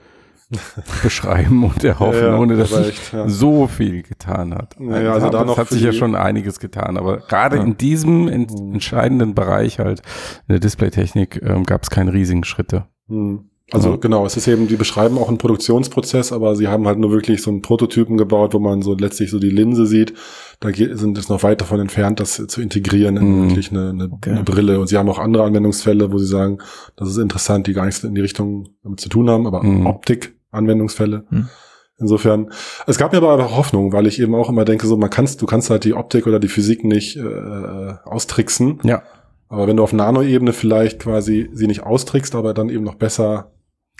beschreiben 1.03 1.63
und 1.63 1.83
erhoffen, 1.83 2.21
ja, 2.21 2.38
ohne 2.38 2.55
dass 2.57 2.71
sich 2.71 3.12
ja. 3.12 3.29
so 3.29 3.67
viel 3.67 4.01
getan 4.01 4.55
hat. 4.55 4.75
Ja, 4.79 5.13
also 5.13 5.29
da 5.29 5.45
noch 5.45 5.57
hat 5.57 5.69
sich 5.69 5.83
ja 5.83 5.93
schon 5.93 6.15
einiges 6.15 6.59
getan, 6.59 6.97
aber 6.97 7.17
gerade 7.17 7.57
in 7.57 7.77
diesem 7.77 8.27
in 8.27 8.47
entscheidenden 8.73 9.35
Bereich 9.35 9.77
halt 9.77 10.01
in 10.47 10.53
der 10.53 10.59
Displaytechnik 10.59 11.41
ähm, 11.43 11.65
gab 11.65 11.83
es 11.83 11.91
keine 11.91 12.13
riesigen 12.13 12.43
Schritte. 12.43 12.85
Mhm. 13.07 13.49
Also 13.71 13.97
genau, 13.99 14.25
es 14.25 14.35
ist 14.35 14.47
eben, 14.47 14.67
die 14.67 14.77
beschreiben 14.77 15.17
auch 15.19 15.27
einen 15.27 15.38
Produktionsprozess, 15.38 16.31
aber 16.31 16.55
sie 16.55 16.67
haben 16.67 16.88
halt 16.88 16.97
nur 16.97 17.12
wirklich 17.12 17.43
so 17.43 17.51
einen 17.51 17.62
Prototypen 17.62 18.17
gebaut, 18.17 18.55
wo 18.55 18.59
man 18.59 18.81
so 18.81 18.95
letztlich 18.95 19.29
so 19.29 19.38
die 19.38 19.51
Linse 19.51 19.85
sieht. 19.85 20.13
Da 20.59 20.73
sind 20.73 21.17
es 21.17 21.29
noch 21.29 21.43
weit 21.43 21.62
davon 21.62 21.79
entfernt, 21.79 22.19
das 22.19 22.43
zu 22.47 22.62
integrieren 22.62 23.17
in 23.17 23.39
mm. 23.39 23.49
wirklich 23.49 23.69
eine, 23.71 23.89
eine, 23.89 24.09
okay. 24.12 24.31
eine, 24.31 24.43
Brille. 24.43 24.79
Und 24.79 24.88
sie 24.88 24.97
haben 24.97 25.07
auch 25.07 25.19
andere 25.19 25.43
Anwendungsfälle, 25.43 26.12
wo 26.12 26.17
sie 26.17 26.25
sagen, 26.25 26.57
das 26.95 27.09
ist 27.09 27.17
interessant, 27.17 27.67
die 27.67 27.73
gar 27.73 27.85
nichts 27.85 28.03
in 28.03 28.15
die 28.15 28.21
Richtung 28.21 28.69
damit 28.83 29.01
zu 29.01 29.09
tun 29.09 29.29
haben, 29.29 29.45
aber 29.45 29.63
mm. 29.63 29.85
Optik 29.85 30.38
Anwendungsfälle. 30.51 31.25
Hm. 31.29 31.49
Insofern, 31.97 32.49
es 32.88 32.97
gab 32.97 33.12
mir 33.12 33.17
aber 33.17 33.33
einfach 33.33 33.55
Hoffnung, 33.57 33.91
weil 33.91 34.07
ich 34.07 34.21
eben 34.21 34.33
auch 34.33 34.49
immer 34.49 34.63
denke, 34.63 34.88
so 34.88 34.95
man 34.95 35.09
kannst, 35.09 35.41
du 35.41 35.45
kannst 35.45 35.69
halt 35.69 35.83
die 35.83 35.93
Optik 35.93 36.27
oder 36.27 36.39
die 36.39 36.47
Physik 36.47 36.83
nicht 36.85 37.17
äh, 37.17 37.93
austricksen. 38.05 38.79
Ja. 38.83 39.03
Aber 39.49 39.67
wenn 39.67 39.75
du 39.77 39.83
auf 39.83 39.91
Nano-Ebene 39.93 40.53
vielleicht 40.53 40.99
quasi 40.99 41.49
sie 41.53 41.67
nicht 41.67 41.83
austrickst, 41.83 42.35
aber 42.35 42.53
dann 42.53 42.69
eben 42.69 42.83
noch 42.85 42.95
besser 42.95 43.51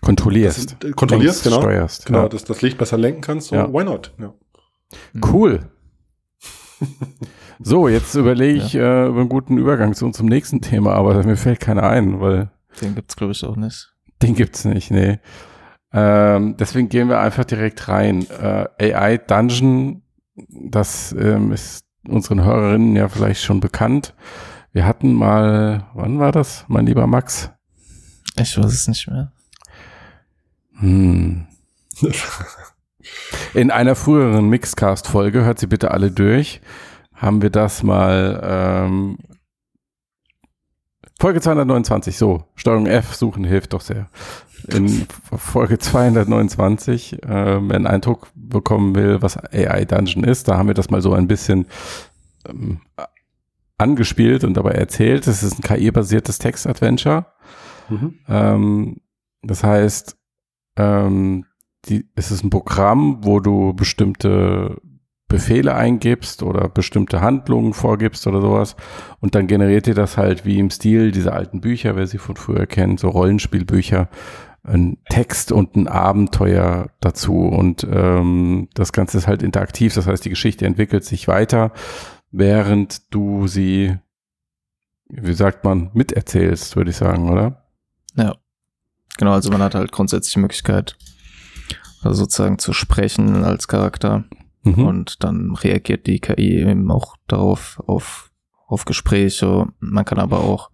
Kontrollierst. 0.02 0.78
das, 0.82 0.90
äh, 0.92 0.94
kontrollierst, 0.94 1.44
genau, 1.44 1.60
Steuerst. 1.60 2.06
genau, 2.06 2.22
Ja. 2.22 2.30
das, 2.30 2.46
das 2.46 2.62
Licht 2.62 2.78
besser 2.78 2.98
lenken 2.98 3.20
kannst, 3.22 3.48
so 3.50 3.56
Ja. 3.56 3.74
why 3.74 3.84
not? 3.84 4.14
Ja. 4.18 4.34
Cool. 5.34 5.60
So, 7.62 7.90
jetzt 7.90 8.16
überlege 8.16 8.58
ich 8.58 8.74
äh, 8.76 9.08
über 9.08 9.20
einen 9.20 9.28
guten 9.28 9.58
Übergang 9.58 9.94
zu 9.94 10.06
unserem 10.06 10.28
nächsten 10.28 10.62
Thema, 10.62 10.94
aber 10.94 11.22
mir 11.26 11.36
fällt 11.36 11.60
keiner 11.60 11.84
ein, 11.84 12.22
weil 12.22 12.52
Den 12.82 12.96
gibt's 12.96 13.18
glaube 13.18 13.34
ich 13.34 13.44
auch 13.44 13.58
nicht. 13.58 13.94
den 14.22 14.34
gibt's 14.34 14.64
nicht, 14.64 14.90
nee. 14.92 15.20
Ähm, 15.92 16.56
deswegen 16.58 16.90
gehen 16.90 17.10
wir 17.10 17.20
einfach 17.20 17.46
direkt 17.46 17.88
rein. 17.88 18.28
Äh, 18.30 18.94
AI 18.94 19.18
Dungeon, 19.18 20.04
das 20.36 21.14
ähm, 21.14 21.52
ist 21.52 21.86
unseren 22.08 22.44
Hörerinnen 22.44 22.96
ja 22.96 23.10
vielleicht 23.10 23.44
schon 23.44 23.60
bekannt. 23.60 24.14
Wir 24.72 24.86
hatten 24.86 25.14
mal, 25.14 25.88
wann 25.94 26.20
war 26.20 26.32
das, 26.32 26.66
mein 26.68 26.86
lieber 26.86 27.08
Max? 27.08 27.52
Ich 28.38 28.58
weiß 28.58 28.66
es 28.66 28.88
nicht 28.88 29.08
mehr. 29.08 29.32
Hm. 30.80 31.48
In 33.54 33.72
einer 33.72 33.96
früheren 33.96 34.48
Mixcast-Folge, 34.50 35.44
hört 35.44 35.60
sie 35.60 35.68
bitte 35.68 35.92
alle 35.92 36.12
durch, 36.12 36.62
haben 37.14 37.42
wir 37.42 37.50
das 37.50 37.82
mal 37.84 38.40
ähm, 38.44 39.18
Folge 41.20 41.42
229, 41.42 42.18
so, 42.18 42.46
Steuerung 42.56 42.86
F 42.86 43.14
suchen 43.14 43.44
hilft 43.44 43.74
doch 43.74 43.82
sehr. 43.82 44.10
In 44.68 45.08
Folge 45.36 45.80
229, 45.80 47.24
äh, 47.24 47.28
wer 47.28 47.76
einen 47.76 47.88
Eindruck 47.88 48.28
bekommen 48.36 48.96
will, 48.96 49.22
was 49.22 49.38
AI 49.38 49.86
Dungeon 49.86 50.24
ist, 50.24 50.48
da 50.48 50.58
haben 50.58 50.68
wir 50.68 50.74
das 50.74 50.90
mal 50.90 51.02
so 51.02 51.14
ein 51.14 51.28
bisschen 51.28 51.66
ähm, 52.48 52.82
angespielt 53.78 54.44
und 54.44 54.56
dabei 54.56 54.72
erzählt. 54.72 55.28
Es 55.28 55.42
ist 55.44 55.60
ein 55.60 55.62
KI-basiertes 55.62 56.38
Text-Adventure. 56.40 57.26
Mhm. 57.90 58.20
Ähm, 58.28 58.98
das 59.42 59.64
heißt, 59.64 60.18
ähm, 60.78 61.46
die, 61.86 62.06
es 62.16 62.32
ist 62.32 62.44
ein 62.44 62.50
Programm, 62.50 63.20
wo 63.24 63.40
du 63.40 63.74
bestimmte 63.74 64.82
Befehle 65.30 65.76
eingibst 65.76 66.42
oder 66.42 66.68
bestimmte 66.70 67.22
Handlungen 67.22 67.74
vorgibst 67.74 68.26
oder 68.26 68.42
sowas 68.42 68.76
und 69.20 69.36
dann 69.36 69.46
generiert 69.46 69.86
dir 69.86 69.94
das 69.94 70.18
halt 70.18 70.44
wie 70.44 70.58
im 70.58 70.72
Stil 70.72 71.12
dieser 71.12 71.34
alten 71.34 71.62
Bücher, 71.62 71.96
wer 71.96 72.08
sie 72.08 72.18
von 72.18 72.36
früher 72.36 72.66
kennt, 72.66 73.00
so 73.00 73.10
Rollenspielbücher, 73.10 74.10
ein 74.64 74.98
Text 75.10 75.52
und 75.52 75.76
ein 75.76 75.88
Abenteuer 75.88 76.90
dazu 77.00 77.34
und 77.48 77.88
ähm, 77.90 78.70
das 78.74 78.92
Ganze 78.94 79.18
ist 79.18 79.28
halt 79.28 79.42
interaktiv, 79.44 79.94
das 79.94 80.08
heißt 80.08 80.26
die 80.26 80.30
Geschichte 80.30 80.66
entwickelt 80.66 81.06
sich 81.06 81.28
weiter, 81.28 81.72
während 82.32 83.14
du 83.14 83.48
sie, 83.48 83.98
wie 85.08 85.34
sagt 85.34 85.64
man, 85.64 85.90
miterzählst, 85.94 86.76
würde 86.76 86.92
ich 86.92 86.98
sagen, 86.98 87.30
oder? 87.30 87.64
Ja. 88.16 88.36
Genau, 89.18 89.34
also 89.34 89.52
man 89.52 89.62
hat 89.62 89.76
halt 89.76 89.92
grundsätzlich 89.92 90.34
die 90.34 90.40
Möglichkeit, 90.40 90.98
also 92.02 92.24
sozusagen 92.24 92.58
zu 92.60 92.74
sprechen 92.74 93.44
als 93.44 93.68
Charakter 93.68 94.26
Mhm. 94.64 94.86
und 94.86 95.24
dann 95.24 95.56
reagiert 95.56 96.08
die 96.08 96.20
KI 96.20 96.60
eben 96.60 96.92
auch 96.92 97.16
darauf, 97.28 97.82
auf, 97.88 98.32
auf 98.68 98.86
Gespräche. 98.86 99.68
Man 99.80 100.06
kann 100.06 100.20
aber 100.20 100.40
auch 100.40 100.70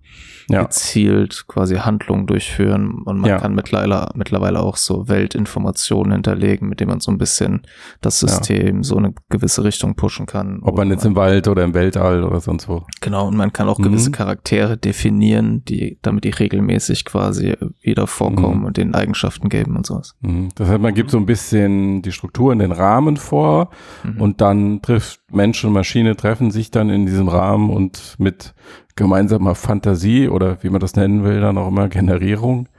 ja. 0.47 0.62
gezielt 0.63 1.45
quasi 1.47 1.75
Handlungen 1.78 2.28
durchführen 2.28 3.01
und 3.06 3.19
man 3.19 3.30
Ja. 3.32 3.38
kann 3.39 3.56
mittlerweile, 3.56 4.10
mittlerweile 4.15 4.60
auch 4.60 4.78
so 4.78 5.08
Weltinformationen 5.08 6.12
hinterlegen, 6.13 6.69
mit 6.69 6.80
denen 6.80 6.89
man 6.91 6.99
so 6.99 7.12
ein 7.12 7.17
bisschen 7.17 7.63
das 8.01 8.21
Ja. 8.21 8.28
System 8.28 8.84
so 8.84 8.97
eine 8.97 9.13
gewisse 9.30 9.63
Richtung 9.63 9.95
pushen 9.95 10.25
kann. 10.28 10.60
Ob 10.62 10.78
man 10.78 10.89
jetzt 10.89 11.06
im 11.06 11.15
Wald 11.15 11.47
oder 11.47 11.63
im 11.63 11.73
Weltall 11.73 12.23
oder 12.23 12.39
sonst 12.41 12.67
wo. 12.69 12.84
Genau, 13.01 13.28
und 13.28 13.36
man 13.38 13.54
kann 13.54 13.67
auch 13.67 13.80
Mhm. 13.80 13.84
gewisse 13.84 14.12
Charaktere 14.12 14.78
definieren, 14.78 15.63
die, 15.65 15.97
damit 16.01 16.23
die 16.23 16.30
regelmäßig 16.30 17.06
quasi 17.06 17.56
wieder 17.82 18.06
vorkommen 18.08 18.60
Mhm. 18.60 18.65
und 18.65 18.78
den 18.78 18.93
Eigenschaften 18.93 19.49
geben 19.49 19.75
und 19.75 19.86
sowas. 19.86 20.15
Mhm. 20.21 20.49
Das 20.56 20.69
heißt, 20.69 20.82
man 20.82 20.93
gibt 20.93 21.10
so 21.12 21.17
ein 21.17 21.25
bisschen 21.25 22.01
die 22.04 22.12
Strukturen, 22.12 22.60
den 22.60 22.71
Rahmen 22.71 23.17
vor 23.17 23.69
Mhm. 24.04 24.21
und 24.21 24.41
dann 24.41 24.82
trifft 24.82 25.21
Mensch 25.32 25.63
und 25.65 25.73
Maschine 25.73 26.15
treffen 26.15 26.51
sich 26.51 26.71
dann 26.71 26.89
in 26.89 27.06
diesem 27.06 27.28
Rahmen 27.28 27.69
und 27.71 28.15
mit 28.19 28.54
gemeinsamer 28.95 29.55
Fantasie 29.55 30.29
oder 30.29 30.63
wie 30.63 30.69
man 30.69 30.79
das 30.79 30.95
nennen 30.95 31.23
will, 31.23 31.41
dann 31.41 31.58
auch 31.58 31.67
immer 31.67 31.89
Generierung, 31.89 32.69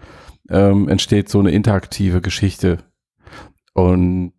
ähm, 0.48 0.88
entsteht 0.88 1.28
so 1.28 1.40
eine 1.40 1.50
interaktive 1.50 2.20
Geschichte. 2.20 2.78
Und 3.74 4.32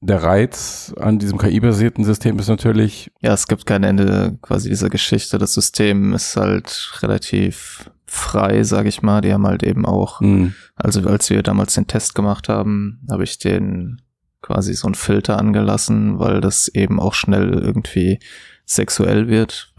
der 0.00 0.22
Reiz 0.22 0.92
an 0.98 1.18
diesem 1.18 1.38
KI-basierten 1.38 2.04
System 2.04 2.38
ist 2.38 2.48
natürlich, 2.48 3.10
ja, 3.20 3.32
es 3.32 3.46
gibt 3.46 3.66
kein 3.66 3.84
Ende 3.84 4.36
quasi 4.42 4.68
dieser 4.68 4.90
Geschichte. 4.90 5.38
Das 5.38 5.54
System 5.54 6.12
ist 6.12 6.36
halt 6.36 6.98
relativ 7.00 7.90
frei, 8.04 8.64
sage 8.64 8.88
ich 8.88 9.00
mal. 9.00 9.20
Die 9.20 9.32
haben 9.32 9.46
halt 9.46 9.62
eben 9.62 9.86
auch, 9.86 10.20
mh, 10.20 10.52
also 10.74 11.08
als 11.08 11.30
wir 11.30 11.42
damals 11.42 11.74
den 11.74 11.86
Test 11.86 12.16
gemacht 12.16 12.48
haben, 12.48 13.00
habe 13.08 13.22
ich 13.22 13.38
den 13.38 14.02
quasi 14.42 14.74
so 14.74 14.88
einen 14.88 14.96
Filter 14.96 15.38
angelassen, 15.38 16.18
weil 16.18 16.40
das 16.40 16.66
eben 16.66 16.98
auch 16.98 17.14
schnell 17.14 17.50
irgendwie 17.54 18.18
sexuell 18.66 19.28
wird. 19.28 19.72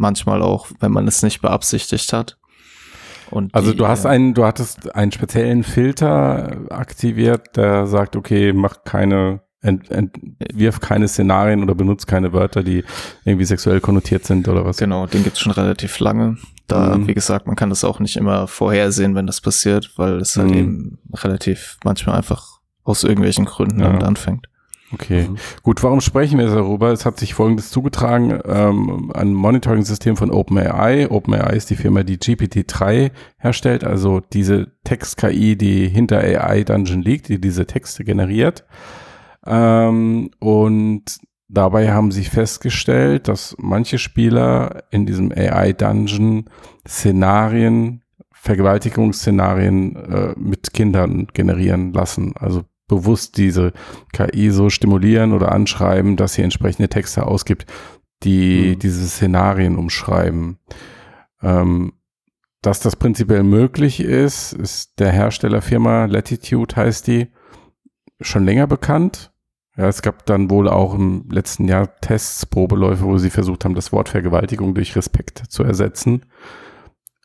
Manchmal 0.00 0.40
auch, 0.40 0.68
wenn 0.80 0.92
man 0.92 1.06
es 1.06 1.22
nicht 1.22 1.42
beabsichtigt 1.42 2.12
hat. 2.14 2.38
Und 3.30 3.54
also 3.54 3.72
die, 3.72 3.76
du 3.76 3.86
hast 3.86 4.06
äh, 4.06 4.08
einen, 4.08 4.32
du 4.32 4.44
hattest 4.46 4.94
einen 4.94 5.12
speziellen 5.12 5.62
Filter 5.62 6.56
aktiviert, 6.70 7.54
der 7.56 7.86
sagt, 7.86 8.16
okay, 8.16 8.54
mach 8.54 8.82
keine, 8.84 9.42
ent, 9.60 9.90
ent, 9.90 10.16
wirf 10.54 10.80
keine 10.80 11.06
Szenarien 11.06 11.62
oder 11.62 11.74
benutzt 11.74 12.06
keine 12.06 12.32
Wörter, 12.32 12.62
die 12.62 12.82
irgendwie 13.26 13.44
sexuell 13.44 13.80
konnotiert 13.82 14.24
sind 14.24 14.48
oder 14.48 14.64
was. 14.64 14.78
Genau, 14.78 15.06
den 15.06 15.22
gibt's 15.22 15.40
schon 15.40 15.52
relativ 15.52 15.98
lange. 16.00 16.38
Da, 16.66 16.96
Mhm. 16.96 17.06
wie 17.08 17.14
gesagt, 17.14 17.46
man 17.46 17.56
kann 17.56 17.68
das 17.68 17.84
auch 17.84 18.00
nicht 18.00 18.16
immer 18.16 18.46
vorhersehen, 18.46 19.14
wenn 19.14 19.26
das 19.26 19.42
passiert, 19.42 19.92
weil 19.96 20.14
es 20.20 20.36
halt 20.36 20.48
Mhm. 20.50 20.56
eben 20.56 20.98
relativ 21.14 21.76
manchmal 21.84 22.16
einfach 22.16 22.60
aus 22.84 23.04
irgendwelchen 23.04 23.44
Gründen 23.44 23.80
Ja. 23.80 23.88
damit 23.88 24.02
anfängt. 24.02 24.46
Okay, 24.92 25.28
Mhm. 25.28 25.36
gut, 25.62 25.82
warum 25.82 26.00
sprechen 26.00 26.38
wir 26.38 26.46
darüber? 26.46 26.90
Es 26.92 27.06
hat 27.06 27.18
sich 27.18 27.34
Folgendes 27.34 27.70
zugetragen, 27.70 28.40
ähm, 28.44 29.12
ein 29.14 29.32
Monitoring-System 29.32 30.16
von 30.16 30.30
OpenAI. 30.30 31.08
OpenAI 31.10 31.54
ist 31.54 31.70
die 31.70 31.76
Firma, 31.76 32.02
die 32.02 32.18
GPT-3 32.18 33.12
herstellt, 33.38 33.84
also 33.84 34.20
diese 34.20 34.72
Text-KI, 34.84 35.56
die 35.56 35.88
hinter 35.88 36.18
AI 36.18 36.64
Dungeon 36.64 37.02
liegt, 37.02 37.28
die 37.28 37.40
diese 37.40 37.66
Texte 37.66 38.02
generiert. 38.04 38.64
Ähm, 39.46 40.30
und 40.40 41.04
dabei 41.48 41.92
haben 41.92 42.10
sie 42.10 42.24
festgestellt, 42.24 43.28
dass 43.28 43.54
manche 43.58 43.98
Spieler 43.98 44.82
in 44.90 45.06
diesem 45.06 45.32
AI 45.32 45.72
Dungeon 45.72 46.44
Szenarien, 46.86 48.02
Vergewaltigungsszenarien 48.32 49.96
äh, 49.96 50.34
mit 50.38 50.72
Kindern 50.72 51.28
generieren 51.32 51.92
lassen. 51.92 52.32
Also 52.36 52.62
bewusst 52.90 53.38
diese 53.38 53.72
KI 54.12 54.50
so 54.50 54.68
stimulieren 54.68 55.32
oder 55.32 55.52
anschreiben, 55.52 56.16
dass 56.16 56.34
sie 56.34 56.42
entsprechende 56.42 56.88
Texte 56.88 57.26
ausgibt, 57.26 57.66
die 58.22 58.74
Mhm. 58.74 58.78
diese 58.80 59.06
Szenarien 59.08 59.76
umschreiben. 59.76 60.58
Ähm, 61.42 61.94
dass 62.60 62.80
das 62.80 62.96
prinzipiell 62.96 63.42
möglich 63.42 64.00
ist, 64.00 64.52
ist 64.52 64.98
der 65.00 65.10
Herstellerfirma 65.12 66.04
Latitude 66.04 66.76
heißt 66.76 67.06
die, 67.06 67.28
schon 68.20 68.44
länger 68.44 68.66
bekannt. 68.66 69.32
Ja, 69.76 69.88
es 69.88 70.02
gab 70.02 70.26
dann 70.26 70.50
wohl 70.50 70.68
auch 70.68 70.92
im 70.94 71.24
letzten 71.30 71.66
Jahr 71.66 71.96
Tests, 72.00 72.44
Probeläufe, 72.44 73.04
wo 73.04 73.16
sie 73.16 73.30
versucht 73.30 73.64
haben, 73.64 73.74
das 73.74 73.92
Wort 73.92 74.10
Vergewaltigung 74.10 74.74
durch 74.74 74.94
Respekt 74.94 75.38
zu 75.48 75.62
ersetzen, 75.62 76.26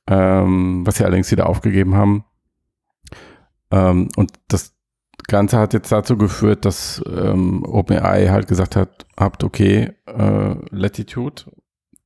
ähm, 0.07 0.85
was 0.85 0.95
sie 0.97 1.03
allerdings 1.03 1.31
wieder 1.31 1.49
aufgegeben 1.49 1.95
haben. 1.95 2.23
Ähm, 3.71 4.07
und 4.15 4.31
das 4.47 4.74
Ganze 5.27 5.57
hat 5.57 5.73
jetzt 5.73 5.91
dazu 5.91 6.17
geführt, 6.17 6.65
dass 6.65 7.01
ähm, 7.07 7.63
OpenAI 7.63 8.27
halt 8.27 8.47
gesagt 8.47 8.75
hat, 8.75 9.05
habt 9.17 9.43
okay, 9.43 9.93
äh, 10.05 10.55
Latitude, 10.69 11.43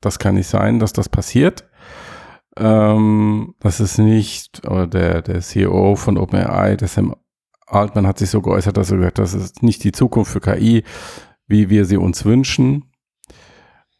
das 0.01 0.19
kann 0.19 0.35
nicht 0.35 0.47
sein, 0.47 0.79
dass 0.79 0.93
das 0.93 1.09
passiert. 1.09 1.65
Ähm, 2.57 3.55
das 3.59 3.79
ist 3.79 3.97
nicht, 3.97 4.65
oder 4.67 4.87
der, 4.87 5.21
der 5.21 5.41
CEO 5.41 5.95
von 5.95 6.17
OpenAI, 6.17 6.75
der 6.75 6.87
Sam 6.87 7.15
Altman 7.67 8.07
hat 8.07 8.17
sich 8.17 8.29
so 8.29 8.41
geäußert, 8.41 8.77
dass 8.77 8.89
er 8.91 8.97
gesagt 8.97 9.19
hat, 9.19 9.23
das 9.23 9.33
ist 9.33 9.61
nicht 9.61 9.83
die 9.83 9.91
Zukunft 9.91 10.31
für 10.31 10.39
KI, 10.39 10.83
wie 11.47 11.69
wir 11.69 11.85
sie 11.85 11.97
uns 11.97 12.25
wünschen. 12.25 12.85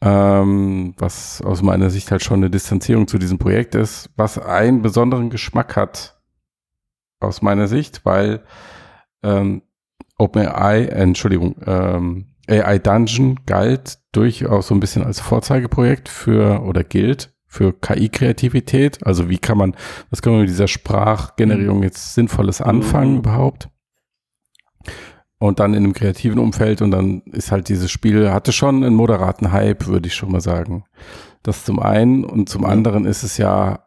Ähm, 0.02 0.94
was 0.96 1.42
aus 1.42 1.62
meiner 1.62 1.90
Sicht 1.90 2.10
halt 2.10 2.24
schon 2.24 2.40
eine 2.40 2.50
Distanzierung 2.50 3.06
zu 3.06 3.18
diesem 3.18 3.38
Projekt 3.38 3.74
ist, 3.74 4.10
was 4.16 4.38
einen 4.38 4.82
besonderen 4.82 5.30
Geschmack 5.30 5.76
hat, 5.76 6.20
aus 7.20 7.42
meiner 7.42 7.68
Sicht, 7.68 8.04
weil 8.04 8.42
ähm, 9.22 9.62
OpenAI, 10.18 10.86
Entschuldigung, 10.86 11.56
ähm, 11.66 12.26
AI 12.48 12.78
Dungeon 12.78 13.40
galt 13.46 13.98
durchaus 14.12 14.68
so 14.68 14.74
ein 14.74 14.80
bisschen 14.80 15.04
als 15.04 15.20
Vorzeigeprojekt 15.20 16.08
für 16.08 16.62
oder 16.62 16.84
gilt 16.84 17.32
für 17.46 17.72
KI-Kreativität. 17.72 19.04
Also 19.06 19.28
wie 19.28 19.38
kann 19.38 19.58
man, 19.58 19.74
was 20.10 20.20
kann 20.22 20.32
man 20.32 20.42
mit 20.42 20.50
dieser 20.50 20.68
Sprachgenerierung 20.68 21.82
jetzt 21.82 22.14
Sinnvolles 22.14 22.60
anfangen 22.60 23.12
Mhm. 23.12 23.18
überhaupt? 23.18 23.68
und 25.42 25.58
dann 25.58 25.72
in 25.72 25.84
einem 25.84 25.94
kreativen 25.94 26.38
Umfeld 26.38 26.82
und 26.82 26.90
dann 26.90 27.22
ist 27.32 27.50
halt 27.50 27.70
dieses 27.70 27.90
Spiel, 27.90 28.30
hatte 28.30 28.52
schon 28.52 28.84
einen 28.84 28.94
moderaten 28.94 29.52
Hype, 29.52 29.86
würde 29.86 30.06
ich 30.06 30.14
schon 30.14 30.30
mal 30.30 30.42
sagen. 30.42 30.84
Das 31.42 31.64
zum 31.64 31.78
einen 31.78 32.24
und 32.24 32.50
zum 32.50 32.66
anderen 32.66 33.06
ist 33.06 33.22
es 33.22 33.38
ja, 33.38 33.86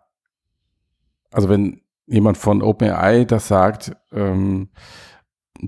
also 1.32 1.50
wenn 1.50 1.82
jemand 2.08 2.38
von 2.40 2.64
OpenAI 2.64 3.26
das 3.26 3.48
sagt, 3.48 3.96
ähm, 4.12 4.70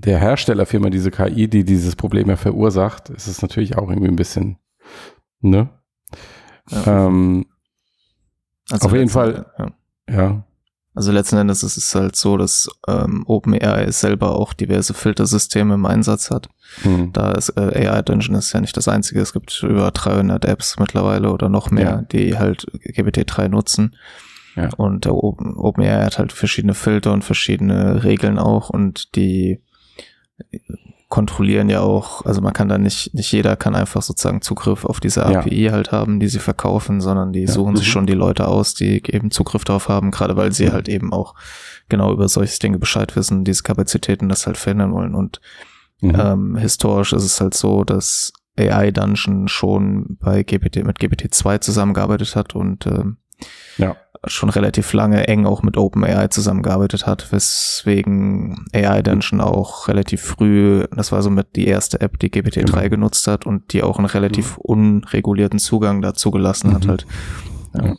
der 0.00 0.18
Herstellerfirma, 0.18 0.90
diese 0.90 1.10
KI, 1.10 1.48
die 1.48 1.64
dieses 1.64 1.96
Problem 1.96 2.28
ja 2.28 2.36
verursacht, 2.36 3.10
ist 3.10 3.26
es 3.26 3.42
natürlich 3.42 3.76
auch 3.78 3.88
irgendwie 3.88 4.08
ein 4.08 4.16
bisschen, 4.16 4.58
ne? 5.40 5.68
Ja. 6.70 7.06
Ähm, 7.06 7.46
also 8.70 8.88
auf 8.88 8.94
jeden 8.94 9.08
Fall, 9.08 9.46
ja. 9.58 9.72
ja. 10.10 10.42
Also 10.94 11.12
letzten 11.12 11.36
Endes 11.36 11.62
ist 11.62 11.76
es 11.76 11.94
halt 11.94 12.16
so, 12.16 12.38
dass 12.38 12.70
ähm, 12.88 13.22
OpenAI 13.26 13.90
selber 13.90 14.34
auch 14.34 14.54
diverse 14.54 14.94
Filtersysteme 14.94 15.74
im 15.74 15.84
Einsatz 15.84 16.30
hat. 16.30 16.48
Hm. 16.82 17.12
Da 17.12 17.32
ist 17.32 17.50
äh, 17.50 17.86
AI 17.86 18.00
Dungeon 18.00 18.34
ist 18.34 18.54
ja 18.54 18.62
nicht 18.62 18.76
das 18.78 18.88
einzige. 18.88 19.20
Es 19.20 19.34
gibt 19.34 19.62
über 19.62 19.90
300 19.90 20.46
Apps 20.46 20.78
mittlerweile 20.78 21.30
oder 21.30 21.50
noch 21.50 21.70
mehr, 21.70 21.84
ja. 21.84 22.02
die 22.02 22.38
halt 22.38 22.66
GPT-3 22.72 23.48
nutzen. 23.48 23.94
Ja. 24.56 24.70
Und 24.78 25.06
Open, 25.06 25.54
OpenAI 25.56 26.02
hat 26.02 26.18
halt 26.18 26.32
verschiedene 26.32 26.72
Filter 26.72 27.12
und 27.12 27.24
verschiedene 27.24 28.02
Regeln 28.02 28.38
auch 28.38 28.70
und 28.70 29.14
die 29.16 29.60
kontrollieren 31.08 31.68
ja 31.68 31.80
auch, 31.80 32.24
also 32.24 32.40
man 32.40 32.52
kann 32.52 32.68
da 32.68 32.78
nicht, 32.78 33.14
nicht 33.14 33.30
jeder 33.30 33.56
kann 33.56 33.76
einfach 33.76 34.02
sozusagen 34.02 34.42
Zugriff 34.42 34.84
auf 34.84 34.98
diese 34.98 35.24
API 35.24 35.66
ja. 35.66 35.72
halt 35.72 35.92
haben, 35.92 36.18
die 36.18 36.26
sie 36.26 36.40
verkaufen, 36.40 37.00
sondern 37.00 37.32
die 37.32 37.42
ja. 37.42 37.50
suchen 37.50 37.72
mhm. 37.72 37.76
sich 37.76 37.88
schon 37.88 38.06
die 38.06 38.14
Leute 38.14 38.48
aus, 38.48 38.74
die 38.74 39.02
eben 39.06 39.30
Zugriff 39.30 39.64
darauf 39.64 39.88
haben, 39.88 40.10
gerade 40.10 40.36
weil 40.36 40.52
sie 40.52 40.66
mhm. 40.66 40.72
halt 40.72 40.88
eben 40.88 41.12
auch 41.12 41.34
genau 41.88 42.12
über 42.12 42.28
solche 42.28 42.58
Dinge 42.58 42.78
Bescheid 42.78 43.14
wissen, 43.14 43.44
diese 43.44 43.62
Kapazitäten 43.62 44.28
das 44.28 44.46
halt 44.46 44.56
verhindern 44.56 44.92
wollen. 44.92 45.14
Und 45.14 45.40
mhm. 46.00 46.16
ähm, 46.18 46.56
historisch 46.56 47.12
ist 47.12 47.24
es 47.24 47.40
halt 47.40 47.54
so, 47.54 47.84
dass 47.84 48.32
AI 48.58 48.90
Dungeon 48.90 49.46
schon 49.46 50.16
bei 50.20 50.42
GPT 50.42 50.84
mit 50.84 50.98
GPT-2 50.98 51.60
zusammengearbeitet 51.60 52.34
hat 52.34 52.56
und 52.56 52.86
ähm, 52.86 53.18
ja 53.76 53.96
schon 54.26 54.50
relativ 54.50 54.92
lange 54.92 55.26
eng 55.28 55.46
auch 55.46 55.62
mit 55.62 55.76
OpenAI 55.76 56.28
zusammengearbeitet 56.28 57.06
hat, 57.06 57.32
weswegen 57.32 58.66
AI 58.72 59.02
dann 59.02 59.22
schon 59.22 59.40
auch 59.40 59.88
relativ 59.88 60.22
früh, 60.22 60.84
das 60.94 61.12
war 61.12 61.22
somit 61.22 61.56
die 61.56 61.66
erste 61.66 62.00
App, 62.00 62.18
die 62.18 62.30
GPT-3 62.30 62.64
genau. 62.64 62.88
genutzt 62.88 63.26
hat 63.26 63.46
und 63.46 63.72
die 63.72 63.82
auch 63.82 63.98
einen 63.98 64.06
relativ 64.06 64.56
unregulierten 64.58 65.58
Zugang 65.58 66.02
dazu 66.02 66.30
gelassen 66.30 66.70
mhm. 66.70 66.74
hat 66.74 66.88
halt. 66.88 67.06
Ja. 67.74 67.94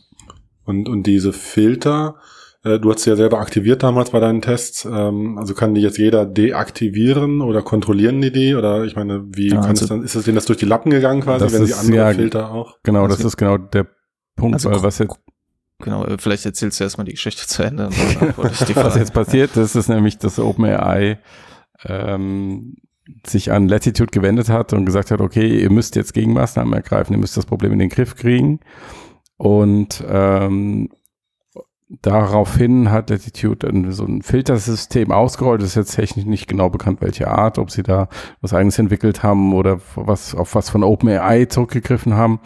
Und, 0.64 0.88
und 0.88 1.06
diese 1.06 1.32
Filter, 1.32 2.16
äh, 2.62 2.78
du 2.78 2.92
hast 2.92 3.02
sie 3.02 3.10
ja 3.10 3.16
selber 3.16 3.40
aktiviert 3.40 3.82
damals 3.82 4.10
bei 4.10 4.20
deinen 4.20 4.42
Tests, 4.42 4.84
ähm, 4.84 5.38
also 5.38 5.54
kann 5.54 5.74
die 5.74 5.80
jetzt 5.80 5.98
jeder 5.98 6.26
deaktivieren 6.26 7.40
oder 7.40 7.62
kontrollieren 7.62 8.20
die 8.20 8.32
die 8.32 8.54
oder 8.54 8.84
ich 8.84 8.96
meine, 8.96 9.24
wie 9.30 9.48
ja, 9.48 9.60
kann 9.60 9.70
also, 9.70 9.84
es 9.84 9.88
dann, 9.88 10.02
ist 10.02 10.14
es 10.14 10.24
denen 10.24 10.34
das 10.34 10.46
durch 10.46 10.58
die 10.58 10.66
Lappen 10.66 10.90
gegangen 10.90 11.22
quasi, 11.22 11.52
wenn 11.52 11.66
sie 11.66 11.74
andere 11.74 11.96
ja, 11.96 12.12
Filter 12.12 12.50
auch? 12.50 12.78
Genau, 12.82 13.06
das 13.06 13.18
also 13.18 13.28
ist 13.28 13.36
genau 13.36 13.56
der 13.56 13.86
Punkt, 14.36 14.54
also 14.54 14.70
weil 14.70 14.82
was 14.82 14.98
jetzt 14.98 15.16
Genau, 15.80 16.04
vielleicht 16.18 16.44
erzählst 16.44 16.80
du 16.80 16.84
erstmal 16.84 17.04
die 17.04 17.12
Geschichte 17.12 17.46
zu 17.46 17.62
Ende. 17.62 17.88
Was 18.36 18.96
jetzt 18.96 19.12
passiert 19.12 19.56
ist, 19.56 19.76
ist 19.76 19.88
nämlich, 19.88 20.18
dass 20.18 20.40
OpenAI 20.40 21.18
ähm, 21.84 22.76
sich 23.24 23.52
an 23.52 23.68
Latitude 23.68 24.10
gewendet 24.10 24.48
hat 24.48 24.72
und 24.72 24.86
gesagt 24.86 25.10
hat, 25.10 25.20
okay, 25.20 25.60
ihr 25.60 25.70
müsst 25.70 25.94
jetzt 25.96 26.14
Gegenmaßnahmen 26.14 26.74
ergreifen, 26.74 27.12
ihr 27.14 27.20
müsst 27.20 27.36
das 27.36 27.46
Problem 27.46 27.72
in 27.72 27.78
den 27.78 27.90
Griff 27.90 28.16
kriegen. 28.16 28.60
Und 29.36 30.04
ähm, 30.08 30.90
daraufhin 31.88 32.90
hat 32.90 33.10
Latitude 33.10 33.92
so 33.92 34.04
ein 34.04 34.22
Filtersystem 34.22 35.10
ausgerollt. 35.10 35.62
Das 35.62 35.70
ist 35.70 35.74
jetzt 35.76 35.94
technisch 35.94 36.26
nicht 36.26 36.46
genau 36.46 36.68
bekannt, 36.68 37.00
welche 37.00 37.28
Art, 37.28 37.58
ob 37.58 37.70
sie 37.70 37.82
da 37.82 38.08
was 38.40 38.52
eigenes 38.52 38.78
entwickelt 38.78 39.22
haben 39.22 39.54
oder 39.54 39.80
was 39.94 40.34
auf 40.34 40.54
was 40.54 40.68
von 40.68 40.84
OpenAI 40.84 41.46
zurückgegriffen 41.46 42.14
haben, 42.14 42.40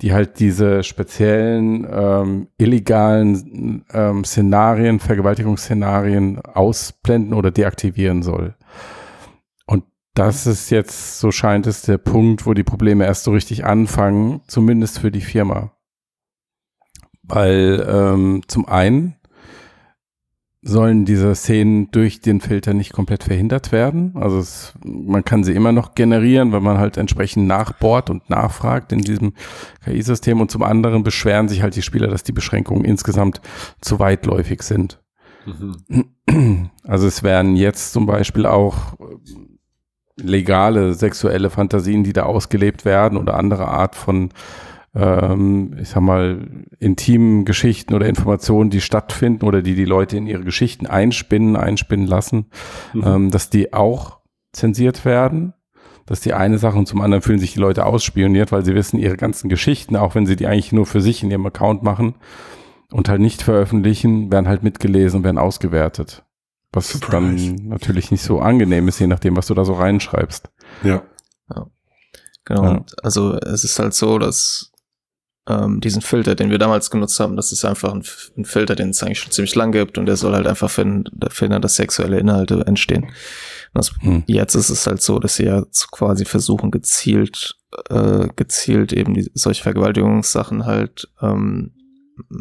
die 0.00 0.14
halt 0.14 0.40
diese 0.40 0.82
speziellen 0.82 1.86
ähm, 1.90 2.48
illegalen 2.56 3.84
ähm, 3.92 4.24
Szenarien, 4.24 4.98
Vergewaltigungsszenarien 4.98 6.40
ausblenden 6.40 7.34
oder 7.34 7.50
deaktivieren 7.50 8.22
soll. 8.22 8.54
Und 9.66 9.84
das 10.14 10.46
ist 10.46 10.70
jetzt, 10.70 11.20
so 11.20 11.30
scheint 11.30 11.66
es, 11.66 11.82
der 11.82 11.98
Punkt, 11.98 12.46
wo 12.46 12.54
die 12.54 12.64
Probleme 12.64 13.04
erst 13.04 13.24
so 13.24 13.32
richtig 13.32 13.66
anfangen, 13.66 14.40
zumindest 14.46 15.00
für 15.00 15.10
die 15.10 15.20
Firma. 15.20 15.75
Weil 17.28 17.84
ähm, 17.88 18.42
zum 18.46 18.66
einen 18.66 19.16
sollen 20.62 21.04
diese 21.04 21.34
Szenen 21.34 21.90
durch 21.92 22.20
den 22.20 22.40
Filter 22.40 22.74
nicht 22.74 22.92
komplett 22.92 23.22
verhindert 23.22 23.70
werden. 23.70 24.12
Also 24.16 24.38
es, 24.38 24.74
man 24.84 25.24
kann 25.24 25.44
sie 25.44 25.52
immer 25.52 25.72
noch 25.72 25.94
generieren, 25.94 26.52
wenn 26.52 26.62
man 26.62 26.78
halt 26.78 26.96
entsprechend 26.96 27.46
nachbohrt 27.46 28.10
und 28.10 28.28
nachfragt 28.28 28.92
in 28.92 29.00
diesem 29.00 29.34
KI-System. 29.84 30.40
Und 30.40 30.50
zum 30.50 30.62
anderen 30.62 31.04
beschweren 31.04 31.48
sich 31.48 31.62
halt 31.62 31.76
die 31.76 31.82
Spieler, 31.82 32.08
dass 32.08 32.24
die 32.24 32.32
Beschränkungen 32.32 32.84
insgesamt 32.84 33.40
zu 33.80 33.98
weitläufig 34.00 34.62
sind. 34.62 35.00
Mhm. 35.46 36.70
Also 36.82 37.06
es 37.06 37.22
werden 37.22 37.54
jetzt 37.54 37.92
zum 37.92 38.06
Beispiel 38.06 38.46
auch 38.46 38.96
legale 40.16 40.94
sexuelle 40.94 41.50
Fantasien, 41.50 42.02
die 42.02 42.12
da 42.12 42.24
ausgelebt 42.24 42.84
werden 42.84 43.18
oder 43.18 43.34
andere 43.34 43.68
Art 43.68 43.94
von 43.94 44.30
ähm, 44.96 45.76
ich 45.78 45.90
sag 45.90 46.00
mal, 46.00 46.48
intimen 46.78 47.44
Geschichten 47.44 47.94
oder 47.94 48.06
Informationen, 48.06 48.70
die 48.70 48.80
stattfinden 48.80 49.44
oder 49.44 49.60
die 49.60 49.74
die 49.74 49.84
Leute 49.84 50.16
in 50.16 50.26
ihre 50.26 50.42
Geschichten 50.42 50.86
einspinnen, 50.86 51.54
einspinnen 51.54 52.06
lassen, 52.06 52.46
mhm. 52.94 53.02
ähm, 53.04 53.30
dass 53.30 53.50
die 53.50 53.74
auch 53.74 54.18
zensiert 54.52 55.04
werden. 55.04 55.52
Das 56.06 56.18
ist 56.18 56.24
die 56.24 56.34
eine 56.34 56.58
Sache 56.58 56.78
und 56.78 56.86
zum 56.86 57.02
anderen 57.02 57.20
fühlen 57.20 57.40
sich 57.40 57.52
die 57.52 57.60
Leute 57.60 57.84
ausspioniert, 57.84 58.52
weil 58.52 58.64
sie 58.64 58.74
wissen, 58.74 58.98
ihre 58.98 59.16
ganzen 59.16 59.48
Geschichten, 59.50 59.96
auch 59.96 60.14
wenn 60.14 60.24
sie 60.24 60.36
die 60.36 60.46
eigentlich 60.46 60.72
nur 60.72 60.86
für 60.86 61.00
sich 61.00 61.22
in 61.22 61.30
ihrem 61.30 61.44
Account 61.44 61.82
machen 61.82 62.14
und 62.90 63.08
halt 63.08 63.20
nicht 63.20 63.42
veröffentlichen, 63.42 64.30
werden 64.32 64.48
halt 64.48 64.62
mitgelesen 64.62 65.18
und 65.18 65.24
werden 65.24 65.38
ausgewertet. 65.38 66.24
Was 66.72 66.90
Surprise. 66.90 67.54
dann 67.54 67.68
natürlich 67.68 68.10
nicht 68.10 68.22
so 68.22 68.40
angenehm 68.40 68.88
ist, 68.88 69.00
je 69.00 69.08
nachdem, 69.08 69.36
was 69.36 69.48
du 69.48 69.54
da 69.54 69.64
so 69.64 69.74
reinschreibst. 69.74 70.48
Ja. 70.84 71.02
ja. 71.54 71.66
Genau. 72.44 72.64
Ja. 72.64 72.84
Also 73.02 73.34
es 73.38 73.64
ist 73.64 73.78
halt 73.78 73.92
so, 73.92 74.18
dass 74.18 74.72
ähm, 75.48 75.80
diesen 75.80 76.02
Filter, 76.02 76.34
den 76.34 76.50
wir 76.50 76.58
damals 76.58 76.90
genutzt 76.90 77.20
haben, 77.20 77.36
das 77.36 77.52
ist 77.52 77.64
einfach 77.64 77.92
ein, 77.92 78.02
ein, 78.36 78.44
Filter, 78.44 78.74
den 78.74 78.90
es 78.90 79.02
eigentlich 79.02 79.20
schon 79.20 79.32
ziemlich 79.32 79.54
lang 79.54 79.72
gibt 79.72 79.96
und 79.96 80.06
der 80.06 80.16
soll 80.16 80.34
halt 80.34 80.46
einfach 80.46 80.70
verhindern, 80.70 81.62
dass 81.62 81.76
sexuelle 81.76 82.18
Inhalte 82.18 82.64
entstehen. 82.66 83.12
Das, 83.72 83.92
hm. 84.00 84.24
Jetzt 84.26 84.54
ist 84.54 84.70
es 84.70 84.86
halt 84.86 85.02
so, 85.02 85.18
dass 85.18 85.36
sie 85.36 85.44
ja 85.44 85.64
quasi 85.92 86.24
versuchen, 86.24 86.70
gezielt, 86.70 87.56
äh, 87.90 88.28
gezielt 88.34 88.92
eben 88.92 89.14
die, 89.14 89.30
solche 89.34 89.62
Vergewaltigungssachen 89.62 90.66
halt 90.66 91.08
ähm, 91.20 91.72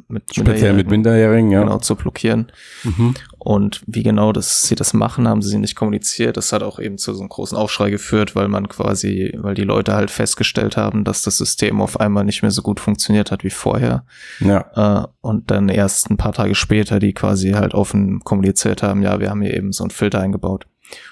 mit 0.08 0.34
Speziell 0.34 0.74
mit 0.74 0.90
Minderjährigen, 0.90 1.52
ja. 1.52 1.64
Genau, 1.64 1.80
zu 1.80 1.96
blockieren. 1.96 2.52
Mhm. 2.84 3.14
Und 3.46 3.84
wie 3.86 4.02
genau 4.02 4.32
das, 4.32 4.64
sie 4.64 4.74
das 4.74 4.96
machen, 4.96 5.28
haben 5.28 5.44
sie 5.44 5.60
nicht 5.60 5.76
kommuniziert. 5.76 6.36
Das 6.36 6.52
hat 6.52 6.64
auch 6.64 6.80
eben 6.80 6.98
zu 6.98 7.14
so 7.14 7.20
einem 7.20 7.30
großen 7.30 7.56
Aufschrei 7.56 7.92
geführt, 7.92 8.36
weil 8.36 8.48
man 8.48 8.68
quasi, 8.68 9.32
weil 9.38 9.54
die 9.54 9.64
Leute 9.64 9.94
halt 9.94 10.10
festgestellt 10.10 10.78
haben, 10.78 11.04
dass 11.04 11.22
das 11.22 11.38
System 11.38 11.80
auf 11.80 12.00
einmal 12.00 12.24
nicht 12.24 12.42
mehr 12.42 12.50
so 12.50 12.64
gut 12.64 12.80
funktioniert 12.80 13.30
hat 13.30 13.44
wie 13.44 13.52
vorher. 13.52 14.04
Ja. 14.40 15.04
Äh, 15.04 15.08
und 15.22 15.52
dann 15.52 15.70
erst 15.70 16.10
ein 16.10 16.18
paar 16.18 16.34
Tage 16.34 16.56
später, 16.56 16.98
die 16.98 17.14
quasi 17.14 17.52
halt 17.52 17.76
offen 17.76 18.22
kommuniziert 18.22 18.82
haben, 18.82 19.04
ja, 19.04 19.20
wir 19.20 19.30
haben 19.30 19.44
hier 19.44 19.54
eben 19.54 19.72
so 19.72 19.84
einen 19.84 19.92
Filter 19.92 20.22
eingebaut. 20.22 20.66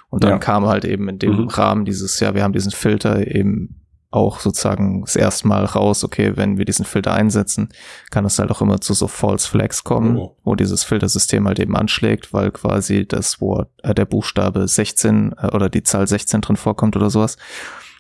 Und 0.09 0.23
dann 0.23 0.31
ja. 0.31 0.38
kam 0.39 0.65
halt 0.65 0.86
eben 0.86 1.09
in 1.09 1.19
dem 1.19 1.38
mhm. 1.38 1.47
Rahmen 1.49 1.86
dieses, 1.86 2.19
ja, 2.19 2.34
wir 2.34 2.41
haben 2.41 2.53
diesen 2.53 2.71
Filter 2.71 3.27
eben 3.27 3.82
auch 4.14 4.39
sozusagen 4.39 5.01
das 5.01 5.16
erste 5.16 5.47
Mal 5.47 5.66
raus, 5.66 6.03
okay, 6.03 6.34
wenn 6.36 6.57
wir 6.57 6.66
diesen 6.66 6.86
Filter 6.86 7.14
einsetzen, 7.14 7.70
kann 8.11 8.26
es 8.26 8.38
halt 8.38 8.51
auch 8.51 8.61
immer 8.61 8.80
zu 8.80 8.93
so 8.93 9.07
False 9.07 9.49
Flags 9.49 9.84
kommen, 9.84 10.18
oh. 10.18 10.38
wo 10.43 10.55
dieses 10.55 10.84
Filtersystem 10.84 11.47
halt 11.47 11.59
eben 11.59 11.76
anschlägt, 11.76 12.34
weil 12.34 12.51
quasi 12.51 13.07
das 13.07 13.41
Wort, 13.41 13.70
äh, 13.82 13.95
der 13.95 14.05
Buchstabe 14.05 14.68
16 14.68 15.34
äh, 15.38 15.47
oder 15.47 15.70
die 15.70 15.84
Zahl 15.84 16.07
16 16.07 16.41
drin 16.41 16.57
vorkommt 16.57 16.95
oder 16.95 17.09
sowas. 17.09 17.38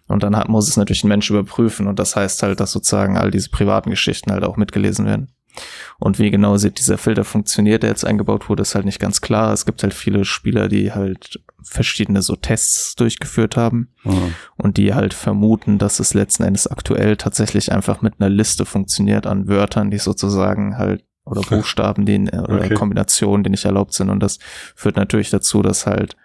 Und 0.07 0.21
dann 0.21 0.35
hat, 0.35 0.49
muss 0.49 0.67
es 0.67 0.77
natürlich 0.77 1.03
ein 1.03 1.09
Mensch 1.09 1.29
überprüfen 1.29 1.87
und 1.87 1.97
das 1.97 2.15
heißt 2.15 2.43
halt, 2.43 2.59
dass 2.59 2.71
sozusagen 2.71 3.17
all 3.17 3.31
diese 3.31 3.49
privaten 3.49 3.89
Geschichten 3.89 4.31
halt 4.31 4.43
auch 4.43 4.57
mitgelesen 4.57 5.05
werden. 5.05 5.29
Und 5.99 6.19
wie 6.19 6.31
genau 6.31 6.57
dieser 6.57 6.97
Filter 6.97 7.23
funktioniert, 7.23 7.83
der 7.83 7.89
jetzt 7.89 8.05
eingebaut 8.05 8.49
wurde, 8.49 8.63
ist 8.63 8.75
halt 8.75 8.85
nicht 8.85 8.99
ganz 8.99 9.21
klar. 9.21 9.53
Es 9.53 9.65
gibt 9.65 9.83
halt 9.83 9.93
viele 9.93 10.25
Spieler, 10.25 10.67
die 10.67 10.91
halt 10.91 11.39
verschiedene 11.63 12.21
so 12.21 12.35
Tests 12.35 12.95
durchgeführt 12.95 13.57
haben 13.57 13.89
mhm. 14.03 14.35
und 14.57 14.77
die 14.77 14.93
halt 14.93 15.13
vermuten, 15.13 15.77
dass 15.77 15.99
es 15.99 16.13
letzten 16.13 16.43
Endes 16.43 16.67
aktuell 16.67 17.17
tatsächlich 17.17 17.71
einfach 17.71 18.01
mit 18.01 18.15
einer 18.19 18.29
Liste 18.29 18.65
funktioniert 18.65 19.27
an 19.27 19.47
Wörtern, 19.47 19.91
die 19.91 19.97
sozusagen 19.97 20.77
halt 20.77 21.03
oder 21.25 21.41
Buchstaben, 21.41 22.05
die 22.05 22.19
oder 22.19 22.65
okay. 22.65 22.73
Kombinationen, 22.73 23.43
die 23.43 23.49
nicht 23.49 23.65
erlaubt 23.65 23.93
sind. 23.93 24.09
Und 24.09 24.21
das 24.21 24.39
führt 24.75 24.97
natürlich 24.97 25.29
dazu, 25.29 25.61
dass 25.61 25.85
halt 25.85 26.17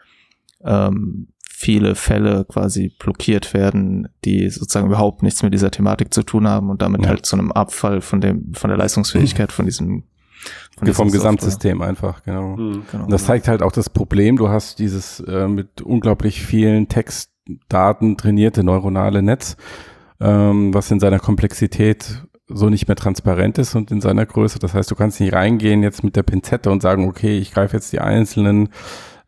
ähm, 0.64 1.28
viele 1.59 1.95
Fälle 1.95 2.45
quasi 2.45 2.95
blockiert 2.99 3.55
werden, 3.55 4.09
die 4.24 4.49
sozusagen 4.49 4.86
überhaupt 4.86 5.22
nichts 5.22 5.43
mit 5.43 5.53
dieser 5.53 5.70
Thematik 5.70 6.14
zu 6.14 6.22
tun 6.22 6.47
haben 6.47 6.70
und 6.70 6.82
damit 6.82 7.03
ja. 7.03 7.09
halt 7.09 7.26
zu 7.26 7.36
einem 7.36 7.53
Abfall 7.53 8.01
von 8.01 8.20
dem, 8.20 8.55
von 8.55 8.70
der 8.70 8.76
Leistungsfähigkeit 8.76 9.51
von 9.51 9.64
diesem 9.64 10.05
Von 10.76 10.95
vom 10.95 11.11
Gesamtsystem 11.11 11.82
einfach, 11.82 12.22
genau. 12.22 12.57
Mhm. 12.57 12.82
genau. 12.91 13.05
Und 13.05 13.12
das 13.12 13.24
zeigt 13.24 13.49
halt 13.49 13.62
auch 13.62 13.72
das 13.72 13.91
Problem, 13.91 14.36
du 14.36 14.49
hast 14.49 14.78
dieses 14.78 15.20
äh, 15.20 15.49
mit 15.49 15.82
unglaublich 15.82 16.43
vielen 16.43 16.89
Textdaten 16.89 18.16
trainierte 18.16 18.62
neuronale 18.62 19.22
Netz, 19.22 19.57
ähm, 20.20 20.72
was 20.72 20.91
in 20.91 21.01
seiner 21.01 21.18
Komplexität 21.18 22.22
so 22.49 22.70
nicht 22.70 22.89
mehr 22.89 22.97
transparent 22.97 23.59
ist 23.59 23.74
und 23.74 23.91
in 23.91 24.01
seiner 24.01 24.24
Größe. 24.24 24.59
Das 24.59 24.74
heißt, 24.74 24.91
du 24.91 24.95
kannst 24.95 25.20
nicht 25.20 25.32
reingehen 25.32 25.82
jetzt 25.82 26.03
mit 26.03 26.16
der 26.16 26.22
Pinzette 26.22 26.70
und 26.70 26.80
sagen, 26.80 27.07
okay, 27.07 27.39
ich 27.39 27.53
greife 27.53 27.76
jetzt 27.76 27.93
die 27.93 28.01
einzelnen 28.01 28.70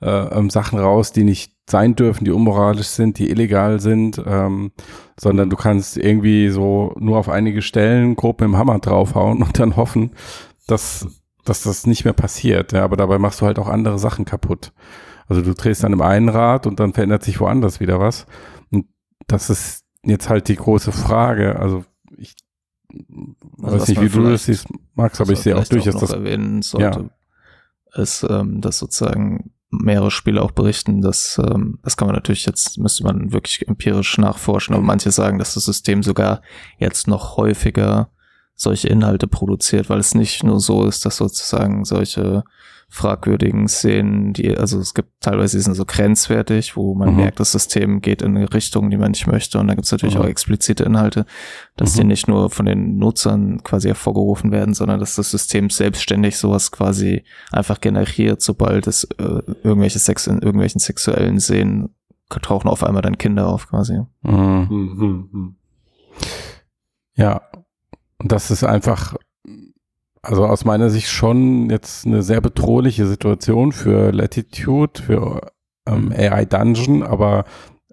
äh, 0.01 0.09
ähm, 0.09 0.51
Sachen 0.51 0.79
raus, 0.79 1.13
die 1.13 1.25
nicht 1.25 1.53
sein 1.69 1.95
dürfen, 1.95 2.25
die 2.25 2.31
unmoralisch 2.31 2.89
sind, 2.89 3.19
die 3.19 3.31
illegal 3.31 3.81
sind, 3.81 4.21
ähm, 4.27 4.73
sondern 5.19 5.51
du 5.51 5.57
kannst 5.57 5.97
irgendwie 5.97 6.49
so 6.49 6.95
nur 6.99 7.19
auf 7.19 7.29
einige 7.29 7.63
Stellen 7.63 8.17
grob 8.17 8.41
mit 8.41 8.49
dem 8.49 8.57
Hammer 8.57 8.79
draufhauen 8.79 9.43
und 9.43 9.59
dann 9.59 9.77
hoffen, 9.77 10.13
dass, 10.71 11.07
dass 11.45 11.63
das 11.63 11.87
nicht 11.87 12.05
mehr 12.05 12.15
passiert. 12.15 12.73
Ja, 12.73 12.85
aber 12.85 12.97
dabei 12.97 13.19
machst 13.19 13.41
du 13.41 13.47
halt 13.47 13.59
auch 13.59 13.69
andere 13.69 13.99
Sachen 13.99 14.25
kaputt. 14.25 14.73
Also 15.29 15.43
du 15.43 15.55
drehst 15.55 15.85
dann 15.85 15.93
im 15.93 16.03
einen 16.03 16.29
Rad 16.29 16.67
und 16.67 16.81
dann 16.81 16.93
verändert 16.93 17.23
sich 17.23 17.41
woanders 17.41 17.81
wieder 17.81 18.01
was. 18.01 18.27
Und 18.71 18.87
das 19.27 19.51
ist 19.51 19.85
jetzt 20.03 20.29
halt 20.29 20.49
die 20.49 20.57
große 20.57 20.93
Frage. 20.93 21.59
Also 21.59 21.85
ich 22.17 22.35
also 23.63 23.79
weiß 23.79 23.89
nicht, 23.89 24.01
wie 24.01 24.09
du 24.09 24.31
das 24.31 24.45
siehst, 24.45 24.67
Max, 24.95 25.21
aber 25.21 25.33
ich 25.33 25.41
sehe 25.41 25.57
auch 25.57 25.65
durchaus, 25.65 25.97
dass 26.01 26.11
erwähnen 26.11 26.63
sollte, 26.63 27.11
ja. 27.95 28.03
ist, 28.03 28.27
ähm, 28.29 28.61
dass 28.61 28.79
sozusagen 28.79 29.53
mehrere 29.71 30.11
Spiele 30.11 30.43
auch 30.43 30.51
berichten, 30.51 31.01
dass 31.01 31.39
ähm, 31.39 31.79
das 31.85 31.97
kann 31.97 32.09
man 32.09 32.17
natürlich 32.17 32.45
jetzt 32.45 32.79
müsste 32.79 33.05
man 33.05 33.33
wirklich 33.33 33.69
empirisch 33.69 34.19
nachforschen, 34.19 34.75
aber 34.75 34.83
manche 34.83 35.13
sagen, 35.13 35.39
dass 35.39 35.55
das 35.55 35.65
System 35.65 36.03
sogar 36.03 36.43
jetzt 36.79 37.07
noch 37.07 37.37
häufiger 37.37 38.11
solche 38.61 38.89
Inhalte 38.89 39.27
produziert, 39.27 39.89
weil 39.89 40.01
es 40.01 40.15
nicht 40.15 40.45
nur 40.45 40.61
so 40.61 40.85
ist, 40.85 41.07
dass 41.07 41.17
sozusagen 41.17 41.87
solche 41.87 42.45
fragwürdigen 42.91 43.69
Szenen, 43.69 44.35
die, 44.35 44.55
also 44.55 44.79
es 44.81 44.93
gibt 44.93 45.09
teilweise, 45.21 45.57
die 45.57 45.63
sind 45.63 45.77
so 45.77 45.87
grenzwertig, 45.87 46.77
wo 46.77 46.95
man 46.95 47.11
mhm. 47.11 47.17
merkt, 47.17 47.41
das 47.41 47.53
System 47.53 48.03
geht 48.03 48.21
in 48.21 48.37
eine 48.37 48.53
Richtung, 48.53 48.91
die 48.91 48.99
man 48.99 49.13
nicht 49.13 49.27
möchte. 49.27 49.59
Und 49.59 49.69
dann 49.69 49.77
gibt 49.77 49.87
es 49.87 49.93
natürlich 49.93 50.17
mhm. 50.17 50.23
auch 50.23 50.27
explizite 50.27 50.85
Inhalte, 50.85 51.25
dass 51.77 51.95
mhm. 51.95 52.01
die 52.01 52.07
nicht 52.09 52.29
nur 52.29 52.51
von 52.51 52.67
den 52.67 52.99
Nutzern 52.99 53.63
quasi 53.63 53.89
hervorgerufen 53.89 54.51
werden, 54.51 54.75
sondern 54.75 55.01
dass 55.01 55.15
das 55.15 55.31
System 55.31 55.71
selbstständig 55.71 56.37
sowas 56.37 56.71
quasi 56.71 57.25
einfach 57.53 57.81
generiert, 57.81 58.43
sobald 58.43 58.89
es 58.89 59.05
äh, 59.05 59.41
irgendwelche 59.63 60.01
Sex 60.01 60.27
in 60.27 60.43
irgendwelchen 60.43 60.81
sexuellen 60.81 61.41
Szenen 61.41 61.95
tauchen 62.29 62.69
auf 62.69 62.85
einmal 62.85 63.03
dann 63.03 63.17
Kinder 63.17 63.47
auf 63.47 63.69
quasi. 63.69 64.01
Mhm. 64.23 64.67
Mhm. 64.69 65.29
Mhm. 65.33 65.57
Ja, 67.15 67.43
und 68.21 68.33
das 68.33 68.51
ist 68.51 68.65
einfach 68.65 69.17
also 70.23 70.47
aus 70.47 70.65
meiner 70.65 70.91
Sicht 70.91 71.09
schon 71.09 71.71
jetzt 71.71 72.07
eine 72.07 72.23
sehr 72.23 72.41
bedrohliche 72.41 73.07
Situation 73.07 73.73
für 73.73 74.13
Latitude, 74.13 75.03
für 75.03 75.53
ähm. 75.87 76.13
AI 76.15 76.45
Dungeon, 76.45 77.03
aber 77.03 77.45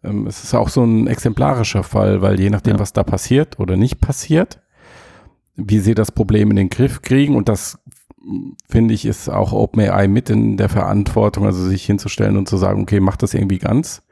ähm, 0.03 0.27
es 0.27 0.43
ist 0.43 0.53
auch 0.53 0.67
so 0.67 0.83
ein 0.83 1.07
exemplarischer 1.07 1.83
Fall, 1.83 2.21
weil 2.21 2.39
je 2.39 2.49
nachdem, 2.49 2.75
ja. 2.75 2.79
was 2.79 2.91
da 2.91 3.03
passiert 3.03 3.59
oder 3.59 3.77
nicht 3.77 4.01
passiert, 4.01 4.61
wie 5.55 5.79
sie 5.79 5.95
das 5.95 6.11
Problem 6.11 6.49
in 6.49 6.57
den 6.57 6.69
Griff 6.69 7.01
kriegen 7.01 7.35
und 7.35 7.47
das 7.47 7.79
finde 8.69 8.93
ich, 8.93 9.05
ist 9.05 9.29
auch 9.29 9.53
OpenAI 9.53 10.09
mit 10.09 10.29
in 10.29 10.57
der 10.57 10.67
Verantwortung, 10.67 11.45
also 11.45 11.65
sich 11.65 11.85
hinzustellen 11.85 12.35
und 12.35 12.49
zu 12.49 12.57
sagen, 12.57 12.81
okay, 12.81 12.99
macht 12.99 13.23
das 13.23 13.33
irgendwie 13.33 13.57
ganz 13.59 14.03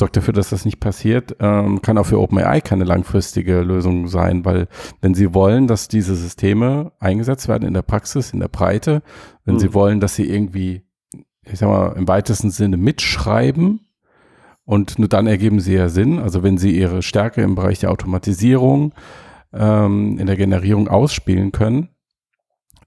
sorgt 0.00 0.16
dafür, 0.16 0.34
dass 0.34 0.50
das 0.50 0.64
nicht 0.64 0.80
passiert, 0.80 1.36
ähm, 1.38 1.80
kann 1.82 1.96
auch 1.96 2.06
für 2.06 2.20
OpenAI 2.20 2.60
keine 2.60 2.84
langfristige 2.84 3.60
Lösung 3.60 4.08
sein, 4.08 4.44
weil 4.44 4.66
wenn 5.00 5.14
sie 5.14 5.32
wollen, 5.32 5.68
dass 5.68 5.86
diese 5.86 6.16
Systeme 6.16 6.92
eingesetzt 6.98 7.46
werden 7.46 7.68
in 7.68 7.74
der 7.74 7.82
Praxis, 7.82 8.32
in 8.32 8.40
der 8.40 8.48
Breite, 8.48 9.02
wenn 9.44 9.54
mhm. 9.54 9.60
sie 9.60 9.74
wollen, 9.74 10.00
dass 10.00 10.16
sie 10.16 10.28
irgendwie, 10.28 10.82
ich 11.44 11.58
sag 11.58 11.68
mal, 11.68 11.92
im 11.96 12.08
weitesten 12.08 12.50
Sinne 12.50 12.76
mitschreiben, 12.76 13.80
und 14.70 15.00
nur 15.00 15.08
dann 15.08 15.26
ergeben 15.26 15.58
sie 15.58 15.74
ja 15.74 15.88
Sinn. 15.88 16.20
Also 16.20 16.44
wenn 16.44 16.56
sie 16.56 16.70
ihre 16.70 17.02
Stärke 17.02 17.42
im 17.42 17.56
Bereich 17.56 17.80
der 17.80 17.90
Automatisierung, 17.90 18.92
ähm, 19.52 20.16
in 20.16 20.26
der 20.26 20.36
Generierung 20.36 20.86
ausspielen 20.86 21.50
können, 21.50 21.88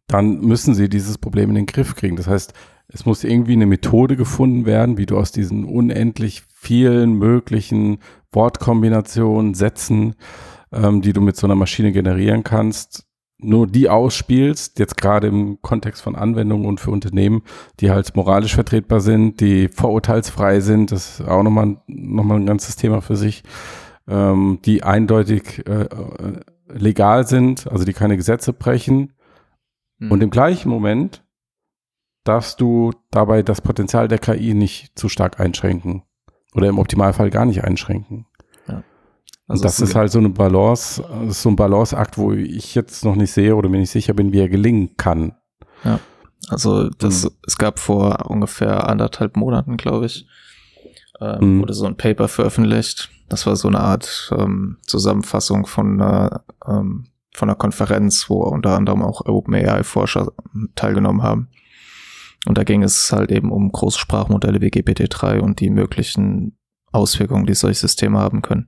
dann 0.07 0.39
müssen 0.39 0.76
sie 0.76 0.88
dieses 0.88 1.18
Problem 1.18 1.49
in 1.49 1.55
den 1.55 1.66
Griff 1.66 1.95
kriegen. 1.95 2.16
Das 2.16 2.28
heißt, 2.28 2.53
es 2.93 3.05
muss 3.05 3.23
irgendwie 3.23 3.53
eine 3.53 3.65
Methode 3.65 4.15
gefunden 4.15 4.65
werden, 4.65 4.97
wie 4.97 5.07
du 5.07 5.17
aus 5.17 5.31
diesen 5.31 5.65
unendlich 5.65 6.43
vielen 6.53 7.13
möglichen 7.13 7.97
Wortkombinationen, 8.31 9.55
Sätzen, 9.55 10.15
ähm, 10.71 11.01
die 11.01 11.11
du 11.11 11.19
mit 11.19 11.35
so 11.35 11.47
einer 11.47 11.55
Maschine 11.55 11.91
generieren 11.91 12.43
kannst, 12.43 13.05
nur 13.39 13.67
die 13.67 13.89
ausspielst, 13.89 14.79
jetzt 14.79 14.95
gerade 14.95 15.27
im 15.27 15.59
Kontext 15.61 16.03
von 16.03 16.15
Anwendungen 16.15 16.67
und 16.67 16.79
für 16.79 16.91
Unternehmen, 16.91 17.41
die 17.79 17.89
halt 17.89 18.15
moralisch 18.15 18.53
vertretbar 18.53 19.01
sind, 19.01 19.41
die 19.41 19.69
vorurteilsfrei 19.69 20.59
sind, 20.59 20.91
das 20.91 21.19
ist 21.19 21.27
auch 21.27 21.43
nochmal, 21.43 21.77
nochmal 21.87 22.39
ein 22.39 22.45
ganzes 22.45 22.75
Thema 22.75 23.01
für 23.01 23.15
sich, 23.15 23.43
ähm, 24.07 24.59
die 24.65 24.83
eindeutig 24.83 25.65
äh, 25.67 25.83
äh 25.83 26.39
legal 26.75 27.27
sind, 27.27 27.67
also 27.67 27.85
die 27.85 27.93
keine 27.93 28.17
Gesetze 28.17 28.53
brechen. 28.53 29.13
Mhm. 29.99 30.11
Und 30.11 30.23
im 30.23 30.29
gleichen 30.29 30.69
Moment 30.69 31.23
darfst 32.24 32.61
du 32.61 32.91
dabei 33.11 33.43
das 33.43 33.61
Potenzial 33.61 34.07
der 34.07 34.19
KI 34.19 34.53
nicht 34.53 34.97
zu 34.97 35.09
stark 35.09 35.39
einschränken. 35.39 36.03
Oder 36.55 36.69
im 36.69 36.80
Optimalfall 36.80 37.30
gar 37.30 37.45
nicht 37.45 37.63
einschränken. 37.63 38.28
Ja. 38.67 38.84
Also 39.47 39.63
das 39.63 39.80
ist 39.80 39.95
halt 39.95 40.11
so 40.11 40.19
eine 40.19 40.30
Balance, 40.30 41.03
so 41.30 41.49
ein 41.49 41.55
Balanceakt, 41.55 42.17
wo 42.17 42.32
ich 42.32 42.76
jetzt 42.76 43.03
noch 43.03 43.15
nicht 43.15 43.32
sehe 43.32 43.55
oder 43.55 43.69
mir 43.69 43.80
nicht 43.80 43.89
sicher 43.89 44.13
bin, 44.13 44.32
wie 44.32 44.39
er 44.39 44.49
gelingen 44.49 44.95
kann. 44.97 45.36
Ja. 45.84 45.99
Also 46.49 46.89
das, 46.89 47.24
mhm. 47.24 47.32
es 47.47 47.57
gab 47.57 47.80
vor 47.80 48.30
ungefähr 48.30 48.88
anderthalb 48.88 49.38
Monaten, 49.38 49.78
glaube 49.78 50.05
ich, 50.05 50.28
ähm, 51.19 51.57
mhm. 51.57 51.61
wurde 51.61 51.74
so 51.74 51.86
ein 51.86 51.97
Paper 51.97 52.28
veröffentlicht. 52.28 53.09
Das 53.30 53.45
war 53.47 53.55
so 53.55 53.67
eine 53.67 53.80
Art 53.80 54.32
ähm, 54.38 54.78
Zusammenfassung 54.86 55.65
von 55.65 56.01
einer, 56.01 56.43
ähm, 56.67 57.07
von 57.34 57.49
einer 57.49 57.55
Konferenz, 57.55 58.30
wo 58.30 58.43
unter 58.43 58.76
anderem 58.76 59.01
auch 59.01 59.26
OpenAI-Forscher 59.26 60.32
teilgenommen 60.76 61.24
haben. 61.24 61.49
Und 62.45 62.57
da 62.57 62.63
ging 62.63 62.83
es 62.83 63.11
halt 63.11 63.31
eben 63.31 63.51
um 63.51 63.71
Großsprachmodelle 63.71 64.61
wie 64.61 64.67
GPT-3 64.67 65.39
und 65.39 65.59
die 65.59 65.69
möglichen 65.69 66.57
Auswirkungen, 66.91 67.45
die 67.45 67.53
solche 67.53 67.79
Systeme 67.81 68.19
haben 68.19 68.41
können. 68.41 68.67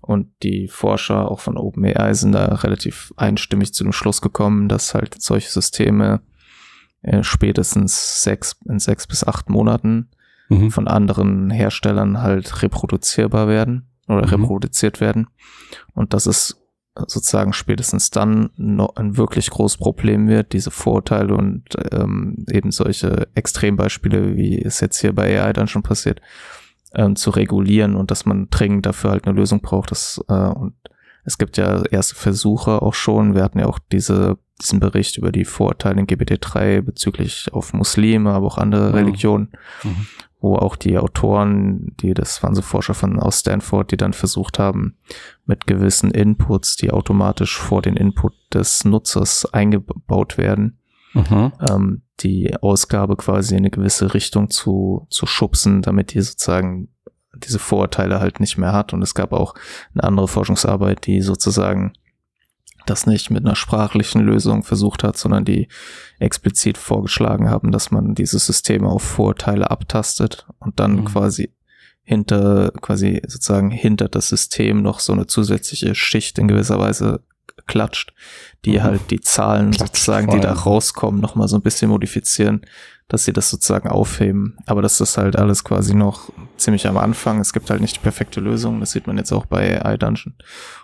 Und 0.00 0.28
die 0.42 0.68
Forscher 0.68 1.30
auch 1.30 1.40
von 1.40 1.58
OpenAI 1.58 2.14
sind 2.14 2.32
da 2.32 2.46
relativ 2.46 3.12
einstimmig 3.16 3.74
zu 3.74 3.84
dem 3.84 3.92
Schluss 3.92 4.22
gekommen, 4.22 4.68
dass 4.68 4.94
halt 4.94 5.20
solche 5.20 5.50
Systeme 5.50 6.22
äh, 7.02 7.22
spätestens 7.22 8.22
sechs, 8.22 8.56
in 8.66 8.78
sechs 8.78 9.06
bis 9.06 9.24
acht 9.24 9.50
Monaten 9.50 10.08
mhm. 10.48 10.70
von 10.70 10.88
anderen 10.88 11.50
Herstellern 11.50 12.22
halt 12.22 12.62
reproduzierbar 12.62 13.48
werden 13.48 13.88
oder 14.08 14.26
mhm. 14.26 14.42
reproduziert 14.44 15.00
werden. 15.00 15.28
Und 15.94 16.14
das 16.14 16.26
ist 16.26 16.60
sozusagen 16.94 17.52
spätestens 17.52 18.10
dann 18.10 18.50
noch 18.56 18.96
ein 18.96 19.16
wirklich 19.16 19.50
großes 19.50 19.78
Problem 19.78 20.28
wird, 20.28 20.52
diese 20.52 20.70
Vorurteile 20.70 21.34
und 21.34 21.64
ähm, 21.92 22.44
eben 22.50 22.72
solche 22.72 23.28
Extrembeispiele, 23.34 24.36
wie 24.36 24.60
es 24.60 24.80
jetzt 24.80 25.00
hier 25.00 25.14
bei 25.14 25.40
AI 25.40 25.52
dann 25.52 25.68
schon 25.68 25.82
passiert, 25.82 26.20
ähm, 26.94 27.16
zu 27.16 27.30
regulieren 27.30 27.94
und 27.94 28.10
dass 28.10 28.26
man 28.26 28.48
dringend 28.50 28.86
dafür 28.86 29.10
halt 29.10 29.26
eine 29.26 29.36
Lösung 29.36 29.60
braucht. 29.60 29.90
Das, 29.92 30.22
äh, 30.28 30.32
und 30.32 30.74
es 31.24 31.38
gibt 31.38 31.56
ja 31.56 31.84
erste 31.84 32.16
Versuche 32.16 32.82
auch 32.82 32.94
schon. 32.94 33.34
Wir 33.34 33.44
hatten 33.44 33.60
ja 33.60 33.66
auch 33.66 33.78
diese, 33.92 34.38
diesen 34.60 34.80
Bericht 34.80 35.16
über 35.16 35.30
die 35.30 35.44
Vorurteile 35.44 36.00
in 36.00 36.06
GPT-3 36.06 36.80
bezüglich 36.80 37.52
auf 37.52 37.72
Muslime, 37.72 38.30
aber 38.32 38.46
auch 38.46 38.58
andere 38.58 38.88
mhm. 38.88 38.94
Religionen. 38.94 39.48
Mhm 39.84 40.06
wo 40.40 40.56
auch 40.56 40.76
die 40.76 40.98
Autoren, 40.98 41.94
die, 42.00 42.14
das 42.14 42.42
waren 42.42 42.54
so 42.54 42.62
Forscher 42.62 42.94
von 42.94 43.18
aus 43.18 43.40
Stanford, 43.40 43.92
die 43.92 43.96
dann 43.96 44.14
versucht 44.14 44.58
haben, 44.58 44.96
mit 45.44 45.66
gewissen 45.66 46.10
Inputs, 46.10 46.76
die 46.76 46.90
automatisch 46.90 47.58
vor 47.58 47.82
den 47.82 47.96
Input 47.96 48.32
des 48.52 48.84
Nutzers 48.84 49.52
eingebaut 49.52 50.38
werden, 50.38 50.78
mhm. 51.12 51.52
ähm, 51.68 52.02
die 52.20 52.54
Ausgabe 52.62 53.16
quasi 53.16 53.54
in 53.54 53.60
eine 53.60 53.70
gewisse 53.70 54.14
Richtung 54.14 54.50
zu, 54.50 55.06
zu 55.10 55.26
schubsen, 55.26 55.82
damit 55.82 56.14
die 56.14 56.20
sozusagen 56.20 56.88
diese 57.34 57.58
Vorurteile 57.58 58.20
halt 58.20 58.40
nicht 58.40 58.58
mehr 58.58 58.72
hat. 58.72 58.92
Und 58.92 59.02
es 59.02 59.14
gab 59.14 59.32
auch 59.32 59.54
eine 59.94 60.04
andere 60.04 60.28
Forschungsarbeit, 60.28 61.06
die 61.06 61.20
sozusagen 61.20 61.92
das 62.86 63.06
nicht 63.06 63.30
mit 63.30 63.44
einer 63.44 63.56
sprachlichen 63.56 64.20
Lösung 64.20 64.62
versucht 64.62 65.04
hat, 65.04 65.16
sondern 65.16 65.44
die 65.44 65.68
explizit 66.18 66.78
vorgeschlagen 66.78 67.50
haben, 67.50 67.72
dass 67.72 67.90
man 67.90 68.14
dieses 68.14 68.46
System 68.46 68.84
auf 68.86 69.02
Vorteile 69.02 69.70
abtastet 69.70 70.46
und 70.58 70.80
dann 70.80 70.96
mhm. 70.96 71.04
quasi 71.04 71.50
hinter, 72.02 72.72
quasi 72.80 73.22
sozusagen 73.26 73.70
hinter 73.70 74.08
das 74.08 74.28
System 74.28 74.82
noch 74.82 75.00
so 75.00 75.12
eine 75.12 75.26
zusätzliche 75.26 75.94
Schicht 75.94 76.38
in 76.38 76.48
gewisser 76.48 76.78
Weise 76.78 77.22
klatscht, 77.66 78.12
die 78.64 78.78
mhm. 78.78 78.82
halt 78.82 79.10
die 79.10 79.20
Zahlen 79.20 79.70
Klatsch 79.70 79.88
sozusagen, 79.88 80.30
die 80.30 80.40
da 80.40 80.52
rauskommen, 80.52 81.20
nochmal 81.20 81.48
so 81.48 81.56
ein 81.56 81.62
bisschen 81.62 81.90
modifizieren, 81.90 82.62
dass 83.08 83.24
sie 83.24 83.32
das 83.32 83.50
sozusagen 83.50 83.88
aufheben. 83.88 84.56
Aber 84.66 84.82
dass 84.82 84.98
das 84.98 85.18
halt 85.18 85.36
alles 85.36 85.64
quasi 85.64 85.94
noch 85.94 86.32
ziemlich 86.60 86.86
am 86.86 86.96
Anfang. 86.96 87.40
Es 87.40 87.52
gibt 87.52 87.70
halt 87.70 87.80
nicht 87.80 87.96
die 87.96 88.00
perfekte 88.00 88.40
Lösung. 88.40 88.80
Das 88.80 88.92
sieht 88.92 89.06
man 89.06 89.16
jetzt 89.16 89.32
auch 89.32 89.46
bei 89.46 89.84
AI 89.84 89.96
Dungeon. 89.96 90.34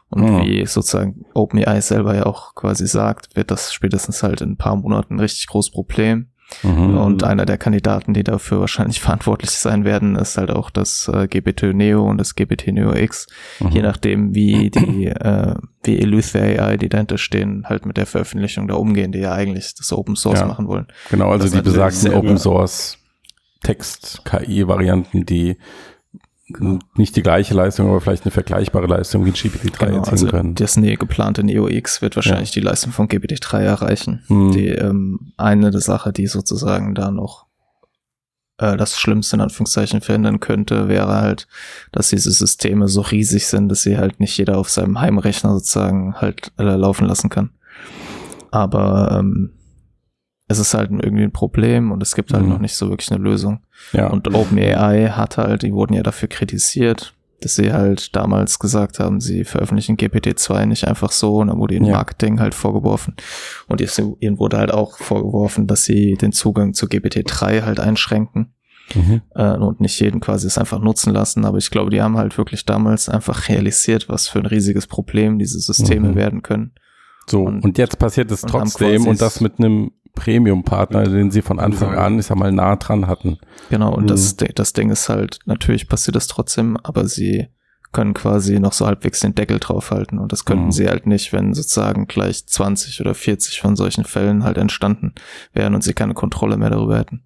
Und 0.08 0.22
mhm. 0.22 0.42
wie 0.42 0.66
sozusagen 0.66 1.24
OpenAI 1.34 1.80
selber 1.80 2.14
ja 2.14 2.26
auch 2.26 2.54
quasi 2.54 2.86
sagt, 2.86 3.34
wird 3.34 3.50
das 3.50 3.72
spätestens 3.72 4.22
halt 4.22 4.40
in 4.40 4.52
ein 4.52 4.56
paar 4.56 4.76
Monaten 4.76 5.14
ein 5.14 5.20
richtig 5.20 5.46
großes 5.48 5.72
Problem. 5.72 6.28
Mhm. 6.62 6.96
Und 6.96 7.24
einer 7.24 7.44
der 7.44 7.58
Kandidaten, 7.58 8.14
die 8.14 8.22
dafür 8.22 8.60
wahrscheinlich 8.60 9.00
verantwortlich 9.02 9.50
sein 9.50 9.84
werden, 9.84 10.16
ist 10.16 10.38
halt 10.38 10.50
auch 10.50 10.70
das 10.70 11.10
äh, 11.12 11.26
GPT 11.26 11.74
Neo 11.74 12.08
und 12.08 12.18
das 12.18 12.34
GPT 12.34 12.68
Neo 12.68 12.94
X. 12.94 13.26
Mhm. 13.60 13.68
Je 13.70 13.82
nachdem, 13.82 14.34
wie 14.34 14.70
die, 14.70 15.06
äh, 15.06 15.54
wie 15.82 15.98
Eleuthia 15.98 16.42
AI, 16.42 16.76
die 16.76 16.88
dahinter 16.88 17.18
stehen, 17.18 17.64
halt 17.68 17.84
mit 17.84 17.96
der 17.96 18.06
Veröffentlichung 18.06 18.68
da 18.68 18.74
umgehen, 18.74 19.12
die 19.12 19.18
ja 19.18 19.32
eigentlich 19.32 19.74
das 19.74 19.92
Open 19.92 20.14
Source 20.14 20.40
ja. 20.40 20.46
machen 20.46 20.68
wollen. 20.68 20.86
Genau, 21.10 21.30
also 21.30 21.44
das 21.44 21.52
die 21.52 21.62
besagten 21.62 22.14
Open 22.14 22.38
Source 22.38 22.98
Text-KI-Varianten, 23.66 25.26
die 25.26 25.56
genau. 26.48 26.78
nicht 26.94 27.16
die 27.16 27.22
gleiche 27.22 27.54
Leistung, 27.54 27.88
aber 27.88 28.00
vielleicht 28.00 28.24
eine 28.24 28.30
vergleichbare 28.30 28.86
Leistung 28.86 29.24
wie 29.24 29.30
GPT-3 29.30 29.78
genau, 29.78 29.96
erzielen 29.96 30.12
also 30.12 30.26
können. 30.28 30.54
Das 30.54 30.76
nee, 30.76 30.94
geplante 30.94 31.42
Neo 31.42 31.68
X 31.68 32.00
wird 32.00 32.14
wahrscheinlich 32.14 32.50
ja. 32.50 32.60
die 32.60 32.66
Leistung 32.66 32.92
von 32.92 33.08
GPT-3 33.08 33.58
erreichen. 33.58 34.22
Hm. 34.28 34.52
Die 34.52 34.68
ähm, 34.68 35.32
eine 35.36 35.72
der 35.72 35.80
Sache, 35.80 36.12
die 36.12 36.28
sozusagen 36.28 36.94
da 36.94 37.10
noch 37.10 37.46
äh, 38.58 38.76
das 38.76 39.00
Schlimmste 39.00 39.34
in 39.36 39.42
Anführungszeichen 39.42 40.00
verhindern 40.00 40.38
könnte, 40.38 40.86
wäre 40.86 41.20
halt, 41.20 41.48
dass 41.90 42.10
diese 42.10 42.30
Systeme 42.30 42.86
so 42.86 43.00
riesig 43.00 43.48
sind, 43.48 43.68
dass 43.68 43.82
sie 43.82 43.98
halt 43.98 44.20
nicht 44.20 44.38
jeder 44.38 44.58
auf 44.58 44.70
seinem 44.70 45.00
Heimrechner 45.00 45.54
sozusagen 45.54 46.14
halt 46.20 46.52
äh, 46.56 46.62
laufen 46.62 47.06
lassen 47.06 47.30
kann. 47.30 47.50
Aber 48.52 49.18
ähm, 49.18 49.55
es 50.49 50.59
ist 50.59 50.74
halt 50.74 50.90
irgendwie 50.90 51.24
ein 51.24 51.32
Problem 51.32 51.90
und 51.90 52.03
es 52.03 52.14
gibt 52.14 52.32
halt 52.32 52.44
mhm. 52.44 52.51
noch 52.51 52.59
nicht 52.59 52.74
so 52.74 52.88
wirklich 52.88 53.11
eine 53.11 53.22
Lösung. 53.22 53.61
Ja. 53.92 54.09
Und 54.09 54.32
OpenAI 54.32 55.09
hat 55.09 55.38
halt, 55.38 55.62
die 55.62 55.72
wurden 55.72 55.94
ja 55.94 56.03
dafür 56.03 56.28
kritisiert, 56.28 57.14
dass 57.40 57.57
sie 57.57 57.72
halt 57.72 58.14
damals 58.16 58.59
gesagt 58.59 58.99
haben, 58.99 59.20
sie 59.20 59.44
veröffentlichen 59.44 59.97
GPT-2 59.97 60.66
nicht 60.66 60.86
einfach 60.86 61.12
so 61.12 61.38
und 61.38 61.49
dann 61.49 61.59
wurde 61.59 61.74
ihnen 61.74 61.86
ja. 61.86 61.94
Marketing 61.94 62.40
halt 62.40 62.55
vorgeworfen. 62.55 63.14
Und 63.66 63.80
ihnen 64.20 64.38
wurde 64.38 64.59
halt 64.59 64.70
auch 64.70 64.99
vorgeworfen, 64.99 65.66
dass 65.66 65.84
sie 65.84 66.14
den 66.14 66.32
Zugang 66.32 66.74
zu 66.74 66.86
GPT-3 66.86 67.62
halt 67.62 67.80
einschränken. 67.80 68.53
Mhm. 68.94 69.22
Äh, 69.34 69.57
und 69.57 69.80
nicht 69.80 69.99
jeden 69.99 70.20
quasi 70.20 70.47
es 70.47 70.59
einfach 70.59 70.78
nutzen 70.78 71.12
lassen. 71.12 71.44
Aber 71.44 71.59
ich 71.59 71.70
glaube, 71.72 71.90
die 71.90 72.01
haben 72.01 72.16
halt 72.16 72.38
wirklich 72.38 72.64
damals 72.64 73.09
einfach 73.09 73.49
realisiert, 73.49 74.09
was 74.09 74.28
für 74.28 74.38
ein 74.38 74.47
riesiges 74.47 74.86
Problem 74.86 75.40
diese 75.40 75.59
Systeme 75.59 76.11
mhm. 76.11 76.14
werden 76.14 76.42
können. 76.42 76.72
So, 77.28 77.42
und, 77.42 77.64
und 77.64 77.78
jetzt 77.78 77.99
passiert 77.99 78.30
es 78.30 78.42
trotzdem 78.42 79.09
und 79.09 79.20
das 79.20 79.40
mit 79.40 79.59
einem 79.59 79.90
Premium-Partner, 80.16 81.04
den 81.04 81.30
sie 81.30 81.42
von 81.42 81.60
Anfang 81.60 81.94
an, 81.94 82.18
ich 82.18 82.26
sag 82.26 82.36
mal, 82.36 82.50
nah 82.50 82.74
dran 82.74 83.06
hatten. 83.06 83.38
Genau, 83.70 83.94
und 83.94 84.04
mhm. 84.04 84.08
das, 84.08 84.34
das 84.36 84.72
Ding 84.72 84.90
ist 84.90 85.08
halt, 85.08 85.38
natürlich 85.46 85.88
passiert 85.88 86.16
das 86.16 86.26
trotzdem, 86.26 86.76
aber 86.82 87.06
sie 87.06 87.46
können 87.92 88.14
quasi 88.14 88.58
noch 88.58 88.72
so 88.72 88.86
halbwegs 88.86 89.20
den 89.20 89.34
Deckel 89.34 89.60
draufhalten 89.60 90.18
und 90.18 90.32
das 90.32 90.44
könnten 90.44 90.66
mhm. 90.66 90.72
sie 90.72 90.88
halt 90.88 91.06
nicht, 91.06 91.32
wenn 91.32 91.54
sozusagen 91.54 92.06
gleich 92.06 92.46
20 92.46 93.00
oder 93.00 93.14
40 93.14 93.60
von 93.60 93.76
solchen 93.76 94.04
Fällen 94.04 94.42
halt 94.42 94.58
entstanden 94.58 95.14
wären 95.52 95.74
und 95.74 95.84
sie 95.84 95.94
keine 95.94 96.14
Kontrolle 96.14 96.56
mehr 96.56 96.70
darüber 96.70 96.98
hätten. 96.98 97.22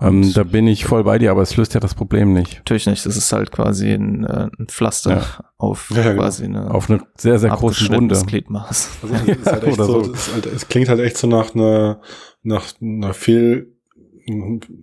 Ähm, 0.00 0.32
da 0.32 0.44
bin 0.44 0.68
ich 0.68 0.84
voll 0.84 1.02
bei 1.02 1.18
dir, 1.18 1.32
aber 1.32 1.42
es 1.42 1.56
löst 1.56 1.74
ja 1.74 1.80
das 1.80 1.94
Problem 1.94 2.32
nicht. 2.32 2.58
Natürlich 2.58 2.86
nicht. 2.86 3.04
Das 3.04 3.16
ist 3.16 3.32
halt 3.32 3.50
quasi 3.50 3.90
ein, 3.90 4.24
äh, 4.24 4.48
ein 4.58 4.68
Pflaster 4.68 5.10
ja. 5.10 5.44
auf 5.56 5.90
ja, 5.90 6.02
genau. 6.02 6.22
quasi 6.22 6.44
eine 6.44 6.72
auf 6.72 6.88
eine 6.88 7.00
sehr 7.16 7.38
sehr 7.40 7.50
große 7.50 7.88
Wunde. 7.88 8.16
Gliedmaß. 8.24 8.90
Also 9.02 9.14
es, 9.14 9.38
ist 9.38 9.46
halt 9.46 9.64
echt 9.64 9.76
so, 9.76 10.04
so. 10.04 10.12
Es, 10.12 10.32
halt, 10.32 10.46
es, 10.46 10.68
klingt 10.68 10.88
halt 10.88 11.00
echt 11.00 11.18
so 11.18 11.26
nach 11.26 11.54
einer 11.54 12.00
nach 12.42 12.66
einer 12.80 13.12
fehl 13.12 13.74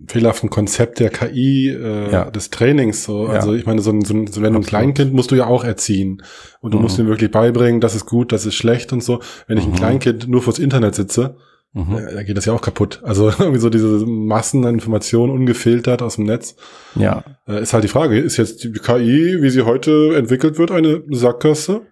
fehlerhaften 0.08 0.50
Konzept 0.50 0.98
der 0.98 1.08
KI 1.08 1.68
äh, 1.68 2.10
ja. 2.10 2.30
des 2.30 2.50
Trainings 2.50 3.04
so 3.04 3.26
also 3.26 3.54
ich 3.54 3.64
meine 3.64 3.80
so, 3.80 3.92
ein, 3.92 4.04
so, 4.04 4.12
ein, 4.12 4.26
so 4.26 4.42
wenn 4.42 4.56
ein 4.56 4.64
Kleinkind 4.64 5.12
musst 5.14 5.30
du 5.30 5.36
ja 5.36 5.46
auch 5.46 5.62
erziehen 5.62 6.20
und 6.60 6.74
du 6.74 6.78
mhm. 6.78 6.82
musst 6.82 6.98
ihm 6.98 7.06
wirklich 7.06 7.30
beibringen 7.30 7.80
das 7.80 7.94
ist 7.94 8.06
gut 8.06 8.32
das 8.32 8.44
ist 8.44 8.56
schlecht 8.56 8.92
und 8.92 9.04
so 9.04 9.20
wenn 9.46 9.56
ich 9.56 9.64
ein 9.64 9.70
mhm. 9.70 9.76
Kleinkind 9.76 10.26
nur 10.26 10.42
fürs 10.42 10.58
Internet 10.58 10.96
sitze 10.96 11.36
Mhm. 11.76 12.00
Da 12.14 12.22
geht 12.22 12.38
das 12.38 12.46
ja 12.46 12.54
auch 12.54 12.62
kaputt. 12.62 13.00
Also 13.04 13.28
irgendwie 13.38 13.58
so 13.58 13.68
diese 13.68 13.86
Massen 14.06 14.64
an 14.64 14.74
Informationen 14.74 15.30
ungefiltert 15.30 16.00
aus 16.00 16.16
dem 16.16 16.24
Netz. 16.24 16.56
Ja. 16.94 17.22
Äh, 17.46 17.60
ist 17.60 17.74
halt 17.74 17.84
die 17.84 17.88
Frage, 17.88 18.18
ist 18.18 18.38
jetzt 18.38 18.64
die 18.64 18.72
KI, 18.72 19.42
wie 19.42 19.50
sie 19.50 19.62
heute 19.62 20.16
entwickelt 20.16 20.58
wird, 20.58 20.70
eine 20.70 21.02
Sackgasse? 21.10 21.82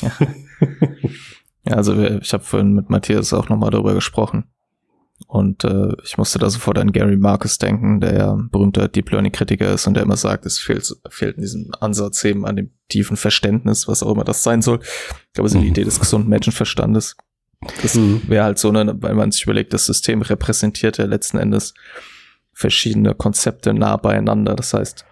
Ja, 0.00 0.10
ja 1.64 1.74
also 1.74 1.96
ich 1.96 2.32
habe 2.32 2.42
vorhin 2.42 2.72
mit 2.72 2.90
Matthias 2.90 3.32
auch 3.32 3.48
nochmal 3.48 3.70
darüber 3.70 3.94
gesprochen. 3.94 4.46
Und 5.28 5.62
äh, 5.62 5.92
ich 6.02 6.18
musste 6.18 6.40
da 6.40 6.50
sofort 6.50 6.76
an 6.78 6.90
Gary 6.90 7.16
Marcus 7.16 7.58
denken, 7.58 8.00
der 8.00 8.16
ja 8.16 8.32
ein 8.32 8.50
berühmter 8.50 8.88
Deep 8.88 9.12
Learning 9.12 9.30
Kritiker 9.30 9.72
ist 9.72 9.86
und 9.86 9.94
der 9.94 10.02
immer 10.02 10.16
sagt, 10.16 10.44
es 10.44 10.58
fehlt, 10.58 10.92
fehlt 11.08 11.36
in 11.36 11.42
diesem 11.42 11.70
Ansatz 11.78 12.24
eben 12.24 12.44
an 12.44 12.56
dem 12.56 12.70
tiefen 12.88 13.16
Verständnis, 13.16 13.86
was 13.86 14.02
auch 14.02 14.12
immer 14.12 14.24
das 14.24 14.42
sein 14.42 14.60
soll. 14.60 14.80
Ich 14.82 15.32
glaube, 15.34 15.46
es 15.46 15.52
ist 15.52 15.58
mhm. 15.58 15.62
die 15.62 15.68
Idee 15.68 15.84
des 15.84 16.00
gesunden 16.00 16.28
Menschenverstandes. 16.28 17.16
Das 17.82 17.96
wäre 17.96 18.44
halt 18.44 18.58
so, 18.58 18.72
ne, 18.72 18.94
weil 19.00 19.14
man 19.14 19.30
sich 19.30 19.44
überlegt, 19.44 19.72
das 19.72 19.86
System 19.86 20.22
repräsentiert 20.22 20.98
ja 20.98 21.04
letzten 21.04 21.38
Endes 21.38 21.74
verschiedene 22.52 23.14
Konzepte 23.14 23.74
nah 23.74 23.96
beieinander. 23.96 24.54
Das 24.54 24.74
heißt, 24.74 25.04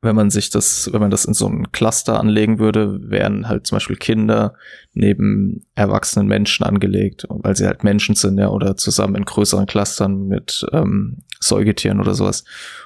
wenn 0.00 0.14
man 0.14 0.30
sich 0.30 0.50
das, 0.50 0.88
wenn 0.92 1.00
man 1.00 1.10
das 1.10 1.24
in 1.24 1.34
so 1.34 1.48
ein 1.48 1.72
Cluster 1.72 2.20
anlegen 2.20 2.60
würde, 2.60 3.10
wären 3.10 3.48
halt 3.48 3.66
zum 3.66 3.76
Beispiel 3.76 3.96
Kinder 3.96 4.54
neben 4.94 5.66
erwachsenen 5.74 6.28
Menschen 6.28 6.64
angelegt, 6.64 7.26
weil 7.28 7.56
sie 7.56 7.66
halt 7.66 7.82
Menschen 7.82 8.14
sind, 8.14 8.38
ja, 8.38 8.48
oder 8.48 8.76
zusammen 8.76 9.16
in 9.16 9.24
größeren 9.24 9.66
Clustern 9.66 10.28
mit 10.28 10.64
ähm, 10.72 11.18
Säugetieren 11.40 12.00
oder 12.00 12.14
sowas. 12.14 12.44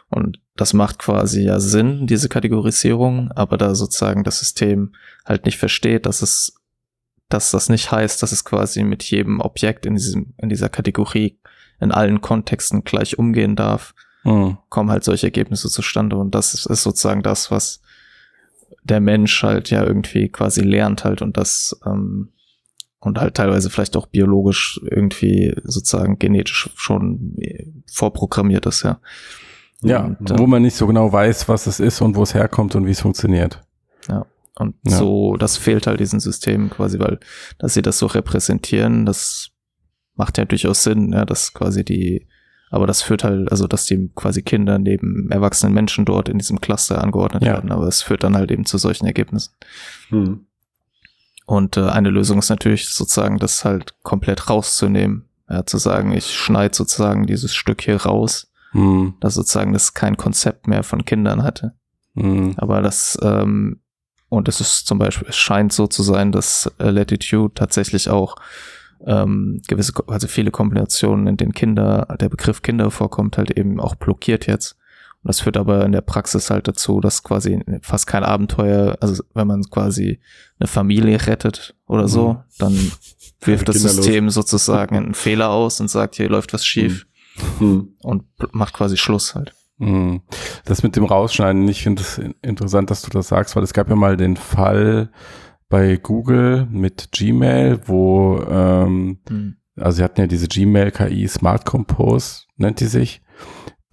Und 0.09 0.41
das 0.57 0.73
macht 0.73 0.99
quasi 0.99 1.45
ja 1.45 1.61
Sinn, 1.61 2.07
diese 2.07 2.31
Kategorisierung, 2.31 3.31
aber 3.33 3.59
da 3.59 3.75
sozusagen 3.75 4.25
das 4.25 4.39
System 4.39 4.95
halt 5.27 5.45
nicht 5.45 5.59
versteht, 5.59 6.07
dass 6.07 6.23
es 6.23 6.62
dass 7.33 7.51
das 7.51 7.69
nicht 7.69 7.91
heißt, 7.91 8.23
dass 8.23 8.33
es 8.33 8.45
quasi 8.45 8.85
mit 8.85 9.03
jedem 9.05 9.41
Objekt 9.41 9.87
in 9.87 9.95
diesem, 9.95 10.35
in 10.37 10.49
dieser 10.49 10.69
Kategorie 10.69 11.39
in 11.81 11.93
allen 11.93 12.21
Kontexten 12.21 12.85
gleich 12.85 13.19
umgehen 13.19 13.57
darf, 13.57 13.95
mhm. 14.25 14.59
kommen 14.69 14.91
halt 14.91 15.05
solche 15.05 15.27
Ergebnisse 15.27 15.69
zustande. 15.69 16.17
Und 16.17 16.35
das 16.35 16.55
ist, 16.55 16.67
ist, 16.67 16.83
sozusagen 16.83 17.23
das, 17.23 17.51
was 17.51 17.81
der 18.85 19.01
Mensch 19.01 19.43
halt 19.43 19.71
ja 19.71 19.85
irgendwie 19.85 20.29
quasi 20.29 20.61
lernt 20.61 21.05
halt 21.05 21.23
und 21.23 21.37
das, 21.37 21.79
ähm, 21.87 22.31
und 23.01 23.19
halt 23.19 23.35
teilweise 23.35 23.69
vielleicht 23.71 23.97
auch 23.97 24.07
biologisch 24.07 24.81
irgendwie 24.89 25.55
sozusagen 25.65 26.19
genetisch 26.19 26.71
schon 26.77 27.37
vorprogrammiert 27.91 28.67
ist, 28.67 28.85
ja. 28.85 29.01
Ja, 29.85 30.05
und, 30.05 30.39
wo 30.39 30.47
man 30.47 30.63
nicht 30.63 30.77
so 30.77 30.87
genau 30.87 31.13
weiß, 31.13 31.49
was 31.49 31.67
es 31.67 31.81
ist 31.81 32.01
und 32.01 32.15
wo 32.15 32.23
es 32.23 32.35
herkommt 32.35 32.77
und 32.77 32.87
wie 32.87 32.93
es 32.93 33.01
funktioniert. 33.01 33.61
Ja. 34.09 34.27
Und 34.57 34.75
ja. 34.87 34.99
so, 34.99 35.37
das 35.37 35.57
fehlt 35.57 35.87
halt 35.87 36.01
diesen 36.01 36.21
Systemen 36.21 36.71
quasi, 36.71 36.99
weil, 36.99 37.19
dass 37.59 37.75
sie 37.75 37.83
das 37.83 37.99
so 37.99 38.07
repräsentieren, 38.07 39.07
das 39.07 39.51
macht 40.15 40.39
ja 40.39 40.45
durchaus 40.45 40.83
Sinn, 40.83 41.13
ja, 41.13 41.25
dass 41.25 41.55
quasi 41.55 41.85
die, 41.85 42.29
aber 42.71 42.87
das 42.87 43.03
führt 43.03 43.25
halt, 43.25 43.51
also 43.51 43.67
dass 43.67 43.87
die 43.87 44.11
quasi 44.15 44.43
Kinder 44.43 44.79
neben 44.79 45.31
erwachsenen 45.31 45.75
Menschen 45.75 46.05
dort 46.05 46.29
in 46.29 46.39
diesem 46.39 46.61
Cluster 46.61 47.03
angeordnet 47.03 47.43
ja. 47.43 47.55
werden, 47.55 47.73
aber 47.73 47.87
es 47.87 48.03
führt 48.03 48.25
dann 48.25 48.37
halt 48.37 48.51
eben 48.51 48.67
zu 48.67 48.79
solchen 48.79 49.07
Ergebnissen. 49.07 49.55
Hm. 50.09 50.47
Und 51.47 51.77
äh, 51.77 51.89
eine 51.89 52.11
Lösung 52.11 52.39
ist 52.39 52.51
natürlich 52.51 52.89
sozusagen, 52.89 53.39
das 53.39 53.65
halt 53.65 53.95
komplett 54.03 54.49
rauszunehmen, 54.49 55.29
ja, 55.49 55.67
zu 55.67 55.79
sagen, 55.79 56.13
ich 56.13 56.35
schneide 56.35 56.75
sozusagen 56.75 57.27
dieses 57.27 57.55
Stück 57.55 57.83
hier 57.83 57.97
raus, 57.97 58.51
hm. 58.73 59.15
dass 59.21 59.35
sozusagen 59.35 59.73
das 59.73 59.95
kein 59.95 60.17
Konzept 60.17 60.67
mehr 60.67 60.83
von 60.83 61.05
Kindern 61.05 61.43
hatte. 61.43 61.75
Hm. 62.15 62.55
Aber 62.59 62.81
das 62.81 63.19
ähm, 63.23 63.82
und 64.33 64.49
es 64.49 64.63
ist 64.63 64.87
zum 64.87 64.99
Beispiel, 64.99 65.29
es 65.29 65.37
scheint 65.37 65.75
so 65.75 65.87
zu 65.87 66.03
sein, 66.03 66.33
dass 66.33 66.73
äh, 66.79 66.89
Latitude 66.89 67.53
tatsächlich 67.53 68.09
auch 68.09 68.37
ähm, 69.07 69.61
gewisse, 69.69 69.93
also 70.07 70.27
viele 70.27 70.51
Kombinationen, 70.51 71.27
in 71.27 71.37
denen 71.37 71.53
Kinder, 71.53 72.17
der 72.19 72.31
Begriff 72.31 72.63
Kinder 72.63 72.91
vorkommt, 72.91 73.37
halt 73.37 73.51
eben 73.51 73.79
auch 73.79 73.95
blockiert 73.95 74.47
jetzt. 74.47 74.77
Und 75.23 75.29
das 75.29 75.41
führt 75.41 75.59
aber 75.59 75.85
in 75.85 75.93
der 75.93 76.01
Praxis 76.01 76.49
halt 76.49 76.67
dazu, 76.67 77.03
dass 77.03 77.23
quasi 77.23 77.63
fast 77.83 78.07
kein 78.07 78.25
Abenteuer, 78.25 78.97
also 79.03 79.23
wenn 79.35 79.49
man 79.49 79.65
quasi 79.65 80.19
eine 80.59 80.67
Familie 80.67 81.27
rettet 81.27 81.75
oder 81.87 82.09
so, 82.09 82.33
mhm. 82.33 82.39
dann 82.59 82.93
wirft 83.43 83.69
das 83.69 83.83
System 83.83 84.31
sozusagen 84.31 84.97
einen 84.97 85.15
Fehler 85.15 85.51
aus 85.51 85.79
und 85.79 85.89
sagt, 85.89 86.15
hier 86.15 86.31
läuft 86.31 86.55
was 86.55 86.65
schief 86.65 87.07
mhm. 87.61 87.97
und 88.01 88.25
macht 88.53 88.73
quasi 88.73 88.97
Schluss 88.97 89.35
halt. 89.35 89.53
Mhm. 89.79 90.23
Das 90.65 90.83
mit 90.83 90.97
dem 90.97 91.05
Rausschneiden, 91.05 91.67
ich 91.69 91.83
finde 91.83 92.03
es 92.03 92.21
interessant, 92.43 92.91
dass 92.91 93.03
du 93.03 93.11
das 93.11 93.29
sagst, 93.29 93.57
weil 93.57 93.63
es 93.63 93.73
gab 93.73 93.89
ja 93.89 93.97
mal 93.97 94.17
den 94.17 94.37
Fall 94.37 95.11
bei 95.69 95.97
Google 95.97 96.67
mit 96.71 97.11
Gmail, 97.13 97.81
wo, 97.87 98.41
ähm, 98.49 99.19
mhm. 99.29 99.57
also 99.77 99.97
sie 99.97 100.05
hatten 100.05 100.21
ja 100.21 100.27
diese 100.27 100.49
Gmail-KI 100.49 101.27
Smart 101.29 101.65
Compose, 101.65 102.43
nennt 102.57 102.81
die 102.81 102.87
sich, 102.87 103.23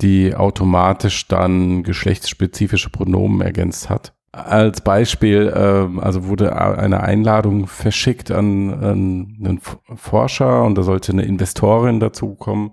die 0.02 0.36
automatisch 0.36 1.28
dann 1.28 1.84
geschlechtsspezifische 1.84 2.90
Pronomen 2.90 3.42
ergänzt 3.42 3.90
hat. 3.90 4.14
Als 4.32 4.82
Beispiel, 4.82 5.52
ähm, 5.56 6.00
also 6.00 6.28
wurde 6.28 6.56
eine 6.56 7.02
Einladung 7.02 7.66
verschickt 7.66 8.30
an, 8.30 8.74
an 8.74 9.38
einen 9.40 9.60
Forscher 9.96 10.64
und 10.64 10.78
da 10.78 10.84
sollte 10.84 11.14
eine 11.14 11.24
Investorin 11.24 12.00
dazu 12.00 12.36
kommen 12.36 12.72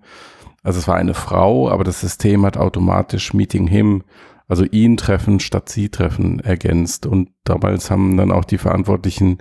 also 0.67 0.81
es 0.81 0.89
war 0.89 0.97
eine 0.97 1.15
Frau, 1.15 1.71
aber 1.71 1.85
das 1.85 2.01
System 2.01 2.45
hat 2.45 2.57
automatisch 2.57 3.33
Meeting 3.33 3.69
Him, 3.69 4.03
also 4.49 4.65
ihn 4.65 4.97
treffen 4.97 5.39
statt 5.39 5.69
sie 5.69 5.91
treffen 5.91 6.41
ergänzt. 6.41 7.07
Und 7.07 7.31
damals 7.45 7.89
haben 7.89 8.17
dann 8.17 8.33
auch 8.33 8.45
die 8.45 8.59
verantwortlichen 8.59 9.39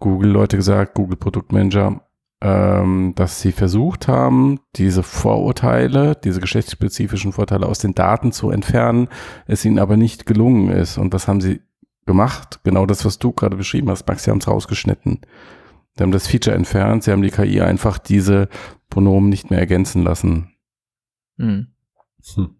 Google-Leute 0.00 0.56
gesagt, 0.56 0.96
Google-Produktmanager, 0.96 2.00
ähm, 2.40 3.12
dass 3.14 3.40
sie 3.40 3.52
versucht 3.52 4.08
haben, 4.08 4.58
diese 4.74 5.04
Vorurteile, 5.04 6.16
diese 6.16 6.40
geschlechtsspezifischen 6.40 7.30
Vorteile 7.30 7.66
aus 7.66 7.78
den 7.78 7.94
Daten 7.94 8.32
zu 8.32 8.50
entfernen, 8.50 9.06
es 9.46 9.64
ihnen 9.64 9.78
aber 9.78 9.96
nicht 9.96 10.26
gelungen 10.26 10.70
ist. 10.70 10.98
Und 10.98 11.14
was 11.14 11.28
haben 11.28 11.40
sie 11.40 11.60
gemacht? 12.04 12.58
Genau 12.64 12.84
das, 12.84 13.04
was 13.04 13.20
du 13.20 13.30
gerade 13.30 13.56
beschrieben 13.56 13.90
hast, 13.90 14.08
Max, 14.08 14.24
sie 14.24 14.32
haben 14.32 14.38
es 14.38 14.48
rausgeschnitten. 14.48 15.20
Sie 15.98 16.04
haben 16.04 16.12
das 16.12 16.28
Feature 16.28 16.54
entfernt, 16.54 17.02
sie 17.02 17.10
haben 17.10 17.22
die 17.22 17.30
KI 17.30 17.60
einfach 17.60 17.98
diese 17.98 18.48
Pronomen 18.88 19.28
nicht 19.30 19.50
mehr 19.50 19.58
ergänzen 19.58 20.04
lassen. 20.04 20.52
Hm. 21.38 21.66
Hm. 22.34 22.50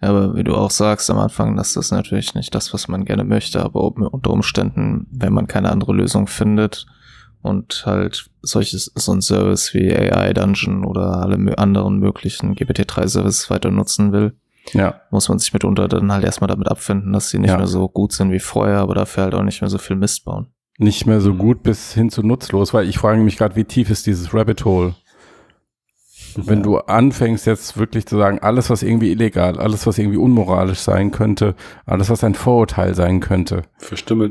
Ja, 0.00 0.08
aber 0.08 0.34
wie 0.36 0.42
du 0.42 0.54
auch 0.54 0.70
sagst 0.70 1.10
am 1.10 1.18
Anfang, 1.18 1.54
das 1.54 1.76
ist 1.76 1.90
natürlich 1.90 2.34
nicht 2.34 2.54
das, 2.54 2.72
was 2.72 2.88
man 2.88 3.04
gerne 3.04 3.24
möchte, 3.24 3.62
aber 3.62 3.84
unter 3.84 4.30
Umständen, 4.30 5.06
wenn 5.10 5.34
man 5.34 5.48
keine 5.48 5.70
andere 5.70 5.92
Lösung 5.92 6.26
findet 6.28 6.86
und 7.42 7.82
halt 7.84 8.30
solches, 8.40 8.90
so 8.94 9.12
ein 9.12 9.20
Service 9.20 9.74
wie 9.74 9.94
AI 9.94 10.32
Dungeon 10.32 10.86
oder 10.86 11.18
alle 11.18 11.58
anderen 11.58 11.98
möglichen 11.98 12.54
GPT-3-Services 12.54 13.50
weiter 13.50 13.70
nutzen 13.70 14.12
will, 14.12 14.34
ja. 14.72 14.98
muss 15.10 15.28
man 15.28 15.38
sich 15.38 15.52
mitunter 15.52 15.88
dann 15.88 16.10
halt 16.10 16.24
erstmal 16.24 16.48
damit 16.48 16.68
abfinden, 16.68 17.12
dass 17.12 17.28
sie 17.28 17.38
nicht 17.38 17.50
ja. 17.50 17.58
mehr 17.58 17.66
so 17.66 17.86
gut 17.90 18.12
sind 18.12 18.32
wie 18.32 18.40
vorher, 18.40 18.78
aber 18.78 18.94
dafür 18.94 19.24
halt 19.24 19.34
auch 19.34 19.42
nicht 19.42 19.60
mehr 19.60 19.70
so 19.70 19.76
viel 19.76 19.96
Mist 19.96 20.24
bauen. 20.24 20.46
Nicht 20.78 21.06
mehr 21.06 21.20
so 21.20 21.34
gut 21.34 21.62
bis 21.62 21.92
hin 21.92 22.10
zu 22.10 22.22
nutzlos, 22.22 22.72
weil 22.72 22.88
ich 22.88 22.98
frage 22.98 23.20
mich 23.20 23.36
gerade, 23.36 23.56
wie 23.56 23.64
tief 23.64 23.90
ist 23.90 24.06
dieses 24.06 24.32
Rabbit 24.32 24.64
Hole? 24.64 24.94
Wenn 26.36 26.58
ja. 26.58 26.64
du 26.64 26.78
anfängst 26.78 27.46
jetzt 27.46 27.76
wirklich 27.76 28.06
zu 28.06 28.16
sagen, 28.16 28.38
alles 28.38 28.70
was 28.70 28.82
irgendwie 28.82 29.10
illegal, 29.10 29.58
alles 29.58 29.86
was 29.86 29.98
irgendwie 29.98 30.16
unmoralisch 30.16 30.78
sein 30.78 31.10
könnte, 31.10 31.54
alles 31.84 32.08
was 32.08 32.24
ein 32.24 32.34
Vorurteil 32.34 32.94
sein 32.94 33.20
könnte, 33.20 33.62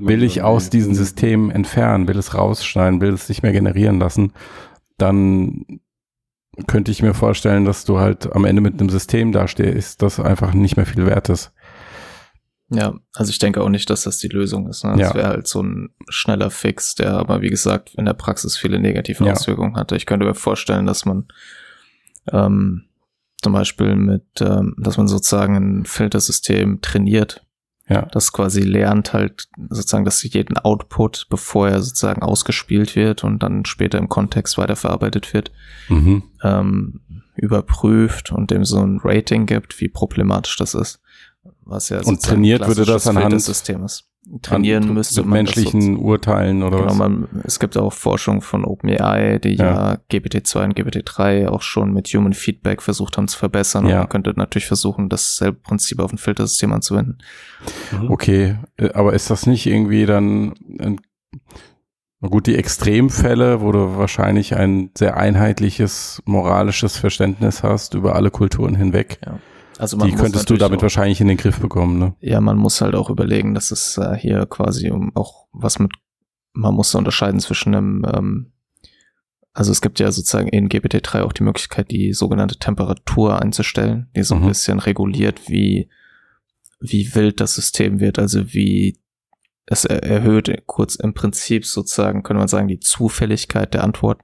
will 0.08 0.24
ich 0.24 0.42
aus 0.42 0.72
diesen 0.72 0.96
Systemen 0.96 1.52
entfernen, 1.52 2.08
will 2.08 2.18
es 2.18 2.34
rausschneiden, 2.34 3.02
will 3.02 3.14
es 3.14 3.30
nicht 3.30 3.44
mehr 3.44 3.52
generieren 3.52 4.00
lassen, 4.00 4.34
dann 4.98 5.66
könnte 6.68 6.92
ich 6.92 7.02
mir 7.02 7.14
vorstellen, 7.14 7.66
dass 7.66 7.86
du 7.86 8.00
halt 8.00 8.34
am 8.36 8.46
Ende 8.46 8.62
mit 8.62 8.80
einem 8.80 8.90
System 8.90 9.32
dastehst, 9.32 10.02
das 10.02 10.20
einfach 10.20 10.54
nicht 10.54 10.78
mehr 10.78 10.86
viel 10.86 11.06
wert 11.06 11.30
ist. 11.30 11.54
Ja, 12.74 12.94
also 13.14 13.30
ich 13.32 13.40
denke 13.40 13.62
auch 13.62 13.70
nicht, 13.70 13.90
dass 13.90 14.04
das 14.04 14.18
die 14.18 14.30
Lösung 14.30 14.70
ist. 14.70 14.86
Ne? 14.86 14.92
Das 14.92 15.10
ja. 15.10 15.14
wäre 15.14 15.28
halt 15.28 15.48
so 15.48 15.62
ein 15.62 15.90
schneller 16.08 16.50
Fix, 16.50 16.96
der 16.96 17.14
aber 17.14 17.42
wie 17.42 17.50
gesagt 17.50 17.94
in 17.96 18.06
der 18.06 18.14
Praxis 18.14 18.58
viele 18.58 18.80
negative 18.80 19.26
ja. 19.26 19.34
Auswirkungen 19.34 19.76
hatte. 19.76 19.98
Ich 19.98 20.06
könnte 20.06 20.26
mir 20.26 20.36
vorstellen, 20.36 20.86
dass 20.86 21.04
man 21.04 21.26
ähm, 22.32 22.86
zum 23.42 23.54
Beispiel 23.54 23.96
mit, 23.96 24.26
ähm, 24.40 24.76
dass 24.78 24.98
man 24.98 25.10
sozusagen 25.10 25.56
ein 25.82 25.86
Filtersystem 25.86 26.80
trainiert. 26.82 27.46
Ja. 27.90 28.04
Das 28.04 28.32
quasi 28.32 28.62
lernt 28.62 29.12
halt 29.12 29.50
sozusagen, 29.70 30.06
dass 30.06 30.24
jeden 30.24 30.58
Output, 30.58 31.28
bevor 31.30 31.68
er 31.68 31.82
sozusagen 31.82 32.22
ausgespielt 32.22 32.96
wird 32.96 33.26
und 33.26 33.44
dann 33.44 33.66
später 33.66 33.98
im 33.98 34.08
Kontext 34.08 34.58
weiterverarbeitet 34.58 35.34
wird, 35.34 35.52
mhm. 35.90 36.24
ähm, 36.42 37.02
überprüft 37.36 38.32
und 38.32 38.50
dem 38.50 38.64
so 38.64 38.80
ein 38.80 39.02
Rating 39.04 39.46
gibt, 39.46 39.82
wie 39.82 39.90
problematisch 39.90 40.56
das 40.56 40.74
ist. 40.74 41.02
Was 41.64 41.90
ja 41.90 42.02
und 42.02 42.22
trainiert 42.22 42.68
würde 42.68 42.86
das 42.86 43.08
anhand 43.08 43.34
des 43.34 43.46
Systems 43.46 44.12
trainieren 44.42 44.84
an, 44.90 44.94
müsste. 44.94 45.22
Mit 45.22 45.32
menschlichen 45.32 45.96
so, 45.96 46.02
Urteilen 46.02 46.64
oder 46.64 46.78
genau, 46.78 46.90
was? 46.90 46.98
Man, 46.98 47.28
es 47.44 47.60
gibt 47.60 47.78
auch 47.78 47.94
Forschung 47.94 48.42
von 48.42 48.66
OpenAI, 48.66 49.40
die 49.40 49.56
ja. 49.56 49.66
ja 49.66 49.98
GPT-2 50.12 50.64
und 50.64 50.78
GPT-3 50.78 51.48
auch 51.48 51.62
schon 51.62 51.94
mit 51.94 52.08
Human 52.10 52.34
Feedback 52.34 52.82
versucht 52.82 53.18
haben 53.18 53.28
zu 53.28 53.38
verbessern. 53.38 53.88
Ja. 53.88 53.96
Und 53.96 54.00
man 54.00 54.10
könnte 54.10 54.34
natürlich 54.36 54.68
versuchen, 54.68 55.10
dasselbe 55.10 55.60
Prinzip 55.60 56.00
auf 56.00 56.12
ein 56.12 56.18
Filtersystem 56.18 56.72
anzuwenden. 56.72 57.18
Mhm. 57.92 58.12
Okay, 58.12 58.58
äh, 58.78 58.92
aber 58.94 59.14
ist 59.14 59.30
das 59.30 59.48
nicht 59.48 59.66
irgendwie 59.66 60.06
dann 60.06 60.54
ein 60.80 61.00
Gut, 62.24 62.46
die 62.46 62.56
Extremfälle, 62.56 63.62
wo 63.62 63.72
du 63.72 63.98
wahrscheinlich 63.98 64.56
ein 64.56 64.92
sehr 64.96 65.18
einheitliches 65.18 66.22
moralisches 66.26 66.96
Verständnis 66.96 67.64
hast 67.64 67.96
über 67.96 68.14
alle 68.14 68.30
Kulturen 68.30 68.76
hinweg. 68.76 69.18
Ja. 69.26 69.40
Also 69.82 69.98
man 69.98 70.12
die 70.12 70.16
könntest 70.16 70.48
du 70.48 70.58
damit 70.58 70.78
auch, 70.78 70.84
wahrscheinlich 70.84 71.22
in 71.22 71.28
den 71.28 71.38
Griff 71.38 71.60
bekommen, 71.60 71.98
ne? 71.98 72.14
Ja, 72.20 72.40
man 72.40 72.56
muss 72.56 72.82
halt 72.82 72.94
auch 72.94 73.10
überlegen, 73.10 73.56
dass 73.56 73.72
es 73.72 73.98
äh, 73.98 74.16
hier 74.16 74.46
quasi 74.46 74.92
um 74.92 75.12
auch 75.16 75.48
was 75.54 75.80
mit, 75.80 75.92
man 76.54 76.76
muss 76.76 76.94
unterscheiden 76.94 77.40
zwischen 77.40 77.74
einem, 77.74 78.06
ähm, 78.06 78.52
also 79.54 79.72
es 79.72 79.82
gibt 79.82 80.00
ja 80.00 80.12
sozusagen 80.12 80.50
in 80.50 80.70
GPT-3 80.70 81.24
auch 81.24 81.34
die 81.34 81.42
Möglichkeit, 81.42 81.90
die 81.90 82.14
sogenannte 82.14 82.58
Temperatur 82.58 83.42
einzustellen, 83.42 84.08
die 84.16 84.22
so 84.22 84.36
ein 84.36 84.44
mhm. 84.44 84.50
bisschen 84.50 84.78
reguliert, 84.78 85.50
wie, 85.50 85.90
wie 86.80 87.16
wild 87.16 87.42
das 87.42 87.56
System 87.56 88.00
wird, 88.00 88.20
also 88.20 88.54
wie 88.54 89.00
es 89.66 89.86
erhöht 89.86 90.62
kurz 90.68 90.94
im 90.94 91.16
Prinzip 91.16 91.66
sozusagen, 91.66 92.22
könnte 92.22 92.38
man 92.38 92.48
sagen, 92.48 92.68
die 92.68 92.80
Zufälligkeit 92.80 93.74
der 93.74 93.84
Antwort. 93.84 94.22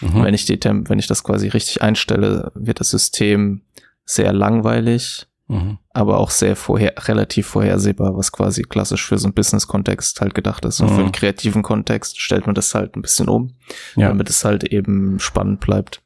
Mhm. 0.00 0.24
Wenn 0.24 0.32
ich 0.32 0.46
die, 0.46 0.58
wenn 0.64 0.98
ich 0.98 1.08
das 1.08 1.24
quasi 1.24 1.48
richtig 1.48 1.82
einstelle, 1.82 2.52
wird 2.54 2.80
das 2.80 2.88
System 2.88 3.60
sehr 4.04 4.32
langweilig, 4.32 5.26
mhm. 5.48 5.78
aber 5.90 6.18
auch 6.18 6.30
sehr 6.30 6.56
vorher, 6.56 6.94
relativ 7.06 7.46
vorhersehbar, 7.46 8.16
was 8.16 8.32
quasi 8.32 8.62
klassisch 8.62 9.06
für 9.06 9.18
so 9.18 9.26
einen 9.26 9.34
Business-Kontext 9.34 10.20
halt 10.20 10.34
gedacht 10.34 10.64
ist. 10.64 10.80
Und 10.80 10.90
mhm. 10.90 10.94
für 10.94 11.02
einen 11.02 11.12
kreativen 11.12 11.62
Kontext 11.62 12.20
stellt 12.20 12.46
man 12.46 12.54
das 12.54 12.74
halt 12.74 12.96
ein 12.96 13.02
bisschen 13.02 13.28
um, 13.28 13.54
ja. 13.96 14.08
damit 14.08 14.30
es 14.30 14.44
halt 14.44 14.64
eben 14.64 15.18
spannend 15.20 15.60
bleibt. 15.60 16.02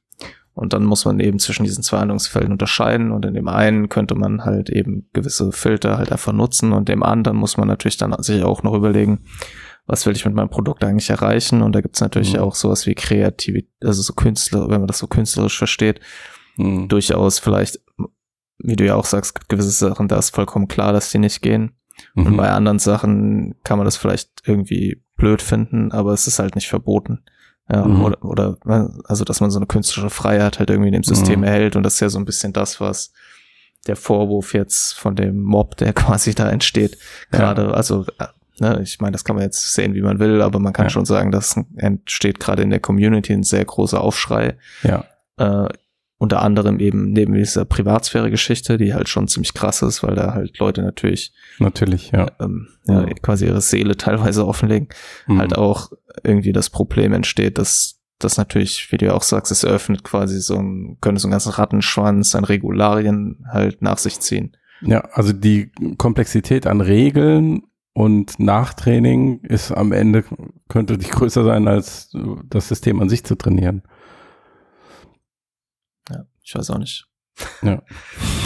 Und 0.58 0.72
dann 0.72 0.84
muss 0.84 1.04
man 1.04 1.20
eben 1.20 1.38
zwischen 1.38 1.62
diesen 1.62 1.84
zwei 1.84 1.98
Handlungsfelden 1.98 2.50
unterscheiden. 2.50 3.12
Und 3.12 3.24
in 3.24 3.34
dem 3.34 3.46
einen 3.46 3.88
könnte 3.88 4.16
man 4.16 4.44
halt 4.44 4.70
eben 4.70 5.08
gewisse 5.12 5.52
Filter 5.52 5.98
halt 5.98 6.10
einfach 6.10 6.32
nutzen. 6.32 6.72
Und 6.72 6.88
dem 6.88 7.04
anderen 7.04 7.36
muss 7.36 7.56
man 7.56 7.68
natürlich 7.68 7.96
dann 7.96 8.20
sich 8.24 8.42
auch 8.42 8.64
noch 8.64 8.74
überlegen, 8.74 9.20
was 9.86 10.04
will 10.04 10.16
ich 10.16 10.24
mit 10.24 10.34
meinem 10.34 10.50
Produkt 10.50 10.82
eigentlich 10.82 11.10
erreichen? 11.10 11.62
Und 11.62 11.76
da 11.76 11.80
gibt's 11.80 12.00
natürlich 12.00 12.34
mhm. 12.34 12.40
auch 12.40 12.56
sowas 12.56 12.88
wie 12.88 12.96
Kreativität, 12.96 13.70
also 13.84 14.02
so 14.02 14.14
Künstler, 14.14 14.68
wenn 14.68 14.80
man 14.80 14.88
das 14.88 14.98
so 14.98 15.06
künstlerisch 15.06 15.56
versteht, 15.56 16.00
mhm. 16.58 16.88
durchaus 16.88 17.38
vielleicht, 17.38 17.80
wie 18.58 18.76
du 18.76 18.84
ja 18.84 18.94
auch 18.94 19.06
sagst, 19.06 19.34
gibt 19.34 19.48
gewisse 19.48 19.70
Sachen, 19.70 20.08
da 20.08 20.18
ist 20.18 20.34
vollkommen 20.34 20.68
klar, 20.68 20.92
dass 20.92 21.10
die 21.10 21.18
nicht 21.18 21.40
gehen. 21.40 21.72
Mhm. 22.14 22.26
Und 22.26 22.36
bei 22.36 22.50
anderen 22.50 22.78
Sachen 22.78 23.54
kann 23.64 23.78
man 23.78 23.84
das 23.84 23.96
vielleicht 23.96 24.42
irgendwie 24.44 25.02
blöd 25.16 25.42
finden, 25.42 25.92
aber 25.92 26.12
es 26.12 26.26
ist 26.26 26.38
halt 26.38 26.54
nicht 26.54 26.68
verboten. 26.68 27.22
Ja, 27.70 27.84
mhm. 27.84 28.02
oder, 28.02 28.24
oder, 28.24 28.58
also, 29.04 29.24
dass 29.24 29.40
man 29.40 29.50
so 29.50 29.58
eine 29.58 29.66
künstlerische 29.66 30.14
Freiheit 30.14 30.58
halt 30.58 30.70
irgendwie 30.70 30.88
in 30.88 30.94
dem 30.94 31.02
System 31.02 31.40
mhm. 31.40 31.44
erhält 31.44 31.76
und 31.76 31.82
das 31.82 31.94
ist 31.94 32.00
ja 32.00 32.08
so 32.08 32.18
ein 32.18 32.24
bisschen 32.24 32.54
das, 32.54 32.80
was 32.80 33.12
der 33.86 33.96
Vorwurf 33.96 34.54
jetzt 34.54 34.94
von 34.94 35.14
dem 35.14 35.42
Mob, 35.42 35.76
der 35.76 35.92
quasi 35.94 36.34
da 36.34 36.48
entsteht, 36.48 36.96
gerade, 37.30 37.64
ja. 37.64 37.70
also, 37.72 38.06
äh, 38.18 38.26
ne, 38.60 38.80
ich 38.82 39.00
meine, 39.00 39.12
das 39.12 39.24
kann 39.24 39.36
man 39.36 39.44
jetzt 39.44 39.74
sehen, 39.74 39.94
wie 39.94 40.00
man 40.00 40.18
will, 40.18 40.40
aber 40.40 40.60
man 40.60 40.72
kann 40.72 40.86
ja. 40.86 40.90
schon 40.90 41.04
sagen, 41.04 41.30
dass 41.30 41.60
entsteht 41.76 42.40
gerade 42.40 42.62
in 42.62 42.70
der 42.70 42.80
Community 42.80 43.34
ein 43.34 43.42
sehr 43.42 43.66
großer 43.66 44.00
Aufschrei. 44.00 44.56
Ja. 44.82 45.04
Äh, 45.36 45.68
unter 46.18 46.42
anderem 46.42 46.80
eben 46.80 47.12
neben 47.12 47.34
dieser 47.34 47.64
Privatsphäre-Geschichte, 47.64 48.76
die 48.76 48.92
halt 48.92 49.08
schon 49.08 49.28
ziemlich 49.28 49.54
krass 49.54 49.82
ist, 49.82 50.02
weil 50.02 50.16
da 50.16 50.34
halt 50.34 50.58
Leute 50.58 50.82
natürlich 50.82 51.32
natürlich 51.60 52.10
ja, 52.10 52.26
ähm, 52.40 52.68
ja 52.86 53.06
quasi 53.22 53.46
ihre 53.46 53.60
Seele 53.60 53.96
teilweise 53.96 54.46
offenlegen, 54.46 54.88
mhm. 55.28 55.38
halt 55.38 55.56
auch 55.56 55.92
irgendwie 56.24 56.52
das 56.52 56.70
Problem 56.70 57.12
entsteht, 57.12 57.56
dass 57.58 58.00
das 58.18 58.36
natürlich, 58.36 58.90
wie 58.90 58.96
du 58.96 59.06
ja 59.06 59.14
auch 59.14 59.22
sagst, 59.22 59.52
es 59.52 59.62
eröffnet 59.62 60.02
quasi 60.02 60.40
so 60.40 60.56
ein, 60.56 60.98
könnte 61.00 61.20
so 61.20 61.28
ein 61.28 61.30
ganzen 61.30 61.52
Rattenschwanz 61.52 62.34
an 62.34 62.44
Regularien 62.44 63.44
halt 63.48 63.80
nach 63.80 63.98
sich 63.98 64.18
ziehen. 64.18 64.56
Ja, 64.80 65.00
also 65.12 65.32
die 65.32 65.70
Komplexität 65.98 66.66
an 66.66 66.80
Regeln 66.80 67.62
und 67.92 68.38
Nachtraining 68.40 69.40
ist 69.42 69.70
am 69.70 69.92
Ende, 69.92 70.24
könnte 70.68 70.96
nicht 70.96 71.12
größer 71.12 71.44
sein, 71.44 71.68
als 71.68 72.10
das 72.48 72.68
System 72.68 73.00
an 73.00 73.08
sich 73.08 73.24
zu 73.24 73.36
trainieren. 73.36 73.82
Ich 76.48 76.54
weiß 76.54 76.70
auch 76.70 76.78
nicht. 76.78 77.06
Ja. 77.60 77.82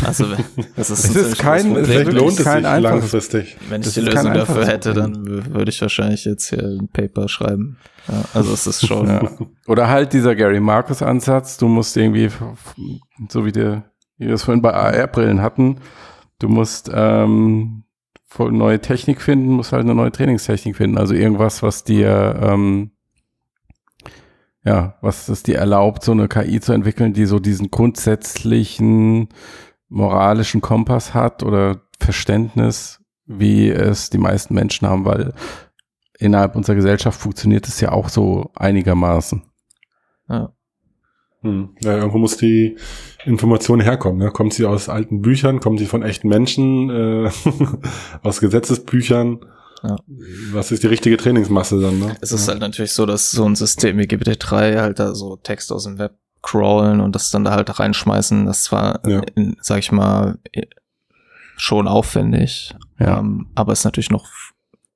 Also, 0.04 0.26
das 0.76 0.90
ist, 0.90 1.04
es 1.04 1.14
ist 1.14 1.38
kein, 1.38 1.76
es 1.76 1.86
vielleicht 1.86 2.12
lohnt 2.12 2.32
es 2.32 2.44
sich 2.44 2.62
langfristig. 2.62 3.56
Wenn 3.68 3.80
ich 3.80 3.86
das 3.86 3.94
die 3.94 4.00
Lösung 4.00 4.34
dafür 4.34 4.66
hätte, 4.66 4.92
dann 4.92 5.24
würde 5.54 5.70
ich 5.70 5.80
wahrscheinlich 5.80 6.24
jetzt 6.24 6.48
hier 6.50 6.64
ein 6.64 6.88
Paper 6.88 7.28
schreiben. 7.28 7.78
Ja, 8.08 8.24
also 8.34 8.52
es 8.52 8.66
ist 8.66 8.84
schon. 8.84 9.06
Ja. 9.06 9.30
Oder 9.68 9.88
halt 9.88 10.12
dieser 10.12 10.34
Gary 10.34 10.58
Marcus 10.58 11.00
Ansatz. 11.00 11.58
Du 11.58 11.68
musst 11.68 11.96
irgendwie, 11.96 12.28
so 13.28 13.46
wie, 13.46 13.52
der, 13.52 13.84
wie 14.18 14.26
wir 14.26 14.34
es 14.34 14.42
vorhin 14.42 14.62
bei 14.62 14.74
AR-Brillen 14.74 15.40
hatten, 15.40 15.76
du 16.40 16.48
musst 16.48 16.90
ähm, 16.92 17.84
neue 18.36 18.80
Technik 18.80 19.22
finden, 19.22 19.52
musst 19.52 19.70
halt 19.70 19.84
eine 19.84 19.94
neue 19.94 20.10
Trainingstechnik 20.10 20.76
finden. 20.76 20.98
Also 20.98 21.14
irgendwas, 21.14 21.62
was 21.62 21.84
dir 21.84 22.36
ähm, 22.42 22.90
ja, 24.64 24.96
was 25.00 25.28
es 25.28 25.42
dir 25.42 25.56
erlaubt, 25.58 26.04
so 26.04 26.12
eine 26.12 26.28
KI 26.28 26.60
zu 26.60 26.72
entwickeln, 26.72 27.12
die 27.12 27.26
so 27.26 27.38
diesen 27.38 27.70
grundsätzlichen 27.70 29.28
moralischen 29.88 30.60
Kompass 30.60 31.14
hat 31.14 31.42
oder 31.42 31.82
Verständnis, 31.98 33.00
wie 33.26 33.68
es 33.68 34.10
die 34.10 34.18
meisten 34.18 34.54
Menschen 34.54 34.88
haben, 34.88 35.04
weil 35.04 35.34
innerhalb 36.18 36.56
unserer 36.56 36.76
Gesellschaft 36.76 37.20
funktioniert 37.20 37.66
es 37.66 37.80
ja 37.80 37.92
auch 37.92 38.08
so 38.08 38.50
einigermaßen. 38.54 39.42
Ja. 40.28 40.52
Hm. 41.40 41.70
Ja, 41.80 41.96
irgendwo 41.96 42.18
muss 42.18 42.36
die 42.36 42.76
Information 43.24 43.80
herkommen. 43.80 44.18
Ne? 44.18 44.30
Kommt 44.30 44.54
sie 44.54 44.64
aus 44.64 44.88
alten 44.88 45.22
Büchern, 45.22 45.58
kommt 45.58 45.80
sie 45.80 45.86
von 45.86 46.02
echten 46.02 46.28
Menschen, 46.28 46.88
äh, 46.88 47.30
aus 48.22 48.40
Gesetzesbüchern? 48.40 49.40
Ja. 49.82 49.96
Was 50.52 50.70
ist 50.70 50.82
die 50.82 50.88
richtige 50.88 51.16
Trainingsmasse 51.16 51.80
dann? 51.80 51.98
Ne? 51.98 52.16
Es 52.20 52.32
ist 52.32 52.46
ja. 52.46 52.52
halt 52.52 52.60
natürlich 52.60 52.92
so, 52.92 53.06
dass 53.06 53.30
so 53.30 53.44
ein 53.44 53.56
System 53.56 53.98
wie 53.98 54.04
GPT-3 54.04 54.80
halt 54.80 54.98
da 54.98 55.14
so 55.14 55.36
Text 55.36 55.72
aus 55.72 55.84
dem 55.84 55.98
Web 55.98 56.16
crawlen 56.42 57.00
und 57.00 57.14
das 57.14 57.30
dann 57.30 57.44
da 57.44 57.52
halt 57.52 57.78
reinschmeißen. 57.78 58.46
Das 58.46 58.64
zwar, 58.64 59.06
ja. 59.08 59.22
in, 59.34 59.56
sag 59.60 59.78
ich 59.78 59.92
mal, 59.92 60.38
schon 61.56 61.88
aufwendig, 61.88 62.74
ja. 62.98 63.18
ähm, 63.18 63.48
aber 63.54 63.72
ist 63.72 63.84
natürlich 63.84 64.10
noch 64.10 64.28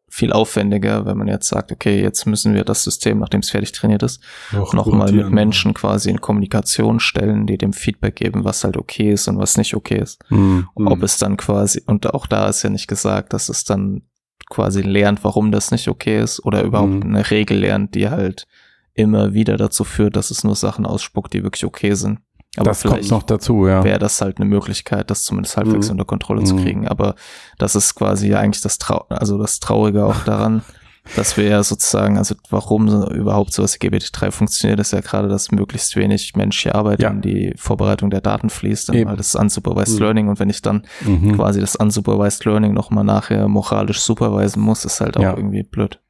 viel 0.08 0.32
aufwendiger, 0.32 1.04
wenn 1.04 1.18
man 1.18 1.28
jetzt 1.28 1.48
sagt, 1.48 1.72
okay, 1.72 2.00
jetzt 2.00 2.24
müssen 2.26 2.54
wir 2.54 2.64
das 2.64 2.82
System, 2.84 3.18
nachdem 3.18 3.40
es 3.40 3.50
fertig 3.50 3.72
trainiert 3.72 4.02
ist, 4.02 4.22
nochmal 4.50 5.12
mit 5.12 5.30
Menschen 5.30 5.74
quasi 5.74 6.08
in 6.08 6.22
Kommunikation 6.22 7.00
stellen, 7.00 7.46
die 7.46 7.58
dem 7.58 7.74
Feedback 7.74 8.16
geben, 8.16 8.42
was 8.44 8.64
halt 8.64 8.78
okay 8.78 9.12
ist 9.12 9.28
und 9.28 9.38
was 9.38 9.58
nicht 9.58 9.74
okay 9.74 9.98
ist. 9.98 10.24
Mhm. 10.30 10.68
Ob 10.74 11.02
es 11.02 11.18
dann 11.18 11.36
quasi, 11.36 11.82
und 11.86 12.14
auch 12.14 12.26
da 12.26 12.48
ist 12.48 12.62
ja 12.62 12.70
nicht 12.70 12.88
gesagt, 12.88 13.34
dass 13.34 13.50
es 13.50 13.64
dann 13.64 14.02
quasi 14.48 14.82
lernt, 14.82 15.24
warum 15.24 15.52
das 15.52 15.70
nicht 15.70 15.88
okay 15.88 16.20
ist 16.20 16.44
oder 16.44 16.62
überhaupt 16.62 17.04
mhm. 17.04 17.14
eine 17.14 17.30
Regel 17.30 17.58
lernt, 17.58 17.94
die 17.94 18.08
halt 18.08 18.46
immer 18.94 19.34
wieder 19.34 19.56
dazu 19.56 19.84
führt, 19.84 20.16
dass 20.16 20.30
es 20.30 20.44
nur 20.44 20.54
Sachen 20.54 20.86
ausspuckt, 20.86 21.32
die 21.32 21.42
wirklich 21.42 21.64
okay 21.64 21.94
sind. 21.94 22.20
Aber 22.56 22.70
das 22.70 22.82
kommt 22.82 23.10
noch 23.10 23.22
dazu, 23.22 23.66
ja. 23.66 23.84
Wäre 23.84 23.98
das 23.98 24.20
halt 24.20 24.38
eine 24.38 24.46
Möglichkeit, 24.46 25.10
das 25.10 25.24
zumindest 25.24 25.56
halbwegs 25.56 25.86
mhm. 25.86 25.92
unter 25.92 26.04
Kontrolle 26.06 26.40
mhm. 26.40 26.46
zu 26.46 26.56
kriegen. 26.56 26.88
Aber 26.88 27.14
das 27.58 27.74
ist 27.76 27.94
quasi 27.94 28.34
eigentlich 28.34 28.62
das 28.62 28.78
Trau 28.78 29.04
also 29.08 29.36
das 29.36 29.60
Traurige 29.60 30.06
auch 30.06 30.24
daran, 30.24 30.62
dass 31.14 31.36
wir 31.36 31.44
ja 31.44 31.62
sozusagen, 31.62 32.18
also 32.18 32.34
warum 32.50 32.88
so 32.88 33.08
überhaupt 33.10 33.52
sowas 33.52 33.74
wie 33.74 33.86
GPT-3 33.86 34.30
funktioniert, 34.30 34.80
ist 34.80 34.92
ja 34.92 35.00
gerade, 35.00 35.28
dass 35.28 35.52
möglichst 35.52 35.94
wenig 35.96 36.34
menschliche 36.34 36.74
Arbeit 36.74 37.00
ja. 37.00 37.10
in 37.10 37.20
die 37.20 37.54
Vorbereitung 37.56 38.10
der 38.10 38.20
Daten 38.20 38.50
fließt, 38.50 38.88
dann 38.88 39.08
halt 39.08 39.20
das 39.20 39.34
Unsupervised 39.34 39.94
mhm. 39.94 40.00
Learning. 40.00 40.28
Und 40.28 40.40
wenn 40.40 40.50
ich 40.50 40.62
dann 40.62 40.86
mhm. 41.04 41.36
quasi 41.36 41.60
das 41.60 41.76
Unsupervised 41.76 42.44
Learning 42.44 42.74
nochmal 42.74 43.04
nachher 43.04 43.48
moralisch 43.48 44.00
supervisen 44.00 44.62
muss, 44.62 44.84
ist 44.84 45.00
halt 45.00 45.16
auch 45.16 45.22
ja. 45.22 45.36
irgendwie 45.36 45.62
blöd. 45.62 46.00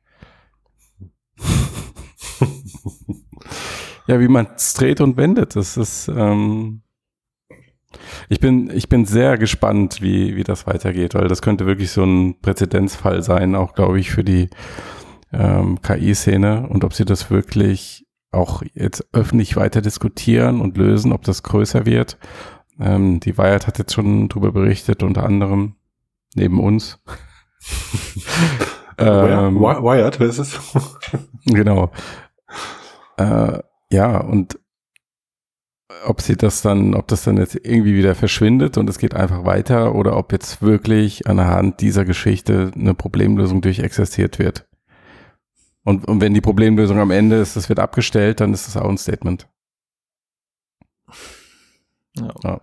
ja, 4.07 4.21
wie 4.21 4.29
man 4.29 4.49
es 4.57 4.75
dreht 4.75 5.01
und 5.01 5.17
wendet. 5.17 5.57
Das 5.57 5.77
ist, 5.77 6.09
ähm, 6.09 6.83
ich 8.29 8.41
bin, 8.41 8.71
ich 8.71 8.89
bin 8.89 9.07
sehr 9.07 9.39
gespannt, 9.39 10.03
wie, 10.03 10.37
wie 10.37 10.45
das 10.45 10.67
weitergeht, 10.67 11.15
weil 11.15 11.29
das 11.29 11.43
könnte 11.43 11.67
wirklich 11.67 11.91
so 11.91 12.05
ein 12.05 12.41
Präzedenzfall 12.41 13.23
sein, 13.23 13.55
auch 13.55 13.75
glaube 13.75 13.99
ich, 13.99 14.11
für 14.11 14.25
die 14.25 14.49
ähm, 15.33 15.81
KI-Szene 15.83 16.69
und 16.69 16.85
ob 16.85 16.95
sie 16.95 17.05
das 17.05 17.31
wirklich 17.31 18.07
auch 18.33 18.63
jetzt 18.75 19.07
öffentlich 19.13 19.57
weiter 19.57 19.81
diskutieren 19.81 20.61
und 20.61 20.77
lösen, 20.77 21.13
ob 21.13 21.23
das 21.23 21.43
größer 21.43 21.87
wird. 21.87 22.19
Ähm, 22.79 23.21
die 23.21 23.39
Wired 23.39 23.67
hat 23.67 23.79
jetzt 23.79 23.95
schon 23.95 24.29
drüber 24.29 24.53
berichtet, 24.53 25.03
unter 25.03 25.25
anderem 25.25 25.77
neben 26.35 26.61
uns. 26.61 26.99
ähm, 28.99 29.59
Wired, 29.59 30.21
wer 30.21 30.27
ist 30.27 30.39
es? 30.39 30.61
genau. 31.47 31.91
Äh, 33.17 33.61
ja, 33.91 34.19
und 34.19 34.59
ob 36.05 36.21
sie 36.21 36.37
das 36.37 36.63
dann, 36.63 36.95
ob 36.95 37.07
das 37.09 37.25
dann 37.25 37.37
jetzt 37.37 37.55
irgendwie 37.55 37.95
wieder 37.95 38.15
verschwindet 38.15 38.77
und 38.77 38.91
es 38.91 38.99
geht 38.99 39.15
einfach 39.15 39.45
weiter 39.45 39.95
oder 39.95 40.17
ob 40.17 40.33
jetzt 40.33 40.63
wirklich 40.63 41.27
anhand 41.27 41.81
dieser 41.81 42.05
Geschichte 42.05 42.73
eine 42.75 42.95
Problemlösung 42.95 43.61
durchexistiert 43.61 44.39
wird. 44.39 44.67
Und, 45.85 46.09
und 46.09 46.21
wenn 46.21 46.35
die 46.35 46.41
Problemlösung 46.41 46.99
am 46.99 47.13
Ende 47.13 47.37
ist, 47.37 47.55
es 47.55 47.69
wird 47.69 47.79
abgestellt, 47.79 48.41
dann 48.41 48.53
ist 48.53 48.67
das 48.67 48.77
auch 48.77 48.89
ein 48.89 48.99
Statement. 48.99 49.49
Ja. 52.17 52.35
ja. 52.43 52.61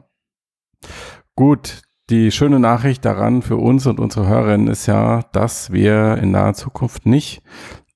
Gut, 1.35 1.83
die 2.09 2.31
schöne 2.31 2.59
Nachricht 2.59 3.05
daran 3.05 3.41
für 3.41 3.55
uns 3.55 3.85
und 3.87 3.99
unsere 3.99 4.27
Hörerinnen 4.27 4.67
ist 4.67 4.87
ja, 4.87 5.23
dass 5.31 5.71
wir 5.71 6.17
in 6.17 6.31
naher 6.31 6.53
Zukunft 6.53 7.05
nicht 7.05 7.41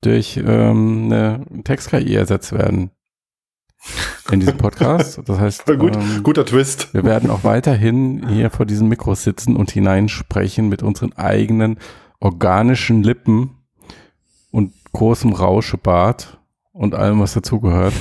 durch 0.01 0.37
ähm, 0.37 1.11
eine 1.11 1.45
Text-KI 1.63 2.15
ersetzt 2.15 2.53
werden 2.53 2.91
in 4.31 4.39
diesem 4.39 4.57
Podcast. 4.57 5.21
Das 5.25 5.39
heißt, 5.39 5.65
Gut, 5.65 5.95
ähm, 5.95 6.23
guter 6.23 6.45
Twist. 6.45 6.93
Wir 6.93 7.03
werden 7.03 7.29
auch 7.29 7.43
weiterhin 7.43 8.27
hier 8.29 8.49
vor 8.49 8.65
diesen 8.65 8.87
Mikros 8.87 9.23
sitzen 9.23 9.55
und 9.55 9.71
hineinsprechen 9.71 10.69
mit 10.69 10.83
unseren 10.83 11.13
eigenen 11.13 11.79
organischen 12.19 13.03
Lippen 13.03 13.57
und 14.51 14.73
großem 14.93 15.33
Rauschebart 15.33 16.39
und 16.71 16.95
allem, 16.95 17.19
was 17.19 17.33
dazugehört. 17.33 17.93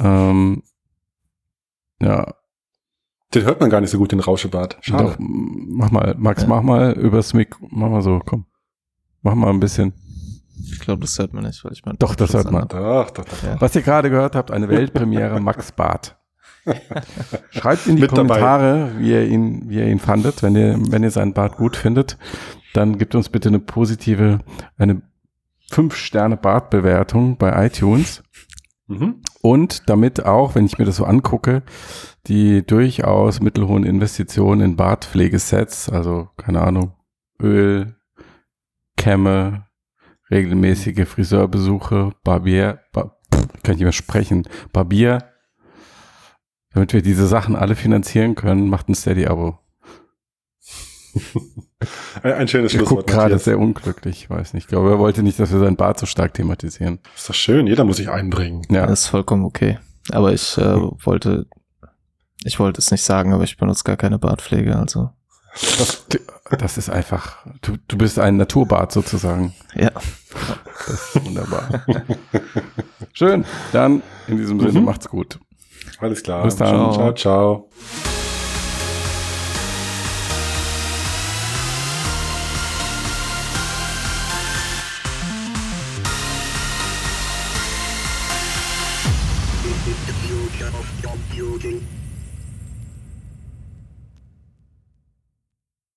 Ähm, 0.00 0.62
ja. 2.00 2.34
Den 3.34 3.44
hört 3.44 3.60
man 3.60 3.70
gar 3.70 3.80
nicht 3.80 3.90
so 3.90 3.98
gut, 3.98 4.12
den 4.12 4.20
Rauschebart. 4.20 4.78
Schade. 4.80 5.04
Doch, 5.04 5.16
mach 5.18 5.90
mal, 5.90 6.14
Max, 6.18 6.42
ja. 6.42 6.48
mach 6.48 6.62
mal 6.62 6.92
übers 6.92 7.34
Mikro, 7.34 7.66
mach 7.70 7.90
mal 7.90 8.02
so, 8.02 8.20
komm. 8.24 8.46
Mach 9.22 9.34
mal 9.34 9.50
ein 9.50 9.60
bisschen. 9.60 9.92
Ich 10.56 10.80
glaube, 10.80 11.02
das 11.02 11.18
hört 11.18 11.32
man 11.32 11.44
nicht, 11.44 11.64
weil 11.64 11.72
ich 11.72 11.84
meine. 11.84 11.98
Doch, 11.98 12.14
das 12.14 12.34
hört 12.34 12.50
man. 12.50 12.68
Doch, 12.68 13.10
doch, 13.10 13.24
doch. 13.24 13.42
Ja. 13.42 13.60
Was 13.60 13.74
ihr 13.74 13.82
gerade 13.82 14.10
gehört 14.10 14.34
habt, 14.34 14.50
eine 14.50 14.68
Weltpremiere 14.68 15.40
Max 15.40 15.72
Barth. 15.72 16.16
Schreibt 17.50 17.86
in 17.86 17.96
die 17.96 18.02
Mit 18.02 18.10
Kommentare, 18.10 18.92
wie 18.98 19.10
ihr 19.10 19.26
ihn, 19.26 19.68
wie 19.68 19.76
ihr 19.76 19.86
ihn 19.86 19.98
fandet. 19.98 20.42
Wenn 20.42 20.56
ihr, 20.56 20.76
wenn 20.78 21.02
ihr 21.02 21.10
seinen 21.10 21.34
Bart 21.34 21.56
gut 21.56 21.76
findet, 21.76 22.16
dann 22.72 22.98
gebt 22.98 23.14
uns 23.14 23.28
bitte 23.28 23.48
eine 23.48 23.60
positive, 23.60 24.38
eine 24.78 25.02
5-Sterne-Bartbewertung 25.70 27.36
bei 27.36 27.66
iTunes. 27.66 28.22
Mhm. 28.86 29.22
Und 29.42 29.88
damit 29.88 30.24
auch, 30.24 30.54
wenn 30.54 30.66
ich 30.66 30.78
mir 30.78 30.84
das 30.84 30.96
so 30.96 31.04
angucke, 31.04 31.62
die 32.26 32.66
durchaus 32.66 33.40
mittelhohen 33.40 33.84
Investitionen 33.84 34.60
in 34.62 34.76
Bartpflegesets, 34.76 35.88
also 35.88 36.28
keine 36.36 36.62
Ahnung, 36.62 36.92
Öl, 37.40 37.96
Kämme, 38.96 39.63
regelmäßige 40.34 41.06
Friseurbesuche, 41.06 42.12
Barbier, 42.24 42.80
Bar, 42.92 43.18
kann 43.30 43.74
ich 43.74 43.78
nicht 43.78 43.82
mehr 43.82 43.92
sprechen, 43.92 44.46
Barbier, 44.72 45.30
damit 46.72 46.92
wir 46.92 47.02
diese 47.02 47.26
Sachen 47.26 47.56
alle 47.56 47.76
finanzieren 47.76 48.34
können, 48.34 48.68
macht 48.68 48.88
ein 48.88 48.94
Steady-Abo. 48.94 49.58
ein, 52.22 52.32
ein 52.32 52.48
schönes 52.48 52.72
Schlusswort. 52.72 53.08
Er 53.08 53.14
gerade 53.14 53.38
sehr 53.38 53.58
unglücklich, 53.58 54.28
weiß 54.28 54.54
nicht. 54.54 54.64
Ich 54.64 54.68
glaube, 54.68 54.90
er 54.90 54.98
wollte 54.98 55.22
nicht, 55.22 55.38
dass 55.38 55.52
wir 55.52 55.60
sein 55.60 55.76
Bart 55.76 56.00
so 56.00 56.06
stark 56.06 56.34
thematisieren. 56.34 56.98
Ist 57.14 57.28
doch 57.28 57.34
schön, 57.34 57.68
jeder 57.68 57.84
muss 57.84 57.98
sich 57.98 58.10
einbringen. 58.10 58.62
Ja, 58.70 58.86
das 58.86 59.02
ist 59.02 59.08
vollkommen 59.08 59.44
okay. 59.44 59.78
Aber 60.10 60.32
ich 60.32 60.58
äh, 60.58 60.76
wollte, 61.04 61.46
ich 62.42 62.58
wollte 62.58 62.80
es 62.80 62.90
nicht 62.90 63.02
sagen, 63.02 63.32
aber 63.32 63.44
ich 63.44 63.56
benutze 63.56 63.84
gar 63.84 63.96
keine 63.96 64.18
Bartpflege, 64.18 64.76
also. 64.76 65.10
Das, 65.78 66.04
das 66.58 66.78
ist 66.78 66.90
einfach, 66.90 67.38
du, 67.62 67.76
du 67.86 67.96
bist 67.96 68.18
ein 68.18 68.36
Naturbart 68.36 68.92
sozusagen. 68.92 69.54
Ja. 69.74 69.90
Das 70.86 71.14
ist 71.14 71.24
wunderbar. 71.24 71.84
Schön. 73.12 73.44
Dann 73.72 74.02
in 74.26 74.36
diesem 74.36 74.58
Sinne 74.60 74.80
mhm. 74.80 74.84
macht's 74.84 75.08
gut. 75.08 75.38
Alles 76.00 76.22
klar. 76.22 76.42
Bis 76.44 76.56
dann. 76.56 76.92
Ciao, 76.92 76.92
ciao. 76.92 77.14
ciao. 77.14 77.68